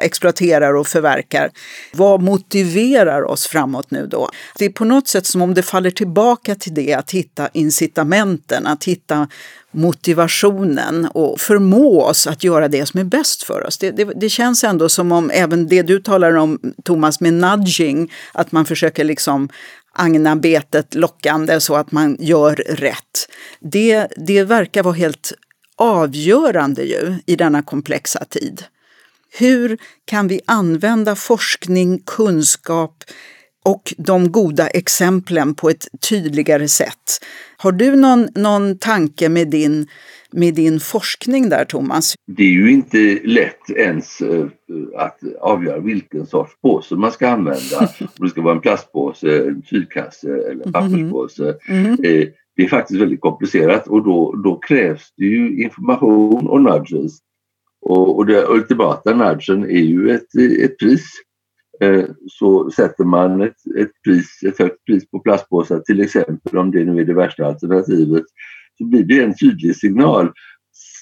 exploaterar 0.00 0.74
och 0.74 0.86
förverkar. 0.86 1.50
Vad 1.92 2.22
motiverar 2.22 3.22
oss 3.22 3.46
framåt 3.46 3.90
nu 3.90 4.06
då? 4.06 4.28
Det 4.58 4.64
är 4.64 4.70
på 4.70 4.84
något 4.84 5.08
sätt 5.08 5.26
som 5.26 5.42
om 5.42 5.54
det 5.54 5.62
faller 5.72 5.90
tillbaka 5.90 6.54
till 6.54 6.74
det 6.74 6.94
att 6.94 7.10
hitta 7.10 7.48
incitamenten, 7.52 8.66
att 8.66 8.84
hitta 8.84 9.28
motivationen 9.70 11.06
och 11.06 11.40
förmå 11.40 12.02
oss 12.02 12.26
att 12.26 12.44
göra 12.44 12.68
det 12.68 12.86
som 12.86 13.00
är 13.00 13.04
bäst 13.04 13.42
för 13.42 13.66
oss. 13.66 13.78
Det, 13.78 13.90
det, 13.90 14.04
det, 14.04 14.28
känns 14.28 14.64
ändå 14.64 14.88
som 14.88 15.12
om 15.12 15.30
även 15.30 15.68
det 15.68 15.82
du 15.82 16.00
talar 16.00 16.34
om 16.34 16.58
Thomas 16.84 17.20
med 17.20 17.34
nudging, 17.34 18.12
att 18.34 18.52
man 18.52 18.64
försöker 18.64 19.04
liksom 19.04 19.48
agna 19.92 20.36
betet 20.36 20.94
lockande 20.94 21.60
så 21.60 21.74
att 21.74 21.92
man 21.92 22.16
gör 22.20 22.54
rätt. 22.68 23.28
Det, 23.60 24.06
det 24.16 24.44
verkar 24.44 24.82
vara 24.82 24.94
helt 24.94 25.32
avgörande 25.76 26.82
ju 26.82 27.14
i 27.26 27.36
denna 27.36 27.62
komplexa 27.62 28.24
tid. 28.24 28.64
Hur 29.38 29.78
kan 30.04 30.28
vi 30.28 30.40
använda 30.46 31.16
forskning, 31.16 31.98
kunskap 32.06 33.04
och 33.64 33.94
de 33.98 34.32
goda 34.32 34.66
exemplen 34.66 35.54
på 35.54 35.70
ett 35.70 35.88
tydligare 36.08 36.68
sätt? 36.68 37.20
Har 37.56 37.72
du 37.72 37.96
någon, 37.96 38.28
någon 38.34 38.78
tanke 38.78 39.28
med 39.28 39.50
din, 39.50 39.86
med 40.32 40.54
din 40.54 40.80
forskning 40.80 41.48
där, 41.48 41.64
Thomas? 41.64 42.14
Det 42.26 42.42
är 42.42 42.52
ju 42.52 42.72
inte 42.72 43.20
lätt 43.24 43.70
ens 43.76 44.22
uh, 44.22 44.46
att 44.96 45.18
avgöra 45.40 45.78
vilken 45.78 46.26
sorts 46.26 46.52
påse 46.62 46.94
man 46.94 47.12
ska 47.12 47.28
använda. 47.28 47.78
Om 48.00 48.26
det 48.26 48.28
ska 48.28 48.42
vara 48.42 48.54
en 48.54 48.60
plastpåse, 48.60 49.46
en 49.46 49.62
kylkasse 49.62 50.28
eller 50.28 50.64
mhm. 50.64 50.72
papperspåse. 50.72 51.54
Mm. 51.68 51.84
Mm. 51.86 51.96
Det 52.56 52.62
är 52.62 52.68
faktiskt 52.68 53.00
väldigt 53.00 53.20
komplicerat 53.20 53.88
och 53.88 54.04
då, 54.04 54.34
då 54.44 54.58
krävs 54.58 55.12
det 55.16 55.24
ju 55.24 55.62
information 55.62 56.46
och 56.46 56.62
nudges 56.62 57.18
och, 57.82 58.16
och 58.16 58.26
det 58.26 58.46
ultimata 58.48 59.14
nudgen 59.14 59.64
är 59.64 59.82
ju 59.82 60.10
ett, 60.10 60.34
ett 60.64 60.78
pris. 60.78 61.04
Eh, 61.82 62.04
så 62.28 62.70
sätter 62.70 63.04
man 63.04 63.40
ett, 63.40 63.56
ett, 63.78 63.90
pris, 64.04 64.42
ett 64.46 64.58
högt 64.58 64.84
pris 64.84 65.10
på 65.10 65.18
plastpåsar, 65.18 65.78
till 65.78 66.00
exempel 66.00 66.58
om 66.58 66.70
det 66.70 66.84
nu 66.84 67.00
är 67.00 67.04
det 67.04 67.14
värsta 67.14 67.46
alternativet, 67.46 68.24
så 68.78 68.84
blir 68.84 69.04
det 69.04 69.22
en 69.22 69.36
tydlig 69.36 69.76
signal. 69.76 70.32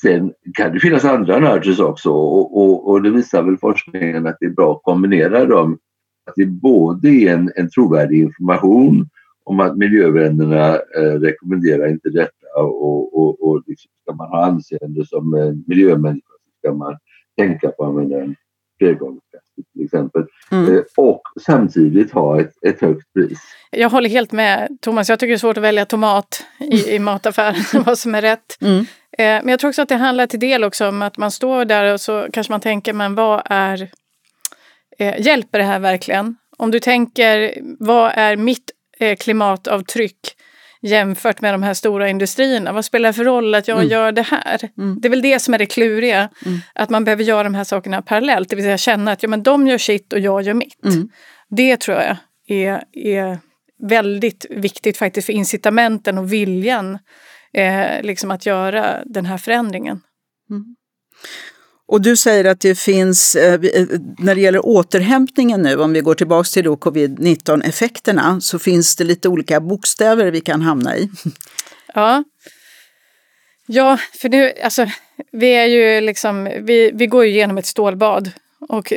Sen 0.03 0.33
kan 0.55 0.72
det 0.72 0.81
finnas 0.81 1.05
andra 1.05 1.39
nudges 1.39 1.78
också 1.78 2.11
och, 2.11 2.62
och, 2.62 2.91
och 2.91 3.03
det 3.03 3.11
visar 3.11 3.43
väl 3.43 3.59
forskningen 3.59 4.26
att 4.26 4.37
det 4.41 4.47
är 4.47 4.51
bra 4.51 4.72
att 4.72 4.83
kombinera 4.83 5.45
dem. 5.45 5.78
Att 6.26 6.35
det 6.37 6.47
både 6.47 7.09
är 7.09 7.35
en, 7.35 7.53
en 7.57 7.70
trovärdig 7.70 8.20
information 8.20 9.09
om 9.45 9.61
att 9.61 9.76
miljövännerna 9.76 10.74
eh, 10.74 11.20
rekommenderar 11.20 11.89
inte 11.89 12.11
detta 12.11 12.62
och, 12.62 13.18
och, 13.18 13.49
och 13.49 13.62
liksom 13.66 13.91
ska 14.03 14.14
man 14.14 14.28
ha 14.28 14.45
anseende 14.47 15.07
som 15.07 15.35
eh, 15.35 15.53
miljömänniska 15.66 16.26
ska 16.59 16.74
man 16.74 16.97
tänka 17.39 17.68
på 17.70 17.83
att 17.83 17.89
använda 17.89 18.22
en 18.22 18.37
flergångskasse 18.81 19.62
till 19.72 19.85
exempel. 19.85 20.24
Mm. 20.51 20.74
Eh, 20.74 20.83
och 20.97 21.22
samtidigt 21.41 22.12
ha 22.12 22.41
ett, 22.41 22.53
ett 22.66 22.81
högt 22.81 23.12
pris. 23.12 23.39
Jag 23.70 23.91
håller 23.91 24.11
helt 24.11 24.33
med 24.33 24.78
Thomas. 24.81 25.09
Jag 25.09 25.18
tycker 25.18 25.28
det 25.28 25.37
är 25.37 25.39
svårt 25.39 25.57
att 25.57 25.62
välja 25.62 25.85
tomat 25.85 26.47
i, 26.59 26.91
i 26.95 26.99
mataffären, 26.99 27.64
vad 27.85 27.99
som 27.99 28.14
är 28.14 28.22
rätt. 28.22 28.59
Mm. 28.61 28.78
Eh, 28.78 28.85
men 29.18 29.49
jag 29.49 29.61
tror 29.61 29.68
också 29.68 29.83
att 29.83 29.89
det 29.89 29.97
handlar 29.97 30.26
till 30.26 30.41
del 30.41 30.64
också 30.64 30.89
om 30.89 31.03
att 31.03 31.16
man 31.16 31.31
står 31.31 31.64
där 31.64 31.93
och 31.93 32.01
så 32.01 32.26
kanske 32.33 32.53
man 32.53 32.61
tänker, 32.61 32.93
men 32.93 33.14
vad 33.14 33.43
är... 33.45 33.89
Eh, 34.99 35.20
hjälper 35.20 35.59
det 35.59 35.64
här 35.64 35.78
verkligen? 35.78 36.37
Om 36.57 36.70
du 36.70 36.81
tänker, 36.81 37.55
vad 37.78 38.12
är 38.14 38.37
mitt 38.37 38.70
klimatavtryck? 39.18 40.37
Jämfört 40.83 41.41
med 41.41 41.55
de 41.55 41.62
här 41.62 41.74
stora 41.74 42.09
industrierna. 42.09 42.72
Vad 42.72 42.85
spelar 42.85 43.09
det 43.09 43.12
för 43.12 43.24
roll 43.24 43.55
att 43.55 43.68
jag 43.68 43.78
mm. 43.78 43.91
gör 43.91 44.12
det 44.12 44.22
här? 44.22 44.70
Mm. 44.78 45.01
Det 45.01 45.09
är 45.09 45.11
väl 45.11 45.22
det 45.22 45.39
som 45.39 45.55
är 45.55 45.59
det 45.59 45.66
kluriga. 45.66 46.28
Mm. 46.47 46.59
Att 46.74 46.91
man 46.91 47.05
behöver 47.05 47.24
göra 47.24 47.43
de 47.43 47.55
här 47.55 47.64
sakerna 47.64 48.03
parallellt. 48.03 48.49
Det 48.49 48.57
vill 48.57 48.64
säga 48.64 48.78
känna 48.78 49.12
att 49.12 49.22
ja, 49.22 49.28
men 49.28 49.43
de 49.43 49.66
gör 49.66 49.78
sitt 49.78 50.12
och 50.12 50.18
jag 50.18 50.43
gör 50.43 50.55
mitt. 50.55 50.85
Mm. 50.85 51.09
Det 51.49 51.76
tror 51.76 51.97
jag 51.97 52.16
är, 52.47 52.83
är 52.93 53.39
väldigt 53.89 54.47
viktigt 54.51 54.97
faktiskt 54.97 55.26
för 55.26 55.33
incitamenten 55.33 56.18
och 56.18 56.33
viljan 56.33 56.99
eh, 57.53 58.03
liksom 58.03 58.31
att 58.31 58.47
göra 58.47 59.03
den 59.05 59.26
här 59.26 59.39
förändringen. 59.39 60.01
Mm. 60.51 60.76
Och 61.91 62.01
du 62.01 62.16
säger 62.16 62.45
att 62.45 62.61
det 62.61 62.78
finns, 62.78 63.34
eh, 63.34 63.55
eh, 63.55 63.86
när 64.18 64.34
det 64.34 64.41
gäller 64.41 64.66
återhämtningen 64.66 65.62
nu, 65.62 65.76
om 65.76 65.93
vi 65.93 66.01
går 66.01 66.14
tillbaka 66.14 66.47
till 66.47 66.66
covid-19 66.66 67.62
effekterna, 67.64 68.41
så 68.41 68.59
finns 68.59 68.97
det 68.97 69.05
lite 69.05 69.28
olika 69.28 69.61
bokstäver 69.61 70.30
vi 70.30 70.41
kan 70.41 70.62
hamna 70.62 70.97
i. 70.97 71.11
Ja. 71.95 72.24
Ja, 73.66 73.99
för 74.20 74.28
nu, 74.28 74.53
alltså, 74.64 74.86
vi 75.32 75.47
är 75.55 75.66
ju 75.66 76.01
liksom, 76.01 76.45
vi, 76.61 76.91
vi 76.95 77.07
går 77.07 77.24
ju 77.24 77.30
igenom 77.30 77.59
ett 77.59 77.66
stålbad 77.66 78.30
och 78.68 78.93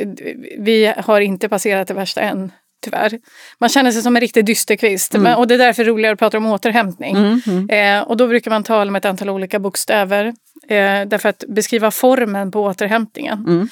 vi 0.58 0.92
har 0.96 1.20
inte 1.20 1.48
passerat 1.48 1.88
det 1.88 1.94
värsta 1.94 2.20
än 2.20 2.52
tyvärr. 2.84 3.18
Man 3.58 3.68
känner 3.68 3.92
sig 3.92 4.02
som 4.02 4.16
en 4.16 4.20
riktig 4.20 4.44
dysterkvist. 4.44 5.14
Mm. 5.14 5.38
och 5.38 5.46
det 5.46 5.54
är 5.54 5.58
därför 5.58 5.84
roligare 5.84 6.12
att 6.12 6.18
prata 6.18 6.36
om 6.36 6.46
återhämtning. 6.46 7.16
Mm, 7.16 7.40
mm. 7.46 7.70
Eh, 7.70 8.08
och 8.08 8.16
då 8.16 8.26
brukar 8.26 8.50
man 8.50 8.64
tala 8.64 8.88
om 8.88 8.96
ett 8.96 9.04
antal 9.04 9.30
olika 9.30 9.58
bokstäver. 9.58 10.34
Eh, 10.68 11.06
därför 11.06 11.28
att 11.28 11.44
beskriva 11.48 11.90
formen 11.90 12.50
på 12.50 12.62
återhämtningen. 12.62 13.44
Mm. 13.48 13.68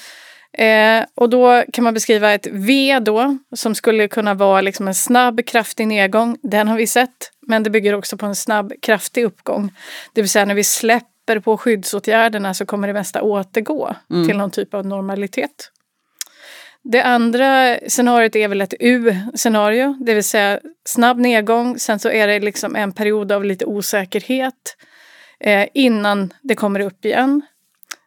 Eh, 0.59 1.07
och 1.15 1.31
då 1.31 1.65
kan 1.73 1.85
man 1.85 1.95
beskriva 1.95 2.33
ett 2.33 2.47
V 2.51 2.99
då, 3.03 3.39
som 3.57 3.75
skulle 3.75 4.09
kunna 4.09 4.35
vara 4.35 4.61
liksom 4.61 4.89
en 4.89 4.95
snabb, 4.95 5.47
kraftig 5.47 5.87
nedgång. 5.87 6.39
Den 6.43 6.69
har 6.69 6.77
vi 6.77 6.87
sett. 6.87 7.33
Men 7.47 7.63
det 7.63 7.71
bygger 7.71 7.95
också 7.95 8.17
på 8.17 8.27
en 8.27 8.37
snabb, 8.37 8.73
kraftig 8.83 9.25
uppgång. 9.25 9.73
Det 10.13 10.21
vill 10.21 10.31
säga 10.31 10.45
när 10.45 10.55
vi 10.55 10.65
släpper 10.65 11.41
på 11.41 11.59
skyddsåtgärderna 11.59 12.55
så 12.55 12.67
kommer 12.67 12.89
det 12.89 12.95
mesta 12.95 13.23
återgå 13.23 13.95
mm. 14.11 14.29
till 14.29 14.37
någon 14.37 14.51
typ 14.51 14.75
av 14.75 14.87
normalitet. 14.87 15.71
Det 16.85 17.03
andra 17.03 17.77
scenariot 17.89 18.37
är 18.37 18.49
väl 18.49 18.61
ett 18.61 18.75
U-scenario, 18.81 19.97
det 20.01 20.15
vill 20.15 20.25
säga 20.25 20.61
snabb 20.85 21.19
nedgång. 21.19 21.79
Sen 21.79 21.99
så 21.99 22.11
är 22.11 22.27
det 22.27 22.41
liksom 22.41 22.77
en 22.77 22.93
period 22.93 23.33
av 23.33 23.45
lite 23.45 23.65
osäkerhet 23.65 24.77
innan 25.75 26.33
det 26.43 26.55
kommer 26.55 26.81
upp 26.81 27.05
igen. 27.05 27.43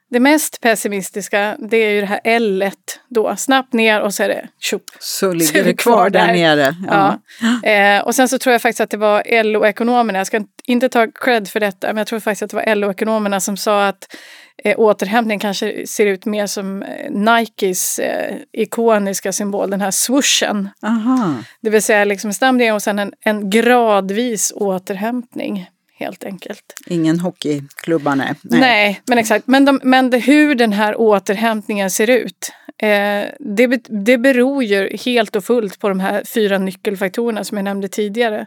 det 0.10 0.20
mest 0.20 0.62
pessimistiska 0.62 1.56
det 1.60 1.78
är 1.78 1.90
ju 1.90 2.02
det 2.02 2.08
här 2.08 2.20
L 2.24 2.72
då, 3.10 3.36
snabbt 3.36 3.74
ner 3.74 4.02
och 4.02 4.14
så 4.14 4.24
är 4.24 4.28
det 4.28 4.48
tjopp. 4.60 4.84
Så 5.00 5.34
ligger 5.34 5.64
det 5.64 5.74
kvar 5.74 6.10
där, 6.10 6.28
där 6.28 6.34
nere. 6.34 6.76
Ja. 6.88 7.20
ja. 7.42 7.70
Eh, 7.70 8.04
och 8.04 8.16
sen 8.16 8.30
så 8.30 8.38
tror 8.38 8.52
jag 8.52 8.62
faktiskt 8.62 8.82
att 8.82 8.90
det 8.90 8.98
var 8.98 9.44
LO-ekonomerna, 9.44 10.18
jag 10.20 10.28
ska 10.28 10.42
inte 10.66 10.90
ta 10.90 11.08
cred 11.08 11.48
för 11.48 11.60
detta, 11.60 11.88
men 11.88 11.98
jag 11.98 12.08
tror 12.08 12.20
faktiskt 12.20 12.44
att 12.44 12.50
det 12.50 12.56
var 12.56 12.76
LO-ekonomerna 12.76 13.40
som 13.40 13.58
sa 13.58 13.88
att 13.88 14.16
eh, 14.64 14.80
återhämtning 14.80 15.40
kanske 15.40 15.88
ser 15.88 16.06
ut 16.06 16.26
mer 16.26 16.48
som 16.48 16.84
eh, 16.84 17.12
Nikes 17.12 18.00
eh, 18.00 18.36
ikoniska 18.54 19.34
symbol, 19.34 19.70
den 19.70 19.82
här 19.82 19.92
swooshen. 19.92 20.70
Aha. 20.82 21.36
Det 21.62 21.70
vill 21.70 21.84
säga 21.84 22.06
liksom 22.06 22.34
snabb 22.34 22.62
och 22.74 22.82
sen 22.82 23.00
en, 23.00 23.14
en 23.22 23.50
gradvis 23.50 24.54
återhämtning 24.56 25.70
helt 25.98 26.24
enkelt. 26.24 26.74
Ingen 26.88 27.20
hockeyklubba, 27.20 28.16
nej. 28.16 28.34
nej. 28.44 28.60
Nej, 28.60 29.02
men 29.08 29.18
exakt. 29.18 29.48
Men, 29.48 29.66
de, 29.66 29.80
men 29.84 30.10
det, 30.10 30.18
hur 30.18 30.56
den 30.56 30.74
här 30.74 31.00
återhämtningen 31.00 31.92
ser 31.92 32.10
ut, 32.10 32.52
eh, 32.78 33.24
det, 33.40 33.68
det 34.06 34.18
beror 34.18 34.64
ju 34.64 34.98
helt 34.98 35.36
och 35.36 35.44
fullt 35.44 35.80
på 35.80 35.90
de 35.90 36.00
här 36.00 36.24
fyra 36.24 36.58
nyckelfaktorerna 36.58 37.44
som 37.44 37.58
jag 37.58 37.64
nämnde 37.64 37.88
tidigare. 37.88 38.46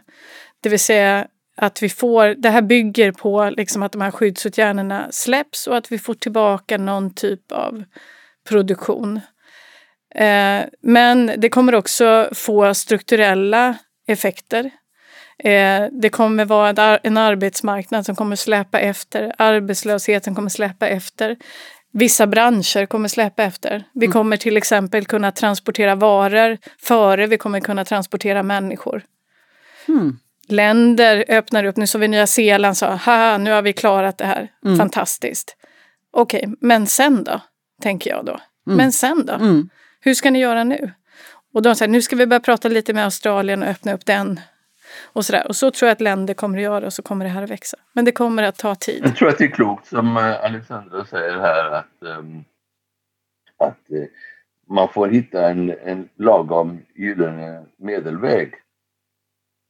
Det 0.61 0.69
vill 0.69 0.79
säga 0.79 1.27
att 1.57 1.83
vi 1.83 1.89
får, 1.89 2.27
det 2.27 2.49
här 2.49 2.61
bygger 2.61 3.11
på 3.11 3.49
liksom 3.57 3.83
att 3.83 3.91
de 3.91 4.01
här 4.01 4.11
skyddsåtgärderna 4.11 5.07
släpps 5.11 5.67
och 5.67 5.77
att 5.77 5.91
vi 5.91 5.99
får 5.99 6.13
tillbaka 6.13 6.77
någon 6.77 7.13
typ 7.13 7.51
av 7.51 7.83
produktion. 8.49 9.19
Eh, 10.15 10.61
men 10.81 11.31
det 11.37 11.49
kommer 11.49 11.75
också 11.75 12.29
få 12.33 12.73
strukturella 12.73 13.77
effekter. 14.07 14.71
Eh, 15.43 15.87
det 15.91 16.09
kommer 16.09 16.45
vara 16.45 16.97
en 16.97 17.17
arbetsmarknad 17.17 18.05
som 18.05 18.15
kommer 18.15 18.35
släpa 18.35 18.79
efter. 18.79 19.33
Arbetslösheten 19.37 20.35
kommer 20.35 20.49
släpa 20.49 20.87
efter. 20.87 21.37
Vissa 21.91 22.27
branscher 22.27 22.85
kommer 22.85 23.07
släpa 23.07 23.43
efter. 23.43 23.83
Vi 23.93 24.05
mm. 24.05 24.13
kommer 24.13 24.37
till 24.37 24.57
exempel 24.57 25.05
kunna 25.05 25.31
transportera 25.31 25.95
varor 25.95 26.57
före 26.79 27.27
vi 27.27 27.37
kommer 27.37 27.59
kunna 27.59 27.85
transportera 27.85 28.43
människor. 28.43 29.03
Mm. 29.87 30.17
Länder 30.47 31.25
öppnar 31.27 31.63
upp. 31.63 31.77
Nu 31.77 31.87
såg 31.87 32.01
vi 32.01 32.07
Nya 32.07 32.27
Zeeland 32.27 32.77
sa, 32.77 32.95
haha, 32.95 33.37
nu 33.37 33.51
har 33.51 33.61
vi 33.61 33.73
klarat 33.73 34.17
det 34.17 34.25
här. 34.25 34.51
Mm. 34.65 34.77
Fantastiskt. 34.77 35.55
Okej, 36.11 36.39
okay, 36.39 36.55
men 36.61 36.87
sen 36.87 37.23
då? 37.23 37.41
Tänker 37.81 38.09
jag 38.09 38.25
då. 38.25 38.39
Mm. 38.67 38.77
Men 38.77 38.91
sen 38.91 39.25
då? 39.25 39.33
Mm. 39.33 39.69
Hur 40.01 40.13
ska 40.13 40.31
ni 40.31 40.39
göra 40.39 40.63
nu? 40.63 40.91
Och 41.53 41.61
de 41.61 41.75
säger, 41.75 41.91
nu 41.91 42.01
ska 42.01 42.15
vi 42.15 42.27
börja 42.27 42.39
prata 42.39 42.67
lite 42.67 42.93
med 42.93 43.03
Australien 43.03 43.63
och 43.63 43.69
öppna 43.69 43.93
upp 43.93 44.05
den 44.05 44.39
och, 45.03 45.25
sådär. 45.25 45.47
och 45.47 45.55
så 45.55 45.71
tror 45.71 45.87
jag 45.87 45.93
att 45.93 46.01
länder 46.01 46.33
kommer 46.33 46.57
att 46.57 46.63
göra 46.63 46.85
och 46.85 46.93
så 46.93 47.01
kommer 47.01 47.25
det 47.25 47.31
här 47.31 47.43
att 47.43 47.49
växa. 47.49 47.77
Men 47.93 48.05
det 48.05 48.11
kommer 48.11 48.43
att 48.43 48.57
ta 48.57 48.75
tid. 48.75 49.01
Jag 49.05 49.15
tror 49.15 49.29
att 49.29 49.37
det 49.37 49.43
är 49.43 49.51
klokt 49.51 49.87
som 49.87 50.17
eh, 50.17 50.43
Alexandra 50.43 51.05
säger 51.05 51.39
här 51.39 51.71
att, 51.71 51.95
um, 51.99 52.43
att 53.57 53.77
uh, 53.91 54.05
man 54.67 54.89
får 54.89 55.07
hitta 55.07 55.49
en, 55.49 55.69
en 55.69 56.09
lagom 56.15 56.79
gyllene 56.95 57.65
medelväg. 57.77 58.53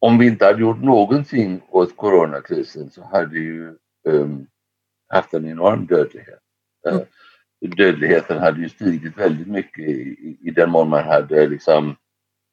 Om 0.01 0.17
vi 0.17 0.27
inte 0.27 0.45
hade 0.45 0.61
gjort 0.61 0.81
någonting 0.81 1.61
åt 1.69 1.97
coronakrisen 1.97 2.89
så 2.89 3.03
hade 3.03 3.29
vi 3.29 3.39
ju 3.39 3.75
um, 4.07 4.47
haft 5.13 5.33
en 5.33 5.45
enorm 5.45 5.85
dödlighet. 5.85 6.39
Uh, 6.87 6.93
mm. 6.93 7.05
Dödligheten 7.77 8.37
hade 8.37 8.61
ju 8.61 8.69
stigit 8.69 9.17
väldigt 9.17 9.47
mycket 9.47 9.85
i, 9.89 10.37
i 10.41 10.51
den 10.51 10.69
mån 10.69 10.89
man 10.89 11.03
hade 11.03 11.47
liksom 11.47 11.95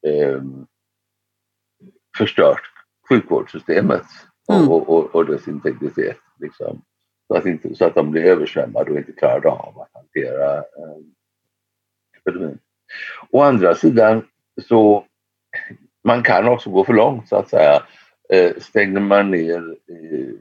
um, 0.07 0.67
förstört 2.17 2.61
sjukvårdssystemet 3.09 4.03
mm. 4.51 4.69
och, 4.69 4.89
och, 4.89 5.15
och 5.15 5.25
dess 5.25 5.47
integritet. 5.47 6.17
Liksom. 6.39 6.81
Så, 7.27 7.37
att 7.37 7.45
inte, 7.45 7.75
så 7.75 7.85
att 7.85 7.95
de 7.95 8.11
blir 8.11 8.23
översvämmade 8.23 8.91
och 8.91 8.97
inte 8.97 9.11
klarade 9.11 9.49
av 9.49 9.79
att 9.79 9.89
hantera 9.93 10.57
eh, 10.57 10.97
epidemin. 12.17 12.59
Å 13.31 13.41
andra 13.41 13.75
sidan 13.75 14.25
så 14.67 15.05
man 16.03 16.23
kan 16.23 16.47
också 16.47 16.69
gå 16.69 16.83
för 16.83 16.93
långt 16.93 17.29
så 17.29 17.35
att 17.35 17.49
säga. 17.49 17.83
Eh, 18.29 18.55
stänger 18.57 18.99
man 18.99 19.31
ner 19.31 19.75
eh, 19.89 20.33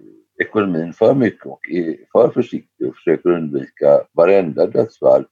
ekonomin 0.46 0.92
för 0.92 1.14
mycket 1.14 1.46
och 1.46 1.70
är 1.70 1.96
för 2.12 2.28
försiktig 2.28 2.88
och 2.88 2.96
försöker 2.96 3.30
undvika 3.30 4.00
varenda 4.12 4.66
dödsfall 4.66 5.26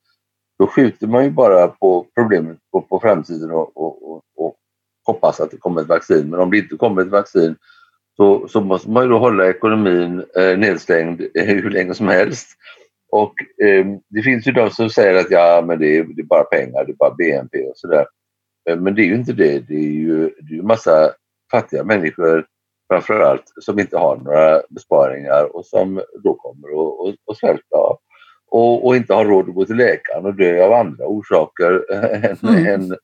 då 0.59 0.66
skjuter 0.66 1.07
man 1.07 1.24
ju 1.24 1.30
bara 1.30 1.68
på 1.68 2.07
problemet 2.14 2.59
på, 2.72 2.80
på 2.80 3.01
framtiden 3.01 3.51
och, 3.51 3.76
och, 3.76 4.11
och, 4.11 4.22
och 4.36 4.57
hoppas 5.05 5.40
att 5.40 5.50
det 5.50 5.57
kommer 5.57 5.80
ett 5.80 5.88
vaccin. 5.88 6.30
Men 6.30 6.40
om 6.40 6.50
det 6.50 6.59
inte 6.59 6.76
kommer 6.76 7.02
ett 7.02 7.09
vaccin 7.09 7.57
så, 8.16 8.48
så 8.48 8.61
måste 8.61 8.90
man 8.90 9.02
ju 9.02 9.09
då 9.09 9.18
hålla 9.18 9.48
ekonomin 9.48 10.24
eh, 10.36 10.59
nedstängd 10.59 11.22
hur 11.34 11.70
länge 11.70 11.94
som 11.94 12.09
helst. 12.09 12.48
Och 13.11 13.34
eh, 13.64 13.86
det 14.09 14.22
finns 14.22 14.46
ju 14.46 14.52
de 14.52 14.70
som 14.70 14.90
säger 14.90 15.20
att 15.20 15.30
ja, 15.30 15.64
men 15.66 15.78
det 15.78 15.96
är, 15.96 16.05
det 16.05 16.22
är 16.22 16.26
bara 16.26 16.44
pengar, 16.44 16.84
det 16.84 16.92
är 16.92 16.96
bara 16.96 17.14
BNP 17.14 17.66
och 17.66 17.76
sådär. 17.76 18.07
Eh, 18.70 18.76
men 18.76 18.94
det 18.94 19.02
är 19.02 19.07
ju 19.07 19.14
inte 19.14 19.32
det. 19.32 19.59
Det 19.59 19.74
är 19.74 19.92
ju 19.92 20.30
det 20.40 20.57
är 20.57 20.62
massa 20.62 21.11
fattiga 21.50 21.84
människor 21.84 22.46
framförallt 22.92 23.52
som 23.61 23.78
inte 23.78 23.98
har 23.98 24.16
några 24.16 24.62
besparingar 24.70 25.57
och 25.57 25.66
som 25.66 26.02
då 26.24 26.34
kommer 26.34 26.68
att 27.30 27.38
svälta 27.38 27.76
och, 28.50 28.86
och 28.86 28.96
inte 28.96 29.14
har 29.14 29.24
råd 29.24 29.48
att 29.48 29.55
gå 29.55 29.64
till 29.64 29.76
läkaren 29.76 30.26
och 30.26 30.34
dö 30.34 30.64
av 30.64 30.72
andra 30.72 31.07
orsaker 31.07 31.92
än, 31.92 32.36
mm. 32.42 32.66
än, 32.66 32.96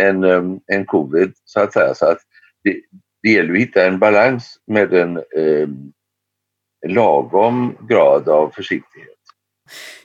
än, 0.00 0.24
um, 0.24 0.60
än 0.72 0.86
covid 0.86 1.32
så 1.44 1.60
att 1.60 1.72
säga. 1.72 1.94
Så 1.94 2.06
att 2.06 2.18
det, 2.64 2.80
det 3.22 3.28
gäller 3.30 3.52
att 3.52 3.60
hitta 3.60 3.86
en 3.86 3.98
balans 3.98 4.58
med 4.66 4.94
en 4.94 5.16
eh, 5.16 5.68
lagom 6.86 7.76
grad 7.88 8.28
av 8.28 8.50
försiktighet. 8.50 9.08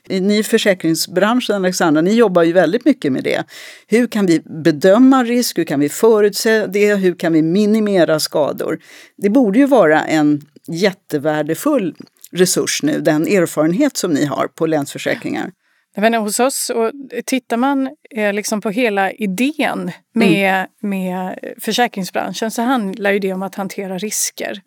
Ni 0.08 0.38
i 0.38 0.42
försäkringsbranschen, 0.42 1.56
Alexandra, 1.56 2.00
ni 2.02 2.14
jobbar 2.14 2.42
ju 2.42 2.52
väldigt 2.52 2.84
mycket 2.84 3.12
med 3.12 3.24
det. 3.24 3.44
Hur 3.86 4.06
kan 4.06 4.26
vi 4.26 4.40
bedöma 4.40 5.24
risk? 5.24 5.58
Hur 5.58 5.64
kan 5.64 5.80
vi 5.80 5.88
förutse 5.88 6.66
det? 6.66 6.94
Hur 6.94 7.14
kan 7.14 7.32
vi 7.32 7.42
minimera 7.42 8.20
skador? 8.20 8.78
Det 9.16 9.30
borde 9.30 9.58
ju 9.58 9.66
vara 9.66 10.04
en 10.04 10.40
jättevärdefull 10.66 11.94
resurs 12.32 12.82
nu, 12.82 13.00
den 13.00 13.22
erfarenhet 13.26 13.96
som 13.96 14.12
ni 14.12 14.24
har 14.24 14.46
på 14.46 14.66
Länsförsäkringar. 14.66 15.50
Men 15.96 16.14
hos 16.14 16.40
oss, 16.40 16.70
och 16.70 16.92
tittar 17.26 17.56
man 17.56 17.90
eh, 18.10 18.32
liksom 18.32 18.60
på 18.60 18.70
hela 18.70 19.12
idén 19.12 19.90
med, 20.14 20.54
mm. 20.54 20.68
med 20.80 21.38
försäkringsbranschen 21.60 22.50
så 22.50 22.62
handlar 22.62 23.10
ju 23.10 23.18
det 23.18 23.32
om 23.32 23.42
att 23.42 23.54
hantera 23.54 23.98
risker. 23.98 24.60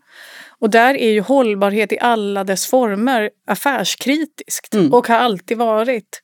Och 0.60 0.70
där 0.70 0.98
är 0.98 1.12
ju 1.12 1.22
hållbarhet 1.22 1.92
i 1.92 2.00
alla 2.00 2.44
dess 2.44 2.68
former 2.68 3.30
affärskritiskt 3.48 4.74
mm. 4.74 4.94
och 4.94 5.08
har 5.08 5.16
alltid 5.16 5.58
varit. 5.58 6.22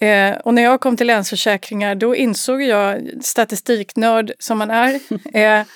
Eh, 0.00 0.36
och 0.36 0.54
när 0.54 0.62
jag 0.62 0.80
kom 0.80 0.96
till 0.96 1.06
Länsförsäkringar 1.06 1.94
då 1.94 2.16
insåg 2.16 2.62
jag, 2.62 3.08
statistiknörd 3.22 4.32
som 4.38 4.58
man 4.58 4.70
är, 4.70 5.00
eh, 5.34 5.66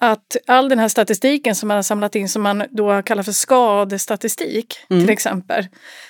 att 0.00 0.36
all 0.46 0.68
den 0.68 0.78
här 0.78 0.88
statistiken 0.88 1.54
som 1.54 1.68
man 1.68 1.74
har 1.74 1.82
samlat 1.82 2.14
in 2.14 2.28
som 2.28 2.42
man 2.42 2.64
då 2.70 3.02
kallar 3.02 3.22
för 3.22 3.32
skadestatistik 3.32 4.76
mm. 4.90 5.02
till 5.02 5.10
exempel. 5.10 5.66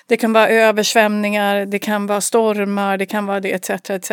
Det 0.07 0.16
kan 0.16 0.32
vara 0.32 0.49
översvämningar, 0.49 1.66
det 1.66 1.78
kan 1.78 2.07
vara 2.07 2.20
stormar, 2.20 2.99
det 2.99 3.07
kan 3.07 3.26
vara 3.26 3.41
det 3.41 3.53
etc. 3.53 3.70
etc. 3.91 4.11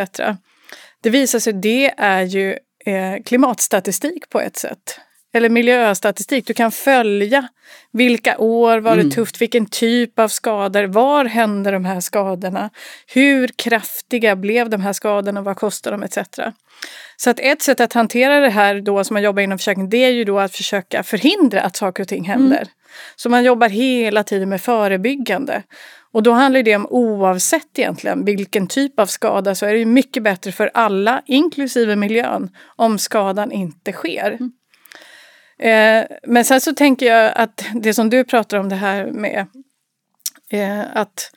Det 1.02 1.10
visar 1.10 1.40
sig 1.40 1.54
det 1.54 1.94
är 1.98 2.22
ju 2.22 2.52
eh, 2.86 3.24
klimatstatistik 3.26 4.30
på 4.30 4.42
ett 4.42 4.58
sätt. 4.58 5.00
Eller 5.34 5.50
miljöstatistik. 5.50 6.48
Du 6.48 6.54
kan 6.54 6.72
följa 6.72 7.48
vilka 7.94 8.38
år 8.38 8.80
var 8.80 8.96
det 8.96 9.02
mm. 9.02 9.12
tufft, 9.12 9.42
vilken 9.42 9.66
typ 9.66 10.20
av 10.20 10.28
skador, 10.28 10.84
var 10.84 11.26
hände 11.26 11.72
de 11.72 11.86
här 11.86 12.00
skadorna, 12.00 12.70
hur 13.08 13.48
kraftiga 13.48 14.36
blev 14.36 14.70
de 14.70 14.82
här 14.82 14.94
skadorna, 14.94 15.42
vad 15.42 15.58
kostar 15.58 15.92
de 15.92 16.04
etc. 16.04 16.18
Så 17.18 17.30
att 17.30 17.40
ett 17.40 17.62
sätt 17.62 17.80
att 17.80 17.94
hantera 17.94 18.40
det 18.40 18.50
här 18.50 18.82
då 18.82 19.04
som 19.04 19.14
man 19.14 19.24
jobbar 19.24 19.42
inom 19.42 19.58
försäkring 19.58 19.90
det 19.90 19.98
är 19.98 20.10
ju 20.10 20.24
då 20.24 20.40
att 20.40 20.56
försöka 20.56 21.04
förhindra 21.04 21.62
att 21.62 21.76
saker 21.76 22.04
och 22.04 22.10
ting 22.10 22.24
händer. 22.24 22.58
Mm. 22.58 22.68
Så 23.16 23.30
man 23.30 23.44
jobbar 23.44 23.70
hela 23.70 24.24
tiden 24.24 24.50
med 24.50 24.62
förebyggande. 24.62 25.64
Och 26.12 26.24
då 26.24 26.32
handlar 26.32 26.64
det 26.64 26.76
om 26.76 26.88
oavsett 26.90 27.80
egentligen 27.80 28.26
vilken 28.26 28.68
typ 28.68 29.00
av 29.00 29.06
skada 29.06 29.56
så 29.56 29.66
är 29.66 29.74
det 29.74 29.86
mycket 29.86 30.24
bättre 30.24 30.52
för 30.52 30.72
alla, 30.74 31.22
inklusive 31.26 31.96
miljön, 31.96 32.50
om 32.76 33.00
skadan 33.00 33.52
inte 33.52 33.92
sker. 33.92 34.32
Mm. 34.32 34.52
Eh, 35.60 36.06
men 36.24 36.46
sen 36.46 36.62
så 36.62 36.74
tänker 36.74 37.06
jag 37.06 37.34
att 37.36 37.66
det 37.74 37.94
som 37.94 38.10
du 38.10 38.24
pratar 38.24 38.58
om 38.58 38.70
det 38.70 38.76
här 38.76 39.06
med 39.06 39.48
eh, 40.50 40.82
att 40.94 41.32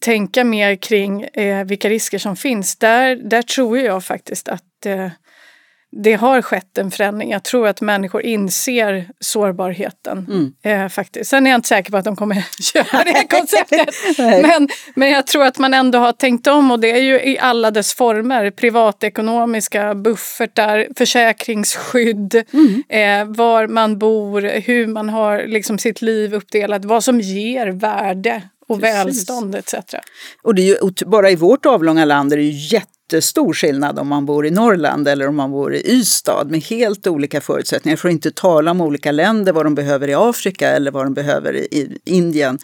tänka 0.00 0.44
mer 0.44 0.76
kring 0.76 1.22
eh, 1.22 1.64
vilka 1.64 1.88
risker 1.88 2.18
som 2.18 2.36
finns. 2.36 2.76
Där, 2.76 3.16
där 3.16 3.42
tror 3.42 3.78
jag 3.78 4.04
faktiskt 4.04 4.48
att 4.48 4.86
eh, 4.86 5.10
det 6.02 6.14
har 6.14 6.42
skett 6.42 6.78
en 6.78 6.90
förändring. 6.90 7.30
Jag 7.30 7.44
tror 7.44 7.68
att 7.68 7.80
människor 7.80 8.22
inser 8.22 9.08
sårbarheten. 9.20 10.26
Mm. 10.30 10.84
Eh, 10.84 10.88
faktiskt. 10.88 11.30
Sen 11.30 11.46
är 11.46 11.50
jag 11.50 11.58
inte 11.58 11.68
säker 11.68 11.90
på 11.90 11.96
att 11.96 12.04
de 12.04 12.16
kommer 12.16 12.34
köra 12.72 13.04
det 13.04 13.26
konceptet. 13.36 13.94
men, 14.18 14.68
men 14.94 15.10
jag 15.10 15.26
tror 15.26 15.44
att 15.44 15.58
man 15.58 15.74
ändå 15.74 15.98
har 15.98 16.12
tänkt 16.12 16.46
om 16.46 16.70
och 16.70 16.80
det 16.80 16.90
är 16.90 17.02
ju 17.02 17.14
i 17.20 17.38
alla 17.38 17.70
dess 17.70 17.94
former. 17.94 18.50
Privatekonomiska 18.50 19.94
buffertar, 19.94 20.86
försäkringsskydd, 20.96 22.44
mm. 22.52 22.82
eh, 22.88 23.36
var 23.36 23.66
man 23.66 23.98
bor, 23.98 24.42
hur 24.60 24.86
man 24.86 25.08
har 25.08 25.46
liksom 25.46 25.78
sitt 25.78 26.02
liv 26.02 26.34
uppdelat, 26.34 26.84
vad 26.84 27.04
som 27.04 27.20
ger 27.20 27.66
värde 27.66 28.42
och 28.68 28.80
Precis. 28.80 28.96
välstånd 28.96 29.54
etc. 29.54 29.74
Och 30.42 30.54
det 30.54 30.62
är 30.62 30.66
ju, 30.66 30.76
bara 31.06 31.30
i 31.30 31.36
vårt 31.36 31.66
avlånga 31.66 32.04
land 32.04 32.32
är 32.32 32.36
det 32.36 32.42
ju 32.42 32.78
jättestor 33.12 33.52
skillnad 33.52 33.98
om 33.98 34.08
man 34.08 34.26
bor 34.26 34.46
i 34.46 34.50
Norrland 34.50 35.08
eller 35.08 35.28
om 35.28 35.36
man 35.36 35.50
bor 35.50 35.74
i 35.74 35.82
Ystad 35.90 36.44
med 36.50 36.60
helt 36.60 37.06
olika 37.06 37.40
förutsättningar. 37.40 37.96
För 37.96 38.08
att 38.08 38.12
inte 38.12 38.30
tala 38.30 38.70
om 38.70 38.80
olika 38.80 39.12
länder, 39.12 39.52
vad 39.52 39.66
de 39.66 39.74
behöver 39.74 40.08
i 40.08 40.14
Afrika 40.14 40.68
eller 40.68 40.90
vad 40.90 41.06
de 41.06 41.14
behöver 41.14 41.54
i 41.56 41.98
Indien 42.04 42.58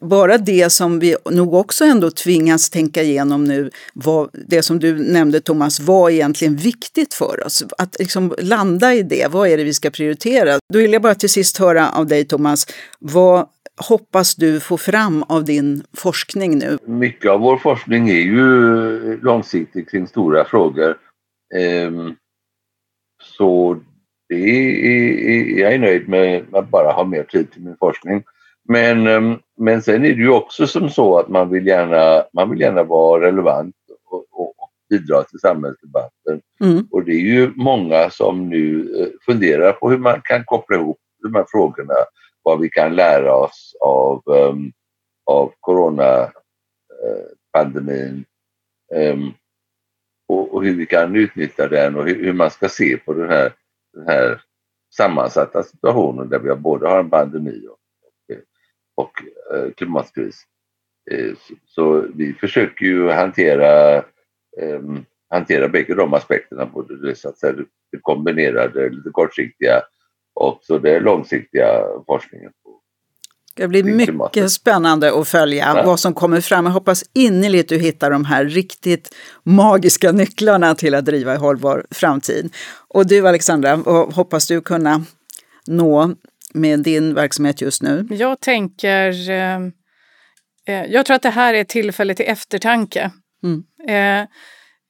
bara 0.00 0.38
det 0.38 0.70
som 0.70 0.98
vi 0.98 1.16
nog 1.30 1.54
också 1.54 1.84
ändå 1.84 2.10
tvingas 2.10 2.70
tänka 2.70 3.02
igenom 3.02 3.44
nu, 3.44 3.70
vad, 3.94 4.30
det 4.32 4.62
som 4.62 4.78
du 4.78 5.12
nämnde 5.12 5.40
Thomas, 5.40 5.80
vad 5.80 6.10
är 6.10 6.14
egentligen 6.14 6.56
viktigt 6.56 7.14
för 7.14 7.46
oss? 7.46 7.64
Att 7.78 7.96
liksom 7.98 8.34
landa 8.38 8.94
i 8.94 9.02
det, 9.02 9.26
vad 9.30 9.48
är 9.48 9.56
det 9.56 9.64
vi 9.64 9.74
ska 9.74 9.90
prioritera? 9.90 10.58
Då 10.72 10.78
vill 10.78 10.92
jag 10.92 11.02
bara 11.02 11.14
till 11.14 11.30
sist 11.30 11.58
höra 11.58 11.90
av 11.90 12.06
dig 12.06 12.24
Thomas, 12.24 12.66
vad 12.98 13.46
hoppas 13.76 14.34
du 14.34 14.60
få 14.60 14.76
fram 14.76 15.22
av 15.22 15.44
din 15.44 15.82
forskning 15.92 16.58
nu? 16.58 16.78
Mycket 16.86 17.30
av 17.30 17.40
vår 17.40 17.56
forskning 17.56 18.08
är 18.08 18.22
ju 18.22 19.20
långsiktig 19.20 19.90
kring 19.90 20.06
stora 20.06 20.44
frågor. 20.44 20.96
Ehm, 21.54 22.14
så 23.22 23.80
det 24.28 24.34
är, 24.34 25.58
jag 25.58 25.74
är 25.74 25.78
nöjd 25.78 26.08
med 26.08 26.54
att 26.54 26.68
bara 26.68 26.92
ha 26.92 27.04
mer 27.04 27.22
tid 27.22 27.52
till 27.52 27.62
min 27.62 27.76
forskning. 27.76 28.22
Men, 28.68 29.06
ehm, 29.06 29.38
men 29.58 29.82
sen 29.82 30.04
är 30.04 30.14
det 30.14 30.22
ju 30.22 30.30
också 30.30 30.66
som 30.66 30.90
så 30.90 31.18
att 31.18 31.28
man 31.28 31.50
vill 31.50 31.66
gärna, 31.66 32.24
man 32.32 32.50
vill 32.50 32.60
gärna 32.60 32.82
vara 32.82 33.26
relevant 33.26 33.74
och, 34.10 34.26
och, 34.30 34.54
bidra 34.90 35.22
till 35.22 35.38
samhällsdebatten. 35.38 36.40
Mm. 36.60 36.86
Och 36.90 37.04
det 37.04 37.12
är 37.12 37.20
ju 37.20 37.52
många 37.56 38.10
som 38.10 38.48
nu 38.48 38.94
eh, 39.00 39.08
funderar 39.26 39.72
på 39.72 39.90
hur 39.90 39.98
man 39.98 40.20
kan 40.24 40.44
koppla 40.44 40.76
ihop 40.76 40.98
de 41.22 41.34
här 41.34 41.44
frågorna, 41.48 41.94
vad 42.46 42.60
vi 42.60 42.70
kan 42.70 42.96
lära 42.96 43.34
oss 43.34 43.76
av, 43.80 44.22
um, 44.26 44.72
av 45.24 45.52
coronapandemin 45.60 48.24
eh, 48.94 49.12
um, 49.12 49.22
ehm, 49.22 49.32
och, 50.28 50.54
och, 50.54 50.64
hur 50.64 50.74
vi 50.74 50.86
kan 50.86 51.16
utnyttja 51.16 51.68
den 51.68 51.96
och 51.96 52.04
hur, 52.04 52.24
hur, 52.24 52.32
man 52.32 52.50
ska 52.50 52.68
se 52.68 52.96
på 52.96 53.12
den 53.12 53.28
här, 53.28 53.52
den 53.92 54.08
här 54.08 54.42
sammansatta 54.96 55.62
situationen 55.62 56.28
där 56.28 56.38
vi 56.38 56.54
både 56.54 56.88
har 56.88 57.00
en 57.00 57.10
pandemi 57.10 57.66
och 57.68 57.78
och 58.96 59.12
eh, 59.54 59.72
klimatkris. 59.72 60.42
Eh, 61.10 61.32
så 61.66 62.06
vi 62.14 62.32
försöker 62.32 62.86
ju 62.86 63.10
hantera, 63.10 63.96
eh, 64.60 64.82
hantera 65.30 65.68
bägge 65.68 65.94
de 65.94 66.14
aspekterna, 66.14 66.66
både 66.66 66.96
det, 66.96 67.14
så 67.14 67.28
att 67.28 67.38
säga, 67.38 67.54
det 67.92 67.98
kombinerade, 68.00 68.88
lite 68.88 69.10
kortsiktiga 69.10 69.82
och 70.36 70.58
så 70.62 70.78
det 70.78 71.00
långsiktiga 71.00 71.84
forskningen. 72.06 72.50
Det 73.56 73.68
blir 73.68 73.84
mycket 73.84 74.52
spännande 74.52 75.20
att 75.20 75.28
följa 75.28 75.72
ja. 75.76 75.82
vad 75.86 76.00
som 76.00 76.14
kommer 76.14 76.40
fram. 76.40 76.66
Jag 76.66 76.72
hoppas 76.72 77.04
innerligt 77.12 77.68
du 77.68 77.78
hittar 77.78 78.10
de 78.10 78.24
här 78.24 78.44
riktigt 78.44 79.14
magiska 79.42 80.12
nycklarna 80.12 80.74
till 80.74 80.94
att 80.94 81.04
driva 81.04 81.32
en 81.32 81.40
hållbar 81.40 81.86
framtid. 81.90 82.54
Och 82.88 83.06
du 83.06 83.28
Alexandra, 83.28 83.76
vad 83.76 84.14
hoppas 84.14 84.46
du 84.48 84.60
kunna 84.60 85.04
nå 85.66 86.14
med 86.54 86.80
din 86.80 87.14
verksamhet 87.14 87.60
just 87.60 87.82
nu? 87.82 88.06
Jag 88.10 88.40
tänker... 88.40 89.30
Eh, 89.30 89.56
eh, 90.66 90.84
jag 90.88 91.06
tror 91.06 91.14
att 91.14 91.22
det 91.22 91.30
här 91.30 91.54
är 91.54 91.60
ett 91.60 91.68
tillfälle 91.68 92.14
till 92.14 92.26
eftertanke. 92.28 93.10
Mm. 93.42 93.64
Eh, 93.88 94.28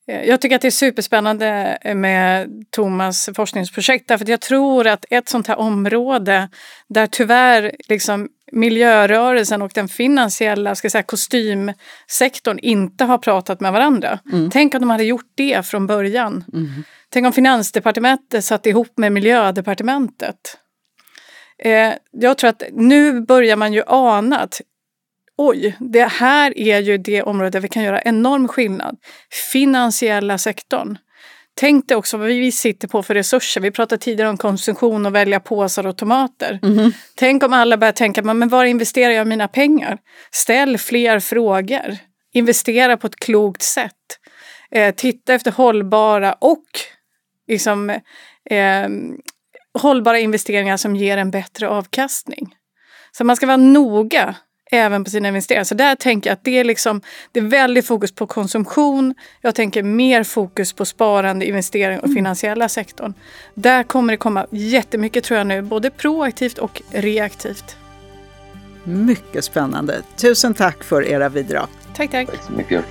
jag 0.07 0.41
tycker 0.41 0.57
att 0.57 0.63
det 0.63 0.69
är 0.69 0.71
superspännande 0.71 1.79
med 1.95 2.49
Thomas 2.71 3.31
forskningsprojekt 3.37 4.09
därför 4.09 4.25
att 4.25 4.29
jag 4.29 4.41
tror 4.41 4.87
att 4.87 5.05
ett 5.11 5.29
sånt 5.29 5.47
här 5.47 5.59
område 5.59 6.49
där 6.89 7.07
tyvärr 7.07 7.73
liksom 7.89 8.29
miljörörelsen 8.53 9.63
och 9.63 9.71
den 9.75 9.89
finansiella 9.89 10.75
ska 10.75 10.91
säga, 10.91 11.03
kostymsektorn 11.03 12.59
inte 12.59 13.05
har 13.05 13.19
pratat 13.19 13.61
med 13.61 13.73
varandra. 13.73 14.19
Mm. 14.33 14.51
Tänk 14.51 14.75
om 14.75 14.81
de 14.81 14.91
hade 14.91 15.05
gjort 15.05 15.33
det 15.35 15.67
från 15.67 15.87
början. 15.87 16.45
Mm. 16.53 16.85
Tänk 17.11 17.27
om 17.27 17.33
Finansdepartementet 17.33 18.45
satt 18.45 18.67
ihop 18.67 18.93
med 18.97 19.13
Miljödepartementet 19.13 20.59
Eh, 21.59 21.93
jag 22.11 22.39
tror 22.39 22.51
att 22.51 22.63
nu 22.73 23.21
börjar 23.21 23.57
man 23.57 23.73
ju 23.73 23.83
ana 23.87 24.39
att 24.39 24.61
oj, 25.37 25.77
det 25.81 26.05
här 26.05 26.59
är 26.59 26.81
ju 26.81 26.99
det 26.99 27.23
område 27.23 27.51
där 27.51 27.61
vi 27.61 27.69
kan 27.69 27.83
göra 27.83 28.03
enorm 28.03 28.49
skillnad. 28.49 28.97
Finansiella 29.53 30.39
sektorn. 30.39 30.99
Tänk 31.55 31.89
dig 31.89 31.97
också 31.97 32.17
vad 32.17 32.29
vi 32.29 32.53
sitter 32.53 32.89
på 32.89 33.03
för 33.03 33.15
resurser. 33.15 33.61
Vi 33.61 33.71
pratade 33.71 34.03
tidigare 34.03 34.31
om 34.31 34.37
konsumtion 34.37 35.07
och 35.07 35.15
välja 35.15 35.41
påsar 35.41 35.87
och 35.87 35.97
tomater. 35.97 36.59
Mm. 36.63 36.93
Tänk 37.15 37.43
om 37.43 37.53
alla 37.53 37.77
börjar 37.77 37.93
tänka, 37.93 38.23
men 38.23 38.49
var 38.49 38.65
investerar 38.65 39.13
jag 39.13 39.27
mina 39.27 39.49
pengar? 39.49 39.99
Ställ 40.31 40.79
fler 40.79 41.21
frågor. 41.21 41.97
Investera 42.33 42.97
på 42.97 43.07
ett 43.07 43.17
klokt 43.17 43.63
sätt. 43.63 43.93
Eh, 44.71 44.95
titta 44.95 45.35
efter 45.35 45.51
hållbara 45.51 46.33
och 46.33 46.67
liksom, 47.49 47.91
eh, 48.51 48.89
hållbara 49.79 50.19
investeringar 50.19 50.77
som 50.77 50.97
ger 50.97 51.17
en 51.17 51.31
bättre 51.31 51.69
avkastning. 51.69 52.55
Så 53.13 53.25
man 53.25 53.37
ska 53.37 53.47
vara 53.47 53.57
noga 53.57 54.35
även 54.71 55.05
på 55.05 55.11
sina 55.11 55.29
investeringar. 55.29 55.65
Så 55.65 55.75
där 55.75 55.95
tänker 55.95 56.31
jag 56.31 56.33
att 56.33 56.45
det 56.45 56.59
är, 56.59 56.65
liksom, 56.65 57.01
det 57.33 57.41
är 57.41 57.45
väldigt 57.45 57.87
fokus 57.87 58.13
på 58.13 58.27
konsumtion. 58.27 59.15
Jag 59.41 59.55
tänker 59.55 59.83
mer 59.83 60.25
fokus 60.25 60.73
på 60.73 60.85
sparande, 60.85 61.47
investering 61.47 61.99
och 61.99 62.05
mm. 62.05 62.17
finansiella 62.17 62.69
sektorn. 62.69 63.15
Där 63.55 63.83
kommer 63.83 64.13
det 64.13 64.17
komma 64.17 64.47
jättemycket 64.51 65.25
tror 65.25 65.39
jag 65.39 65.47
nu, 65.47 65.63
både 65.63 65.91
proaktivt 65.91 66.59
och 66.59 66.83
reaktivt. 66.91 67.77
Mycket 68.85 69.45
spännande. 69.45 70.03
Tusen 70.17 70.55
tack 70.55 70.85
för 70.85 71.05
era 71.05 71.31
bidrag. 71.31 71.67
Tack, 71.97 72.11
tack. 72.11 72.31
Tack 72.31 72.43
så 72.43 72.53
mycket. 72.53 72.85